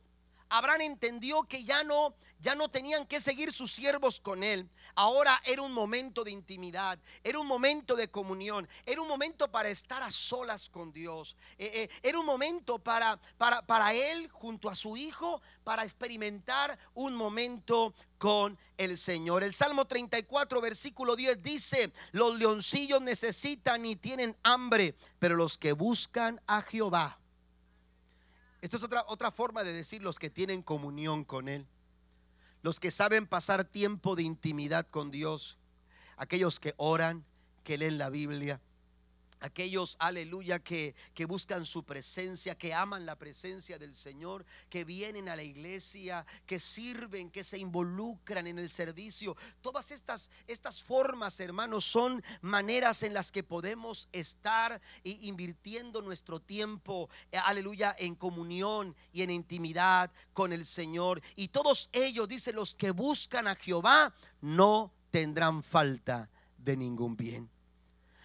Abraham 0.55 0.83
entendió 0.83 1.43
que 1.43 1.65
ya 1.65 1.83
no 1.83 2.15
ya 2.45 2.55
no 2.55 2.69
tenían 2.69 3.07
que 3.07 3.23
seguir 3.23 3.51
sus 3.53 3.73
siervos 3.73 4.21
con 4.21 4.45
él. 4.45 4.69
Ahora 4.95 5.41
era 5.47 5.63
un 5.63 5.73
momento 5.73 6.23
de 6.23 6.31
intimidad, 6.31 6.99
era 7.23 7.39
un 7.39 7.47
momento 7.47 7.97
de 7.97 8.11
comunión, 8.11 8.69
era 8.85 9.01
un 9.01 9.09
momento 9.09 9.51
para 9.51 9.71
estar 9.71 10.03
a 10.03 10.11
solas 10.11 10.69
con 10.69 10.93
Dios. 10.93 11.39
Eh, 11.57 11.71
eh, 11.75 11.89
era 12.03 12.19
un 12.19 12.27
momento 12.27 12.79
para, 12.79 13.19
para, 13.39 13.65
para 13.67 13.95
él 13.95 14.29
junto 14.31 14.69
a 14.69 14.75
su 14.75 14.95
hijo, 14.99 15.41
para 15.65 15.85
experimentar 15.85 16.79
un 16.93 17.17
momento 17.17 17.95
con 18.19 18.59
el 18.77 18.99
Señor. 18.99 19.43
El 19.43 19.55
Salmo 19.55 19.87
34, 19.87 20.61
versículo 20.61 21.17
10 21.17 21.43
dice, 21.43 21.93
los 22.13 22.39
leoncillos 22.39 23.01
necesitan 23.01 23.87
y 23.87 23.97
tienen 23.97 24.37
hambre, 24.43 24.95
pero 25.19 25.35
los 25.35 25.57
que 25.57 25.73
buscan 25.73 26.43
a 26.47 26.61
Jehová. 26.61 27.24
Esta 28.65 28.79
es 28.79 28.83
otra, 28.83 29.05
otra 29.09 29.31
forma 29.31 29.63
de 29.63 29.75
decir 29.75 30.03
los 30.03 30.19
que 30.19 30.31
tienen 30.31 30.63
comunión 30.63 31.23
con 31.23 31.51
Él. 31.51 31.67
Los 32.63 32.81
que 32.81 32.91
saben 32.91 33.27
pasar 33.27 33.65
tiempo 33.65 34.17
de 34.17 34.23
intimidad 34.23 34.87
con 34.89 35.11
Dios, 35.11 35.59
aquellos 36.17 36.61
que 36.61 36.73
oran, 36.79 37.27
que 37.63 37.77
leen 37.77 37.99
la 37.99 38.09
Biblia, 38.09 38.63
aquellos, 39.45 39.97
aleluya, 39.99 40.59
que, 40.59 40.95
que, 41.13 41.27
buscan 41.27 41.67
su 41.67 41.85
presencia, 41.85 42.57
que 42.57 42.73
aman 42.73 43.05
la 43.05 43.17
presencia 43.17 43.79
del 43.79 43.95
Señor, 43.95 44.47
que 44.71 44.85
vienen 44.85 45.29
a 45.29 45.37
la 45.37 45.43
iglesia, 45.43 46.25
que 46.47 46.59
sirven, 46.59 47.31
que 47.31 47.45
se 47.45 47.59
involucran 47.59 48.47
en 48.47 48.59
el 48.59 48.71
servicio. 48.71 49.37
Todas 49.61 49.91
estas, 49.91 50.31
estas 50.47 50.83
formas, 50.83 51.39
hermanos, 51.41 51.85
son 51.85 52.25
maneras 52.41 53.03
en 53.03 53.13
las 53.13 53.31
que 53.31 53.43
podemos 53.43 54.09
estar 54.13 54.81
invirtiendo 55.05 56.01
nuestro 56.01 56.41
tiempo, 56.41 57.11
eh, 57.31 57.37
aleluya, 57.37 57.95
en 57.99 58.15
comunión 58.15 58.97
y 59.13 59.23
en 59.23 59.31
intimidad 59.31 60.11
con 60.33 60.55
el 60.55 60.65
Señor. 60.65 61.21
Y 61.37 61.49
todos 61.49 61.91
ellos, 61.93 62.29
dice, 62.29 62.55
los 62.55 62.75
que 62.75 62.93
buscan 62.93 63.47
a 63.47 63.57
Jehová, 63.57 64.15
no 64.41 64.91
tendrán 65.11 65.63
falta 65.63 66.31
de 66.57 66.77
ningún 66.79 67.15
bien. 67.15 67.54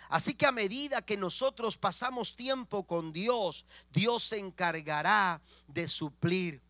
Así 0.10 0.34
que 0.34 0.48
a 0.48 0.52
medida 0.52 1.04
que 1.04 1.16
nosotros 1.16 1.78
pasamos 1.78 2.36
tiempo 2.36 2.84
con 2.84 3.14
Dios, 3.14 3.66
Dios 3.94 4.24
se 4.24 4.40
encargará 4.40 5.40
de 5.68 5.88
suplir, 5.88 6.62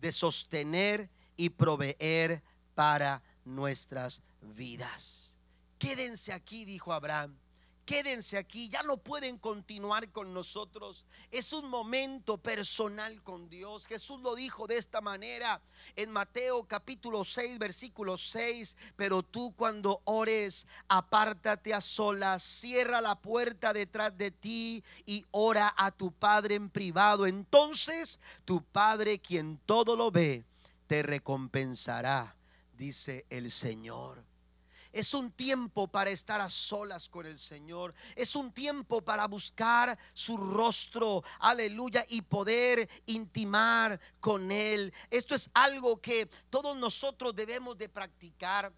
de 0.00 0.10
sostener 0.10 1.10
y 1.36 1.50
proveer 1.50 2.42
para 2.74 3.22
nuestras 3.44 4.22
vidas. 4.40 5.36
Quédense 5.78 6.32
aquí, 6.32 6.64
dijo 6.64 6.90
Abraham. 6.90 7.36
Quédense 7.86 8.36
aquí, 8.36 8.68
ya 8.68 8.82
no 8.82 8.98
pueden 8.98 9.38
continuar 9.38 10.10
con 10.10 10.34
nosotros. 10.34 11.06
Es 11.30 11.52
un 11.52 11.70
momento 11.70 12.36
personal 12.36 13.22
con 13.22 13.48
Dios. 13.48 13.86
Jesús 13.86 14.20
lo 14.20 14.34
dijo 14.34 14.66
de 14.66 14.76
esta 14.76 15.00
manera 15.00 15.62
en 15.94 16.10
Mateo 16.10 16.64
capítulo 16.64 17.24
6, 17.24 17.58
versículo 17.58 18.18
6, 18.18 18.76
pero 18.96 19.22
tú 19.22 19.54
cuando 19.56 20.02
ores, 20.04 20.66
apártate 20.88 21.72
a 21.72 21.80
solas, 21.80 22.42
cierra 22.42 23.00
la 23.00 23.14
puerta 23.20 23.72
detrás 23.72 24.18
de 24.18 24.32
ti 24.32 24.82
y 25.06 25.24
ora 25.30 25.72
a 25.78 25.92
tu 25.92 26.10
Padre 26.10 26.56
en 26.56 26.68
privado. 26.68 27.24
Entonces 27.26 28.18
tu 28.44 28.62
Padre, 28.62 29.20
quien 29.20 29.58
todo 29.64 29.94
lo 29.94 30.10
ve, 30.10 30.44
te 30.88 31.04
recompensará, 31.04 32.36
dice 32.76 33.26
el 33.30 33.52
Señor. 33.52 34.25
Es 34.96 35.12
un 35.12 35.30
tiempo 35.30 35.88
para 35.88 36.08
estar 36.08 36.40
a 36.40 36.48
solas 36.48 37.10
con 37.10 37.26
el 37.26 37.38
Señor. 37.38 37.92
Es 38.14 38.34
un 38.34 38.50
tiempo 38.50 39.02
para 39.02 39.26
buscar 39.26 39.98
su 40.14 40.38
rostro, 40.38 41.22
aleluya, 41.40 42.06
y 42.08 42.22
poder 42.22 42.88
intimar 43.04 44.00
con 44.20 44.50
Él. 44.50 44.94
Esto 45.10 45.34
es 45.34 45.50
algo 45.52 46.00
que 46.00 46.30
todos 46.48 46.74
nosotros 46.78 47.36
debemos 47.36 47.76
de 47.76 47.90
practicar. 47.90 48.72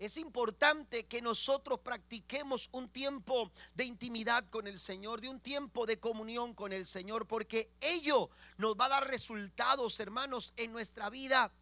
Es 0.00 0.16
importante 0.16 1.06
que 1.06 1.22
nosotros 1.22 1.78
practiquemos 1.78 2.68
un 2.72 2.88
tiempo 2.88 3.52
de 3.72 3.84
intimidad 3.84 4.50
con 4.50 4.66
el 4.66 4.76
Señor, 4.76 5.20
de 5.20 5.28
un 5.28 5.38
tiempo 5.38 5.86
de 5.86 6.00
comunión 6.00 6.52
con 6.52 6.72
el 6.72 6.84
Señor, 6.84 7.28
porque 7.28 7.70
ello 7.80 8.28
nos 8.56 8.74
va 8.74 8.86
a 8.86 8.88
dar 8.88 9.06
resultados, 9.06 10.00
hermanos, 10.00 10.52
en 10.56 10.72
nuestra 10.72 11.10
vida. 11.10 11.52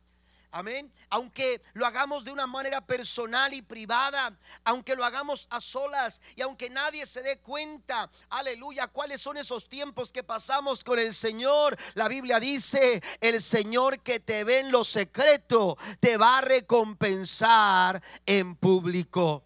Amén. 0.51 0.91
Aunque 1.11 1.61
lo 1.75 1.85
hagamos 1.85 2.25
de 2.25 2.33
una 2.33 2.47
manera 2.47 2.81
personal 2.81 3.53
y 3.53 3.61
privada, 3.61 4.35
aunque 4.65 4.97
lo 4.97 5.05
hagamos 5.05 5.47
a 5.51 5.61
solas 5.61 6.23
y 6.37 6.43
aunque 6.43 6.71
nadie 6.71 7.05
se 7.05 7.23
dé 7.23 7.39
cuenta, 7.39 8.11
aleluya, 8.31 8.89
cuáles 8.89 9.21
son 9.21 9.37
esos 9.37 9.69
tiempos 9.69 10.11
que 10.11 10.23
pasamos 10.23 10.83
con 10.83 10.99
el 10.99 11.15
Señor. 11.15 11.77
La 11.95 12.09
Biblia 12.09 12.41
dice, 12.41 13.03
el 13.21 13.43
Señor 13.43 14.01
que 14.01 14.21
te 14.21 14.43
ve 14.45 14.61
en 14.61 14.73
lo 14.73 14.85
secreto, 14.85 15.77
te 16.01 16.17
va 16.17 16.39
a 16.39 16.43
recompensar 16.43 18.03
en 18.25 18.57
público. 18.57 19.45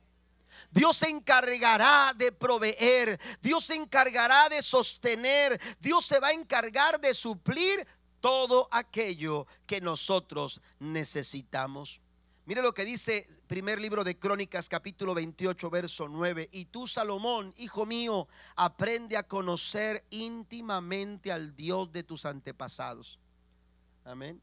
Dios 0.71 0.97
se 0.97 1.11
encargará 1.11 2.15
de 2.17 2.33
proveer, 2.33 3.21
Dios 3.43 3.65
se 3.65 3.75
encargará 3.75 4.49
de 4.49 4.63
sostener, 4.63 5.61
Dios 5.81 6.07
se 6.07 6.19
va 6.19 6.29
a 6.29 6.33
encargar 6.33 6.99
de 6.99 7.13
suplir 7.13 7.87
todo 8.23 8.69
aquello 8.71 9.47
que 9.67 9.83
nosotros 9.83 10.63
necesitamos. 10.79 12.01
Mire 12.47 12.63
lo 12.63 12.73
que 12.73 12.85
dice 12.85 13.29
primer 13.47 13.81
libro 13.81 14.05
de 14.05 14.19
Crónicas 14.19 14.69
capítulo 14.69 15.13
28 15.13 15.71
verso 15.71 16.09
9. 16.09 16.49
Y 16.53 16.67
tú 16.67 16.89
Salomón, 16.89 17.53
hijo 17.59 17.85
mío, 17.85 18.29
aprende 18.57 19.17
a 19.17 19.25
conocer 19.25 20.05
íntimamente 20.11 21.31
al 21.31 21.55
Dios 21.55 21.93
de 21.93 22.05
tus 22.05 22.25
antepasados. 22.25 23.19
Amén. 24.05 24.41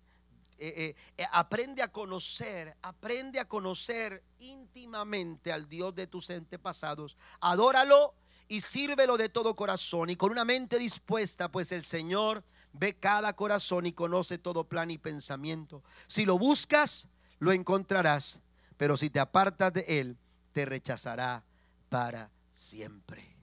Eh, 0.58 0.74
eh, 0.76 0.96
eh, 1.18 1.26
aprende 1.32 1.82
a 1.82 1.90
conocer, 1.90 2.76
aprende 2.82 3.40
a 3.40 3.46
conocer 3.46 4.22
íntimamente 4.40 5.54
al 5.54 5.70
Dios 5.70 5.96
de 5.96 6.06
tus 6.06 6.30
antepasados. 6.30 7.18
Adóralo 7.40 8.14
y 8.50 8.60
sírvelo 8.60 9.16
de 9.16 9.30
todo 9.30 9.56
corazón 9.56 10.10
y 10.10 10.18
con 10.18 10.32
una 10.32 10.44
mente 10.44 10.78
dispuesta, 10.78 11.50
pues 11.50 11.72
el 11.72 11.86
Señor 11.86 12.44
ve 12.74 12.96
cada 12.96 13.34
corazón 13.34 13.86
y 13.86 13.94
conoce 13.94 14.38
todo 14.38 14.66
plan 14.66 14.92
y 14.92 14.98
pensamiento. 14.98 15.84
Si 16.08 16.26
lo 16.26 16.38
buscas, 16.38 17.08
lo 17.40 17.52
encontrarás, 17.52 18.40
pero 18.78 18.98
si 18.98 19.10
te 19.10 19.20
apartas 19.20 19.74
de 19.74 19.86
él, 19.88 20.18
te 20.52 20.66
rechazará 20.66 21.44
para 21.90 22.32
siempre. 22.54 23.36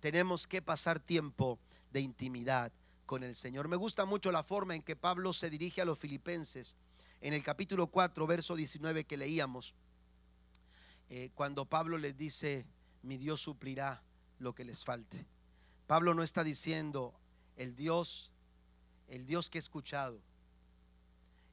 Tenemos 0.00 0.46
que 0.46 0.62
pasar 0.62 1.00
tiempo 1.00 1.58
de 1.90 2.00
intimidad 2.00 2.72
con 3.06 3.22
el 3.22 3.34
Señor. 3.34 3.68
Me 3.68 3.76
gusta 3.76 4.04
mucho 4.04 4.32
la 4.32 4.42
forma 4.42 4.74
en 4.74 4.82
que 4.82 4.96
Pablo 4.96 5.32
se 5.32 5.50
dirige 5.50 5.80
a 5.80 5.84
los 5.84 5.98
filipenses 5.98 6.76
en 7.20 7.32
el 7.32 7.42
capítulo 7.42 7.86
4, 7.86 8.26
verso 8.26 8.54
19 8.54 9.04
que 9.04 9.16
leíamos, 9.16 9.74
eh, 11.08 11.30
cuando 11.34 11.64
Pablo 11.64 11.96
les 11.96 12.16
dice, 12.16 12.66
mi 13.02 13.16
Dios 13.16 13.40
suplirá 13.40 14.02
lo 14.38 14.54
que 14.54 14.64
les 14.64 14.84
falte. 14.84 15.26
Pablo 15.86 16.14
no 16.14 16.22
está 16.22 16.44
diciendo, 16.44 17.14
el 17.56 17.76
Dios 17.76 18.30
el 19.08 19.26
Dios 19.26 19.50
que 19.50 19.58
he 19.58 19.60
escuchado, 19.60 20.20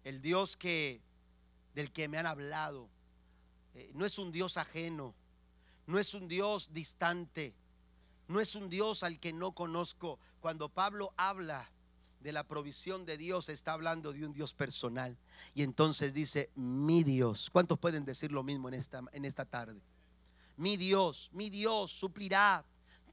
el 0.03 0.21
Dios 0.21 0.57
que 0.57 1.01
del 1.73 1.91
que 1.91 2.07
me 2.07 2.17
han 2.17 2.25
hablado, 2.25 2.89
eh, 3.73 3.91
no 3.93 4.05
es 4.05 4.17
un 4.17 4.31
Dios 4.31 4.57
ajeno, 4.57 5.13
no 5.87 5.99
es 5.99 6.13
un 6.13 6.27
Dios 6.27 6.73
distante, 6.73 7.53
no 8.27 8.39
es 8.39 8.55
un 8.55 8.69
Dios 8.69 9.03
al 9.03 9.19
que 9.19 9.33
no 9.33 9.53
conozco. 9.53 10.19
Cuando 10.39 10.69
Pablo 10.69 11.13
habla 11.17 11.69
de 12.21 12.31
la 12.31 12.43
provisión 12.43 13.05
de 13.05 13.17
Dios, 13.17 13.49
está 13.49 13.73
hablando 13.73 14.13
de 14.13 14.25
un 14.25 14.33
Dios 14.33 14.53
personal. 14.53 15.17
Y 15.53 15.63
entonces 15.63 16.13
dice, 16.13 16.49
mi 16.55 17.03
Dios. 17.03 17.49
¿Cuántos 17.51 17.79
pueden 17.79 18.05
decir 18.05 18.31
lo 18.31 18.43
mismo 18.43 18.67
en 18.67 18.75
esta, 18.75 19.01
en 19.11 19.25
esta 19.25 19.45
tarde? 19.45 19.81
Mi 20.57 20.77
Dios, 20.77 21.29
mi 21.33 21.49
Dios 21.49 21.91
suplirá 21.91 22.63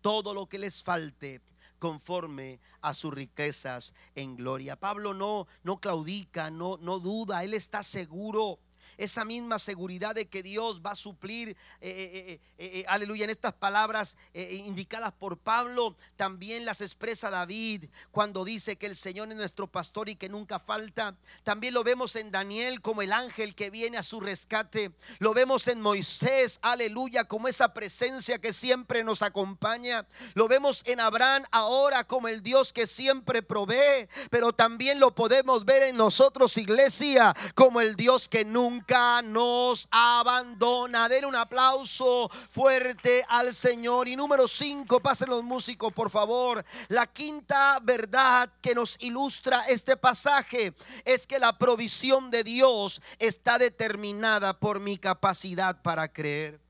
todo 0.00 0.34
lo 0.34 0.46
que 0.46 0.58
les 0.58 0.82
falte 0.82 1.40
conforme 1.78 2.60
a 2.80 2.94
sus 2.94 3.12
riquezas 3.12 3.94
en 4.14 4.36
gloria. 4.36 4.76
Pablo 4.76 5.14
no, 5.14 5.46
no 5.62 5.78
claudica, 5.80 6.50
no, 6.50 6.76
no 6.78 6.98
duda, 6.98 7.44
él 7.44 7.54
está 7.54 7.82
seguro 7.82 8.58
esa 8.98 9.24
misma 9.24 9.58
seguridad 9.60 10.14
de 10.14 10.26
que 10.26 10.42
Dios 10.42 10.82
va 10.84 10.90
a 10.90 10.96
suplir, 10.96 11.56
eh, 11.80 12.40
eh, 12.40 12.40
eh, 12.58 12.84
aleluya, 12.88 13.24
en 13.24 13.30
estas 13.30 13.54
palabras 13.54 14.16
indicadas 14.34 15.12
por 15.12 15.38
Pablo, 15.38 15.96
también 16.16 16.64
las 16.64 16.80
expresa 16.80 17.30
David 17.30 17.84
cuando 18.10 18.44
dice 18.44 18.76
que 18.76 18.86
el 18.86 18.96
Señor 18.96 19.30
es 19.30 19.36
nuestro 19.36 19.68
pastor 19.68 20.08
y 20.08 20.16
que 20.16 20.28
nunca 20.28 20.58
falta. 20.58 21.16
También 21.44 21.74
lo 21.74 21.84
vemos 21.84 22.16
en 22.16 22.30
Daniel 22.30 22.80
como 22.80 23.02
el 23.02 23.12
ángel 23.12 23.54
que 23.54 23.70
viene 23.70 23.96
a 23.96 24.02
su 24.02 24.20
rescate. 24.20 24.90
Lo 25.20 25.32
vemos 25.32 25.68
en 25.68 25.80
Moisés, 25.80 26.58
aleluya, 26.60 27.24
como 27.24 27.46
esa 27.46 27.72
presencia 27.72 28.40
que 28.40 28.52
siempre 28.52 29.04
nos 29.04 29.22
acompaña. 29.22 30.06
Lo 30.34 30.48
vemos 30.48 30.82
en 30.86 30.98
Abraham 30.98 31.44
ahora 31.52 32.04
como 32.04 32.26
el 32.26 32.42
Dios 32.42 32.72
que 32.72 32.88
siempre 32.88 33.42
provee, 33.42 34.08
pero 34.30 34.52
también 34.52 34.98
lo 34.98 35.14
podemos 35.14 35.64
ver 35.64 35.84
en 35.84 35.96
nosotros, 35.96 36.56
iglesia, 36.56 37.34
como 37.54 37.80
el 37.80 37.94
Dios 37.94 38.28
que 38.28 38.44
nunca 38.44 38.87
nos 39.24 39.86
abandona. 39.90 41.08
Den 41.08 41.24
un 41.24 41.36
aplauso 41.36 42.30
fuerte 42.50 43.24
al 43.28 43.54
Señor. 43.54 44.08
Y 44.08 44.16
número 44.16 44.48
5, 44.48 45.00
pasen 45.00 45.28
los 45.28 45.42
músicos, 45.42 45.92
por 45.92 46.10
favor. 46.10 46.64
La 46.88 47.06
quinta 47.06 47.78
verdad 47.82 48.50
que 48.62 48.74
nos 48.74 48.96
ilustra 49.00 49.64
este 49.68 49.96
pasaje 49.96 50.74
es 51.04 51.26
que 51.26 51.38
la 51.38 51.58
provisión 51.58 52.30
de 52.30 52.44
Dios 52.44 53.02
está 53.18 53.58
determinada 53.58 54.58
por 54.58 54.80
mi 54.80 54.96
capacidad 54.96 55.80
para 55.82 56.08
creer. 56.08 56.67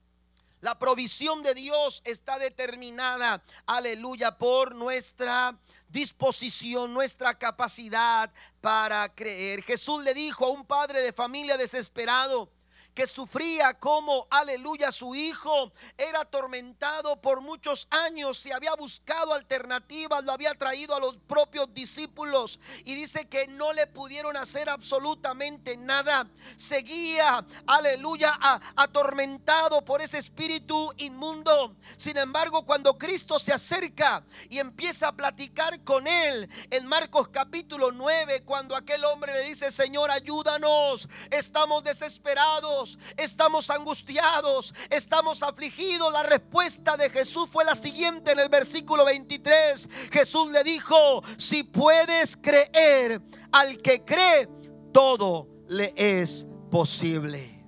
La 0.61 0.79
provisión 0.79 1.43
de 1.43 1.55
Dios 1.55 2.03
está 2.05 2.39
determinada, 2.39 3.45
aleluya, 3.67 4.39
por 4.39 4.75
nuestra 4.75 5.57
disposición, 5.89 6.93
nuestra 6.93 7.39
capacidad 7.39 8.33
para 8.61 9.15
creer. 9.15 9.63
Jesús 9.63 10.03
le 10.03 10.15
dijo 10.15 10.47
a 10.47 10.51
un 10.51 10.65
padre 10.65 11.01
de 11.01 11.13
familia 11.13 11.57
desesperado, 11.57 12.51
que 12.99 13.07
sufría 13.07 13.75
como, 13.75 14.27
aleluya, 14.29 14.91
su 14.91 15.15
hijo 15.15 15.71
era 15.97 16.23
atormentado 16.23 17.21
por 17.21 17.41
muchos 17.41 17.87
años, 17.91 18.39
se 18.39 18.53
había 18.53 18.75
buscado 18.75 19.35
alternativas, 19.35 20.25
lo 20.25 20.33
había 20.33 20.53
traído 20.57 20.97
a 20.97 20.99
los 20.99 21.17
propios 21.17 21.73
discípulos 21.73 22.59
y 22.85 22.97
dice 22.97 23.29
que 23.29 23.47
no 23.47 23.73
le 23.73 23.87
pudieron 23.87 24.37
hacer 24.37 24.69
absolutamente 24.69 25.77
nada. 25.77 26.29
Seguía, 26.57 27.47
aleluya, 27.69 28.37
atormentado 28.75 29.85
por 29.85 30.03
ese 30.03 30.19
espíritu 30.19 30.93
inmundo. 30.97 31.77
Sin 31.99 32.17
embargo, 32.17 32.67
cuando 32.67 32.99
Cristo 32.99 33.39
se 33.39 33.53
acerca 33.53 34.25
y 34.51 34.59
empieza 34.59 35.07
a 35.07 35.13
platicar 35.15 35.85
con 35.85 36.09
él 36.09 36.51
en 36.69 36.85
Marcos 36.85 37.29
capítulo 37.29 37.93
9, 37.93 38.43
cuando 38.43 38.75
aquel 38.75 39.05
hombre 39.05 39.35
le 39.35 39.45
dice, 39.45 39.71
Señor, 39.71 40.11
ayúdanos, 40.11 41.09
estamos 41.31 41.85
desesperados 41.85 42.88
estamos 43.17 43.71
angustiados, 43.71 44.73
estamos 44.89 45.43
afligidos. 45.43 46.13
La 46.13 46.23
respuesta 46.23 46.97
de 46.97 47.11
Jesús 47.11 47.49
fue 47.51 47.65
la 47.65 47.75
siguiente 47.75 48.33
en 48.33 48.39
el 48.39 48.49
versículo 48.49 49.05
23. 49.05 49.89
Jesús 50.13 50.53
le 50.53 50.63
dijo, 50.63 51.23
si 51.37 51.65
puedes 51.65 52.37
creer, 52.37 53.21
al 53.51 53.79
que 53.79 54.05
cree, 54.05 54.49
todo 54.93 55.49
le 55.69 55.93
es 55.97 56.47
posible. 56.71 57.65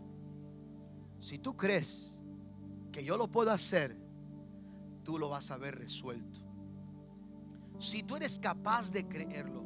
Si 1.18 1.38
tú 1.38 1.56
crees 1.56 2.20
que 2.92 3.04
yo 3.04 3.16
lo 3.16 3.28
puedo 3.28 3.50
hacer, 3.50 3.96
tú 5.04 5.18
lo 5.18 5.28
vas 5.28 5.50
a 5.50 5.56
ver 5.56 5.76
resuelto. 5.76 6.40
Si 7.78 8.02
tú 8.02 8.16
eres 8.16 8.38
capaz 8.38 8.90
de 8.90 9.08
creerlo, 9.08 9.64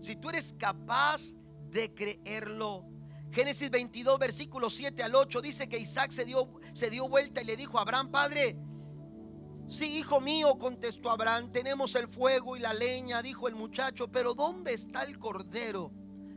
si 0.00 0.16
tú 0.16 0.28
eres 0.28 0.54
capaz 0.58 1.32
de 1.70 1.94
creerlo, 1.94 2.84
Génesis 3.32 3.70
22, 3.70 4.18
versículos 4.18 4.74
7 4.74 5.02
al 5.02 5.14
8 5.14 5.40
dice 5.40 5.68
que 5.68 5.78
Isaac 5.78 6.10
se 6.10 6.24
dio, 6.24 6.60
se 6.74 6.90
dio 6.90 7.08
vuelta 7.08 7.40
y 7.40 7.46
le 7.46 7.56
dijo 7.56 7.78
a 7.78 7.82
Abraham, 7.82 8.10
Padre, 8.10 8.56
Sí, 9.66 9.98
hijo 9.98 10.20
mío, 10.20 10.58
contestó 10.58 11.10
Abraham, 11.10 11.50
tenemos 11.50 11.94
el 11.94 12.08
fuego 12.08 12.56
y 12.56 12.60
la 12.60 12.74
leña, 12.74 13.22
dijo 13.22 13.48
el 13.48 13.54
muchacho, 13.54 14.10
pero 14.10 14.34
¿dónde 14.34 14.74
está 14.74 15.02
el 15.04 15.18
cordero 15.18 15.90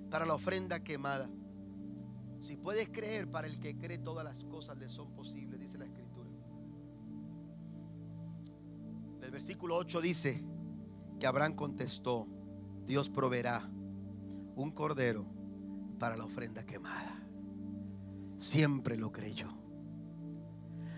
para 0.10 0.26
la 0.26 0.36
ofrenda 0.36 0.84
quemada? 0.84 1.30
Si 2.40 2.56
puedes 2.56 2.88
creer, 2.90 3.30
para 3.30 3.48
el 3.48 3.60
que 3.60 3.76
cree 3.76 3.98
todas 3.98 4.24
las 4.24 4.44
cosas 4.46 4.78
le 4.78 4.88
son 4.88 5.12
posibles, 5.14 5.60
dice 5.60 5.78
la 5.78 5.86
escritura. 5.86 6.30
El 9.22 9.32
versículo 9.32 9.76
8 9.76 10.02
dice 10.02 10.44
que 11.20 11.28
Abraham 11.28 11.56
contestó, 11.56 12.28
Dios 12.86 13.10
proveerá 13.10 13.70
un 14.56 14.72
cordero 14.72 15.26
para 15.98 16.16
la 16.16 16.26
ofrenda 16.26 16.66
quemada. 16.66 17.22
Siempre 18.38 18.98
lo 18.98 19.12
creyó. 19.12 19.50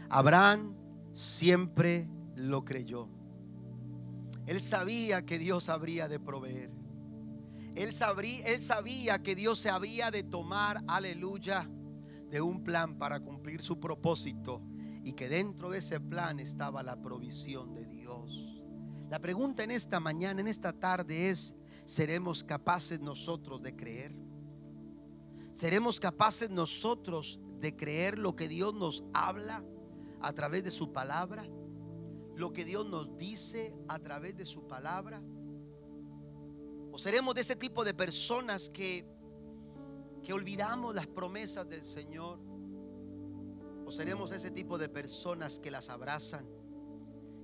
Abraham 0.09 0.75
siempre 1.13 2.09
lo 2.35 2.63
creyó. 2.63 3.09
Él 4.45 4.61
sabía 4.61 5.25
que 5.25 5.37
Dios 5.37 5.69
habría 5.69 6.07
de 6.07 6.19
proveer. 6.19 6.71
Él, 7.75 7.91
él 8.45 8.61
sabía 8.61 9.21
que 9.21 9.35
Dios 9.35 9.59
se 9.59 9.69
había 9.69 10.09
de 10.09 10.23
tomar, 10.23 10.81
aleluya, 10.87 11.69
de 12.29 12.41
un 12.41 12.63
plan 12.63 12.97
para 12.97 13.19
cumplir 13.19 13.61
su 13.61 13.79
propósito 13.79 14.61
y 15.03 15.13
que 15.13 15.29
dentro 15.29 15.69
de 15.69 15.79
ese 15.79 15.99
plan 15.99 16.39
estaba 16.39 16.83
la 16.83 17.01
provisión 17.01 17.73
de 17.73 17.85
Dios. 17.85 18.61
La 19.09 19.19
pregunta 19.19 19.63
en 19.63 19.71
esta 19.71 19.99
mañana, 19.99 20.41
en 20.41 20.47
esta 20.47 20.73
tarde 20.73 21.29
es, 21.29 21.55
¿seremos 21.85 22.43
capaces 22.43 22.99
nosotros 22.99 23.61
de 23.61 23.75
creer? 23.75 24.26
¿Seremos 25.57 25.99
capaces 25.99 26.51
nosotros 26.51 27.39
de 27.59 27.75
creer 27.75 28.19
lo 28.19 28.35
que 28.35 28.47
Dios 28.47 28.75
nos 28.75 29.03
habla 29.11 29.65
a 30.21 30.31
través 30.31 30.63
de 30.63 30.69
su 30.69 30.93
palabra? 30.93 31.47
¿Lo 32.35 32.53
que 32.53 32.63
Dios 32.63 32.85
nos 32.85 33.17
dice 33.17 33.73
a 33.87 33.97
través 33.97 34.37
de 34.37 34.45
su 34.45 34.67
palabra? 34.67 35.19
¿O 36.91 36.97
seremos 36.99 37.33
de 37.33 37.41
ese 37.41 37.55
tipo 37.55 37.83
de 37.83 37.95
personas 37.95 38.69
que, 38.69 39.03
que 40.21 40.31
olvidamos 40.31 40.93
las 40.93 41.07
promesas 41.07 41.67
del 41.67 41.83
Señor? 41.83 42.39
¿O 43.83 43.89
seremos 43.89 44.31
ese 44.31 44.51
tipo 44.51 44.77
de 44.77 44.89
personas 44.89 45.57
que 45.57 45.71
las 45.71 45.89
abrazan, 45.89 46.45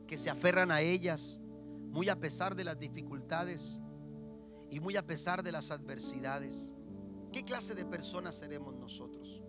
que 0.06 0.20
se 0.20 0.30
aferran 0.30 0.70
a 0.70 0.82
ellas, 0.82 1.42
muy 1.90 2.10
a 2.10 2.20
pesar 2.20 2.56
de 2.56 2.64
las 2.64 2.78
dificultades 2.78 3.82
y 4.70 4.80
muy 4.80 4.98
a 4.98 5.04
pesar 5.04 5.42
de 5.42 5.52
las 5.52 5.72
adversidades? 5.72 6.70
¿Qué 7.34 7.44
clase 7.44 7.74
de 7.74 7.84
personas 7.84 8.36
seremos 8.36 8.76
nosotros? 8.76 9.42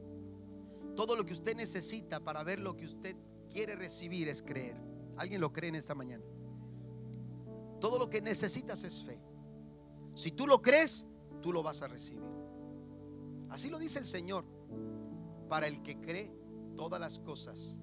Todo 0.97 1.17
lo 1.17 1.27
que 1.27 1.35
usted 1.35 1.55
necesita 1.55 2.19
para 2.19 2.43
ver 2.43 2.59
lo 2.59 2.75
que 2.75 2.87
usted 2.87 3.15
quiere 3.51 3.77
recibir 3.77 4.27
es 4.29 4.43
creer. 4.43 4.77
¿Alguien 5.19 5.41
lo 5.41 5.53
cree 5.53 5.69
en 5.69 5.75
esta 5.75 5.95
mañana? 5.95 6.25
Todo 7.81 7.99
lo 7.99 8.09
que 8.09 8.23
necesitas 8.23 8.83
es 8.85 9.05
fe. 9.05 9.21
Si 10.15 10.33
tú 10.33 10.47
lo 10.47 10.63
crees, 10.63 11.07
tú 11.43 11.53
lo 11.53 11.63
vas 11.63 11.83
a 11.83 11.89
recibir. 11.89 12.33
Así 13.51 13.69
lo 13.69 13.79
dice 13.79 13.99
el 13.99 14.07
Señor. 14.07 14.47
Para 15.51 15.67
el 15.67 15.83
que 15.83 16.01
cree, 16.01 16.33
todas 16.75 16.99
las 16.99 17.19
cosas 17.19 17.79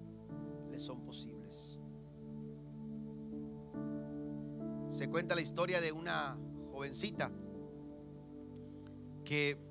le 0.72 0.80
son 0.80 1.06
posibles. 1.06 1.80
Se 4.90 5.08
cuenta 5.10 5.36
la 5.36 5.42
historia 5.42 5.80
de 5.80 5.92
una 5.92 6.38
jovencita 6.72 7.32
que 9.24 9.71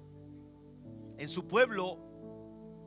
en 1.20 1.28
su 1.28 1.46
pueblo 1.46 1.98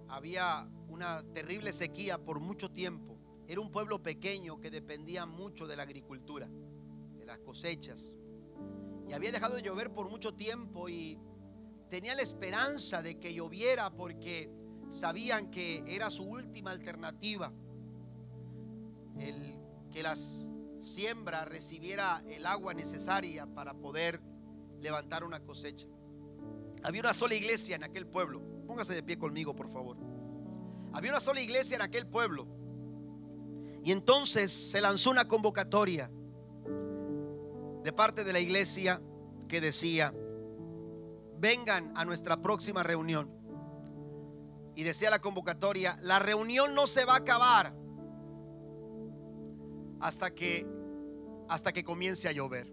había 0.10 0.68
una 0.88 1.24
terrible 1.34 1.72
sequía 1.72 2.18
por 2.18 2.40
mucho 2.40 2.72
tiempo. 2.72 3.16
Era 3.48 3.62
un 3.62 3.70
pueblo 3.70 4.02
pequeño 4.02 4.60
que 4.60 4.72
dependía 4.72 5.28
mucho 5.28 5.68
de 5.68 5.76
la 5.76 5.84
agricultura, 5.84 6.50
de 7.20 7.26
las 7.28 7.38
cosechas 7.38 8.16
y 9.08 9.14
había 9.14 9.32
dejado 9.32 9.56
de 9.56 9.62
llover 9.62 9.94
por 9.94 10.10
mucho 10.10 10.34
tiempo 10.34 10.90
y 10.90 11.20
tenía 11.92 12.16
la 12.16 12.24
esperanza 12.24 13.04
de 13.04 13.20
que 13.20 13.36
lloviera 13.36 13.92
porque 13.92 14.50
sabían 14.90 15.52
que 15.52 15.84
era 15.86 16.10
su 16.10 16.24
última 16.24 16.72
alternativa, 16.72 17.54
el 19.20 19.60
que 19.92 20.02
las 20.02 20.48
siembra 20.80 21.46
recibiera 21.46 22.24
el 22.28 22.48
agua 22.48 22.74
necesaria 22.74 23.46
para 23.46 23.76
poder 23.76 24.24
levantar 24.80 25.24
una 25.24 25.40
cosecha. 25.40 25.93
Había 26.84 27.02
una 27.02 27.14
sola 27.14 27.36
iglesia 27.36 27.76
en 27.76 27.84
aquel 27.84 28.06
pueblo. 28.06 28.42
Póngase 28.68 28.94
de 28.94 29.04
pie 29.04 29.18
conmigo, 29.18 29.56
por 29.56 29.70
favor. 29.70 29.98
Había 30.92 31.12
una 31.12 31.20
sola 31.20 31.42
iglesia 31.42 31.76
en 31.76 31.82
aquel 31.82 32.06
pueblo. 32.06 32.48
Y 33.84 33.92
entonces 33.92 34.52
se 34.52 34.82
lanzó 34.82 35.12
una 35.12 35.28
convocatoria 35.28 36.10
de 37.84 37.94
parte 37.94 38.24
de 38.24 38.34
la 38.34 38.40
iglesia 38.40 39.02
que 39.48 39.60
decía, 39.60 40.14
vengan 41.38 41.92
a 41.96 42.06
nuestra 42.06 42.42
próxima 42.42 42.84
reunión. 42.84 43.30
Y 44.76 44.84
decía 44.84 45.10
la 45.10 45.20
convocatoria, 45.20 45.98
la 46.02 46.20
reunión 46.20 46.74
no 46.74 46.88
se 46.88 47.06
va 47.06 47.14
a 47.14 47.18
acabar 47.18 47.74
hasta 50.00 50.32
que 50.34 50.66
hasta 51.48 51.72
que 51.72 51.84
comience 51.84 52.28
a 52.28 52.32
llover. 52.32 52.73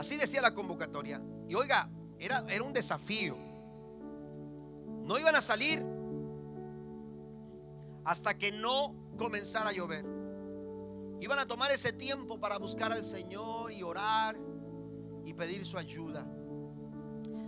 Así 0.00 0.16
decía 0.16 0.40
la 0.40 0.54
convocatoria. 0.54 1.22
Y 1.46 1.54
oiga, 1.54 1.90
era, 2.18 2.46
era 2.48 2.64
un 2.64 2.72
desafío. 2.72 3.36
No 5.04 5.18
iban 5.18 5.36
a 5.36 5.42
salir 5.42 5.84
hasta 8.02 8.32
que 8.38 8.50
no 8.50 8.94
comenzara 9.18 9.68
a 9.68 9.72
llover. 9.74 10.06
Iban 11.20 11.38
a 11.38 11.46
tomar 11.46 11.70
ese 11.70 11.92
tiempo 11.92 12.40
para 12.40 12.56
buscar 12.56 12.92
al 12.92 13.04
Señor 13.04 13.72
y 13.72 13.82
orar 13.82 14.38
y 15.26 15.34
pedir 15.34 15.66
su 15.66 15.76
ayuda. 15.76 16.26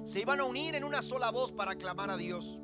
Se 0.04 0.20
iban 0.20 0.38
a 0.40 0.44
unir 0.44 0.74
en 0.74 0.84
una 0.84 1.00
sola 1.00 1.30
voz 1.30 1.52
para 1.52 1.76
clamar 1.76 2.10
a 2.10 2.18
Dios. 2.18 2.60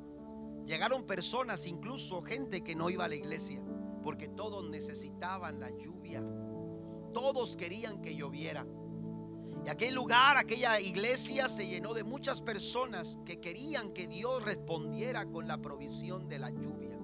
Llegaron 0.67 1.05
personas, 1.05 1.67
incluso 1.67 2.21
gente 2.21 2.63
que 2.63 2.75
no 2.75 2.91
iba 2.91 3.07
a 3.07 3.09
la 3.09 3.15
iglesia, 3.15 3.63
porque 4.03 4.29
todos 4.29 4.69
necesitaban 4.69 5.59
la 5.61 5.71
lluvia. 5.71 6.23
Todos 7.15 7.57
querían 7.57 8.03
que 8.03 8.15
lloviera. 8.15 8.67
Aquel 9.69 9.95
lugar, 9.95 10.39
aquella 10.39 10.81
iglesia 10.81 11.49
se 11.49 11.67
llenó 11.67 11.93
de 11.93 12.03
muchas 12.03 12.41
personas 12.41 13.19
que 13.27 13.39
querían 13.39 13.93
que 13.93 14.09
Dios 14.09 14.43
respondiera 14.43 15.27
con 15.27 15.47
la 15.47 15.59
provisión 15.59 16.27
de 16.27 16.39
la 16.39 16.51
lluvia. 16.51 16.99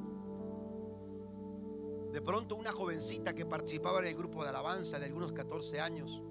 De 2.11 2.23
pronto 2.23 2.57
una 2.57 2.73
jovencita 2.73 3.35
que 3.35 3.45
participaba 3.45 3.99
en 3.99 4.07
el 4.07 4.15
grupo 4.15 4.43
de 4.43 4.49
alabanza 4.49 4.99
de 4.99 5.07
algunos 5.07 5.33
14 5.33 5.81
años 5.81 6.23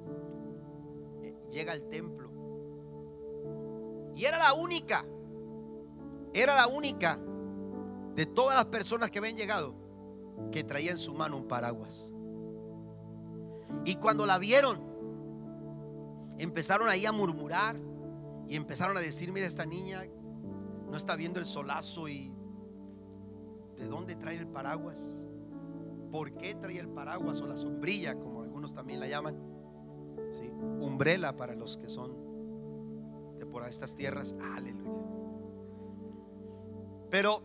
eh, 1.21 1.36
llega 1.51 1.73
al 1.73 1.88
templo. 1.89 2.31
Y 4.15 4.25
era 4.25 4.38
la 4.38 4.53
única, 4.53 5.05
era 6.34 6.55
la 6.55 6.67
única 6.67 7.19
de 8.15 8.25
todas 8.25 8.55
las 8.55 8.65
personas 8.65 9.11
que 9.11 9.19
habían 9.19 9.38
llegado 9.38 9.75
que 10.51 10.63
traía 10.63 10.91
en 10.91 10.97
su 10.97 11.13
mano 11.13 11.38
un 11.38 11.47
paraguas. 11.47 12.11
Y 13.86 13.95
cuando 13.95 14.25
la 14.25 14.39
vieron, 14.39 14.92
empezaron 16.38 16.89
ahí 16.89 17.05
a 17.05 17.11
murmurar 17.11 17.77
y 18.47 18.55
empezaron 18.55 18.97
a 18.97 18.99
decir, 18.99 19.31
mira, 19.31 19.47
esta 19.47 19.65
niña 19.65 20.05
no 20.89 20.97
está 20.97 21.15
viendo 21.15 21.39
el 21.39 21.45
solazo 21.45 22.07
y 22.07 22.31
¿de 23.77 23.88
dónde 23.88 24.15
trae 24.15 24.38
el 24.38 24.47
paraguas? 24.47 24.99
¿Por 26.11 26.34
qué 26.38 26.53
trae 26.53 26.79
el 26.79 26.89
paraguas 26.89 27.41
o 27.41 27.47
la 27.47 27.57
sombrilla, 27.57 28.15
como 28.15 28.43
algunos 28.43 28.73
también 28.73 28.99
la 28.99 29.07
llaman? 29.07 29.36
¿Sí? 30.31 30.49
Umbrela 30.79 31.36
para 31.36 31.55
los 31.55 31.77
que 31.77 31.89
son 31.89 32.15
de 33.39 33.45
por 33.45 33.65
estas 33.67 33.95
tierras. 33.95 34.36
Aleluya. 34.55 34.91
Pero 37.09 37.41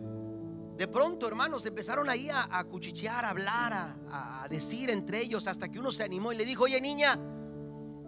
de 0.76 0.86
pronto, 0.88 1.26
hermanos, 1.26 1.66
empezaron 1.66 2.08
ahí 2.08 2.28
a, 2.30 2.64
cuchichear, 2.64 3.24
a 3.24 3.30
hablar, 3.30 3.72
a, 3.72 4.44
a, 4.44 4.48
decir 4.48 4.90
entre 4.90 5.20
ellos, 5.20 5.48
hasta 5.48 5.68
que 5.68 5.78
uno 5.78 5.90
se 5.90 6.04
animó 6.04 6.32
y 6.32 6.36
le 6.36 6.44
dijo, 6.44 6.64
oye 6.64 6.80
niña, 6.80 7.18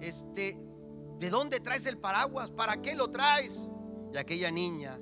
este, 0.00 0.58
¿de 1.20 1.28
dónde 1.28 1.60
traes 1.60 1.84
el 1.84 1.98
paraguas? 1.98 2.50
¿Para 2.50 2.80
qué 2.80 2.96
lo 2.96 3.10
traes? 3.10 3.68
Y 4.12 4.16
aquella 4.16 4.50
niña, 4.50 4.98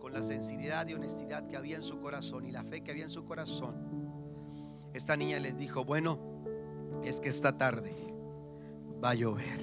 con 0.00 0.12
la 0.12 0.22
sensibilidad 0.22 0.86
y 0.86 0.94
honestidad 0.94 1.48
que 1.48 1.56
había 1.56 1.76
en 1.76 1.82
su 1.82 2.00
corazón 2.00 2.46
y 2.46 2.52
la 2.52 2.62
fe 2.62 2.82
que 2.82 2.92
había 2.92 3.04
en 3.04 3.10
su 3.10 3.24
corazón, 3.24 3.74
esta 4.94 5.16
niña 5.16 5.40
les 5.40 5.58
dijo, 5.58 5.84
bueno, 5.84 6.20
es 7.02 7.20
que 7.20 7.28
esta 7.28 7.58
tarde 7.58 7.92
va 9.02 9.10
a 9.10 9.14
llover. 9.14 9.60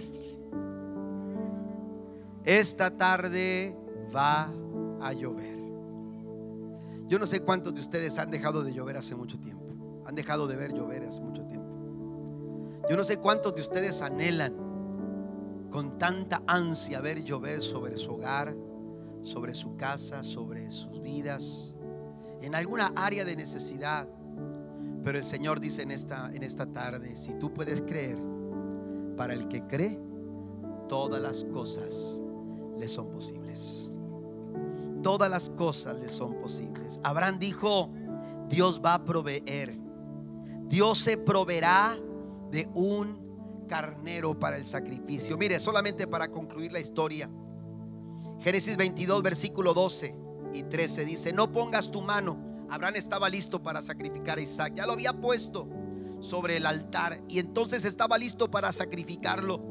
Esta 2.44 2.92
tarde 2.92 3.76
va 4.14 4.52
a 5.02 5.14
llover. 5.14 5.64
Yo 7.08 7.18
no 7.20 7.26
sé 7.26 7.40
cuántos 7.40 7.74
de 7.74 7.80
ustedes 7.80 8.20
han 8.20 8.30
dejado 8.30 8.64
de 8.64 8.74
llover 8.74 8.98
hace 8.98 9.16
mucho 9.16 9.40
tiempo. 9.40 9.64
Han 10.06 10.16
dejado 10.16 10.46
de 10.46 10.58
ver 10.58 10.74
llover 10.74 11.06
hace 11.06 11.22
mucho 11.22 11.46
tiempo. 11.46 12.84
Yo 12.90 12.98
no 12.98 13.06
sé 13.06 13.18
cuántos 13.18 13.56
de 13.56 13.62
ustedes 13.62 14.02
anhelan 14.02 14.73
con 15.74 15.98
tanta 15.98 16.44
ansia 16.46 17.02
ver 17.02 17.24
llover 17.24 17.60
sobre 17.60 17.98
su 17.98 18.14
hogar, 18.14 18.56
sobre 19.24 19.56
su 19.56 19.76
casa, 19.76 20.22
sobre 20.22 20.70
sus 20.70 21.02
vidas, 21.02 21.74
en 22.42 22.54
alguna 22.54 22.94
área 22.96 23.26
de 23.26 23.36
necesidad 23.36 24.08
Pero 25.04 25.18
el 25.18 25.26
Señor 25.26 25.60
dice 25.60 25.82
en 25.82 25.92
esta, 25.92 26.32
en 26.32 26.44
esta 26.44 26.66
tarde, 26.68 27.18
si 27.18 27.34
tú 27.34 27.52
puedes 27.54 27.82
creer, 27.82 28.18
para 29.18 29.34
el 29.34 29.50
que 29.50 29.66
cree, 29.68 30.00
todas 30.88 31.22
las 31.22 31.44
cosas 31.44 32.22
le 32.78 32.88
son 32.88 33.10
posibles. 33.10 33.90
Todas 35.02 35.30
las 35.30 35.50
cosas 35.50 35.98
le 36.00 36.08
son 36.08 36.36
posibles. 36.36 37.02
Abraham 37.04 37.38
dijo, 37.38 37.90
Dios 38.48 38.80
va 38.84 38.94
a 38.94 39.04
proveer. 39.04 39.78
Dios 40.70 41.00
se 41.00 41.18
proveerá 41.18 41.98
de 42.50 42.70
un 42.74 43.23
carnero 43.66 44.40
para 44.40 44.58
el 44.58 44.66
sacrificio. 44.66 45.38
Mire, 45.38 45.60
solamente 45.60 46.08
para 46.08 46.30
concluir 46.30 46.72
la 46.72 46.80
historia. 46.80 47.30
Génesis 48.40 48.76
22, 48.78 49.24
versículo 49.24 49.74
12 49.74 50.16
y 50.54 50.64
13 50.64 51.06
dice, 51.06 51.34
no 51.34 51.52
pongas 51.52 51.92
tu 51.92 52.02
mano. 52.02 52.38
Abraham 52.70 52.96
estaba 52.96 53.30
listo 53.30 53.62
para 53.62 53.82
sacrificar 53.82 54.38
a 54.38 54.42
Isaac. 54.42 54.74
Ya 54.76 54.86
lo 54.86 54.94
había 54.94 55.14
puesto 55.14 55.68
sobre 56.20 56.58
el 56.58 56.66
altar 56.66 57.22
y 57.28 57.40
entonces 57.40 57.86
estaba 57.86 58.18
listo 58.18 58.50
para 58.50 58.72
sacrificarlo. 58.72 59.62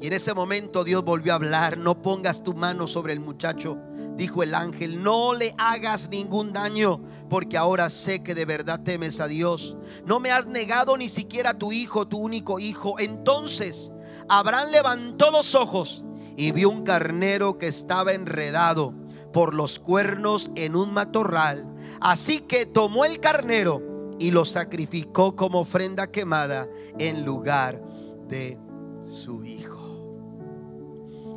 Y 0.00 0.06
en 0.06 0.12
ese 0.12 0.34
momento 0.34 0.84
Dios 0.84 1.04
volvió 1.04 1.32
a 1.32 1.36
hablar, 1.36 1.78
no 1.78 2.00
pongas 2.02 2.42
tu 2.42 2.54
mano 2.54 2.86
sobre 2.86 3.12
el 3.12 3.20
muchacho, 3.20 3.78
dijo 4.16 4.42
el 4.42 4.54
ángel, 4.54 5.02
no 5.02 5.34
le 5.34 5.54
hagas 5.58 6.08
ningún 6.10 6.52
daño, 6.52 7.02
porque 7.28 7.56
ahora 7.56 7.90
sé 7.90 8.22
que 8.22 8.34
de 8.34 8.44
verdad 8.44 8.80
temes 8.82 9.20
a 9.20 9.28
Dios. 9.28 9.76
No 10.04 10.20
me 10.20 10.30
has 10.30 10.46
negado 10.46 10.96
ni 10.96 11.08
siquiera 11.08 11.50
a 11.50 11.58
tu 11.58 11.72
hijo, 11.72 12.06
tu 12.08 12.18
único 12.18 12.58
hijo. 12.58 12.98
Entonces 12.98 13.90
Abraham 14.28 14.70
levantó 14.70 15.30
los 15.30 15.54
ojos 15.54 16.04
y 16.36 16.52
vio 16.52 16.70
un 16.70 16.84
carnero 16.84 17.58
que 17.58 17.68
estaba 17.68 18.12
enredado 18.12 18.94
por 19.32 19.54
los 19.54 19.78
cuernos 19.78 20.50
en 20.54 20.76
un 20.76 20.92
matorral. 20.92 21.66
Así 22.00 22.40
que 22.40 22.66
tomó 22.66 23.04
el 23.04 23.20
carnero 23.20 23.82
y 24.18 24.30
lo 24.30 24.44
sacrificó 24.44 25.34
como 25.36 25.60
ofrenda 25.60 26.10
quemada 26.10 26.68
en 26.98 27.24
lugar 27.24 27.82
de 28.28 28.58
su 29.02 29.44
hijo. 29.44 29.80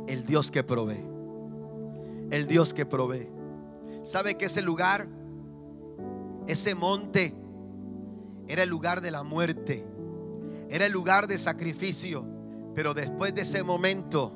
El 0.06 0.24
Dios 0.24 0.50
que 0.50 0.62
provee. 0.62 1.15
El 2.30 2.46
Dios 2.46 2.74
que 2.74 2.86
provee. 2.86 3.28
¿Sabe 4.02 4.36
que 4.36 4.46
ese 4.46 4.62
lugar, 4.62 5.08
ese 6.46 6.74
monte, 6.74 7.34
era 8.48 8.62
el 8.62 8.68
lugar 8.68 9.00
de 9.00 9.10
la 9.10 9.22
muerte? 9.22 9.84
Era 10.68 10.86
el 10.86 10.92
lugar 10.92 11.26
de 11.26 11.38
sacrificio. 11.38 12.24
Pero 12.74 12.94
después 12.94 13.34
de 13.34 13.42
ese 13.42 13.62
momento, 13.62 14.32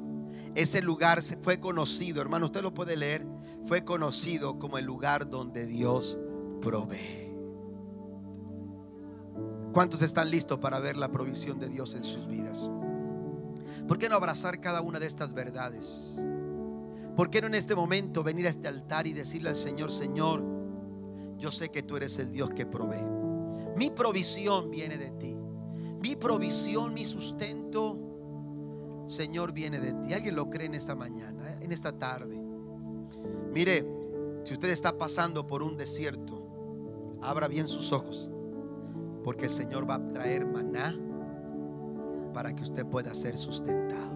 ese 0.54 0.82
lugar 0.82 1.22
fue 1.42 1.60
conocido, 1.60 2.20
hermano, 2.20 2.46
usted 2.46 2.62
lo 2.62 2.74
puede 2.74 2.96
leer, 2.96 3.26
fue 3.66 3.84
conocido 3.84 4.58
como 4.58 4.78
el 4.78 4.84
lugar 4.84 5.28
donde 5.28 5.66
Dios 5.66 6.18
provee. 6.60 7.30
¿Cuántos 9.72 10.02
están 10.02 10.30
listos 10.30 10.58
para 10.58 10.80
ver 10.80 10.96
la 10.96 11.12
provisión 11.12 11.58
de 11.58 11.68
Dios 11.68 11.94
en 11.94 12.04
sus 12.04 12.26
vidas? 12.26 12.70
¿Por 13.86 13.98
qué 13.98 14.08
no 14.08 14.16
abrazar 14.16 14.60
cada 14.60 14.80
una 14.80 14.98
de 14.98 15.06
estas 15.06 15.32
verdades? 15.32 16.16
¿Por 17.16 17.30
qué 17.30 17.40
no 17.40 17.46
en 17.48 17.54
este 17.54 17.74
momento 17.74 18.22
venir 18.22 18.46
a 18.46 18.50
este 18.50 18.68
altar 18.68 19.06
y 19.06 19.12
decirle 19.12 19.50
al 19.50 19.56
Señor, 19.56 19.90
Señor, 19.90 20.42
yo 21.38 21.50
sé 21.50 21.70
que 21.70 21.82
tú 21.82 21.96
eres 21.96 22.18
el 22.18 22.30
Dios 22.30 22.50
que 22.50 22.66
provee. 22.66 23.04
Mi 23.76 23.90
provisión 23.90 24.70
viene 24.70 24.98
de 24.98 25.10
ti. 25.12 25.36
Mi 26.02 26.16
provisión, 26.16 26.94
mi 26.94 27.04
sustento, 27.04 27.98
Señor, 29.06 29.52
viene 29.52 29.80
de 29.80 29.94
ti. 29.94 30.12
¿Alguien 30.12 30.36
lo 30.36 30.48
cree 30.48 30.66
en 30.66 30.74
esta 30.74 30.94
mañana, 30.94 31.50
eh? 31.50 31.58
en 31.62 31.72
esta 31.72 31.92
tarde? 31.92 32.40
Mire, 33.52 33.86
si 34.44 34.54
usted 34.54 34.70
está 34.70 34.96
pasando 34.96 35.46
por 35.46 35.62
un 35.62 35.76
desierto, 35.76 36.46
abra 37.20 37.48
bien 37.48 37.68
sus 37.68 37.92
ojos, 37.92 38.30
porque 39.24 39.46
el 39.46 39.50
Señor 39.50 39.88
va 39.88 39.96
a 39.96 40.12
traer 40.12 40.46
maná 40.46 40.98
para 42.32 42.54
que 42.54 42.62
usted 42.62 42.86
pueda 42.86 43.14
ser 43.14 43.36
sustentado. 43.36 44.14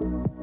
you. 0.00 0.37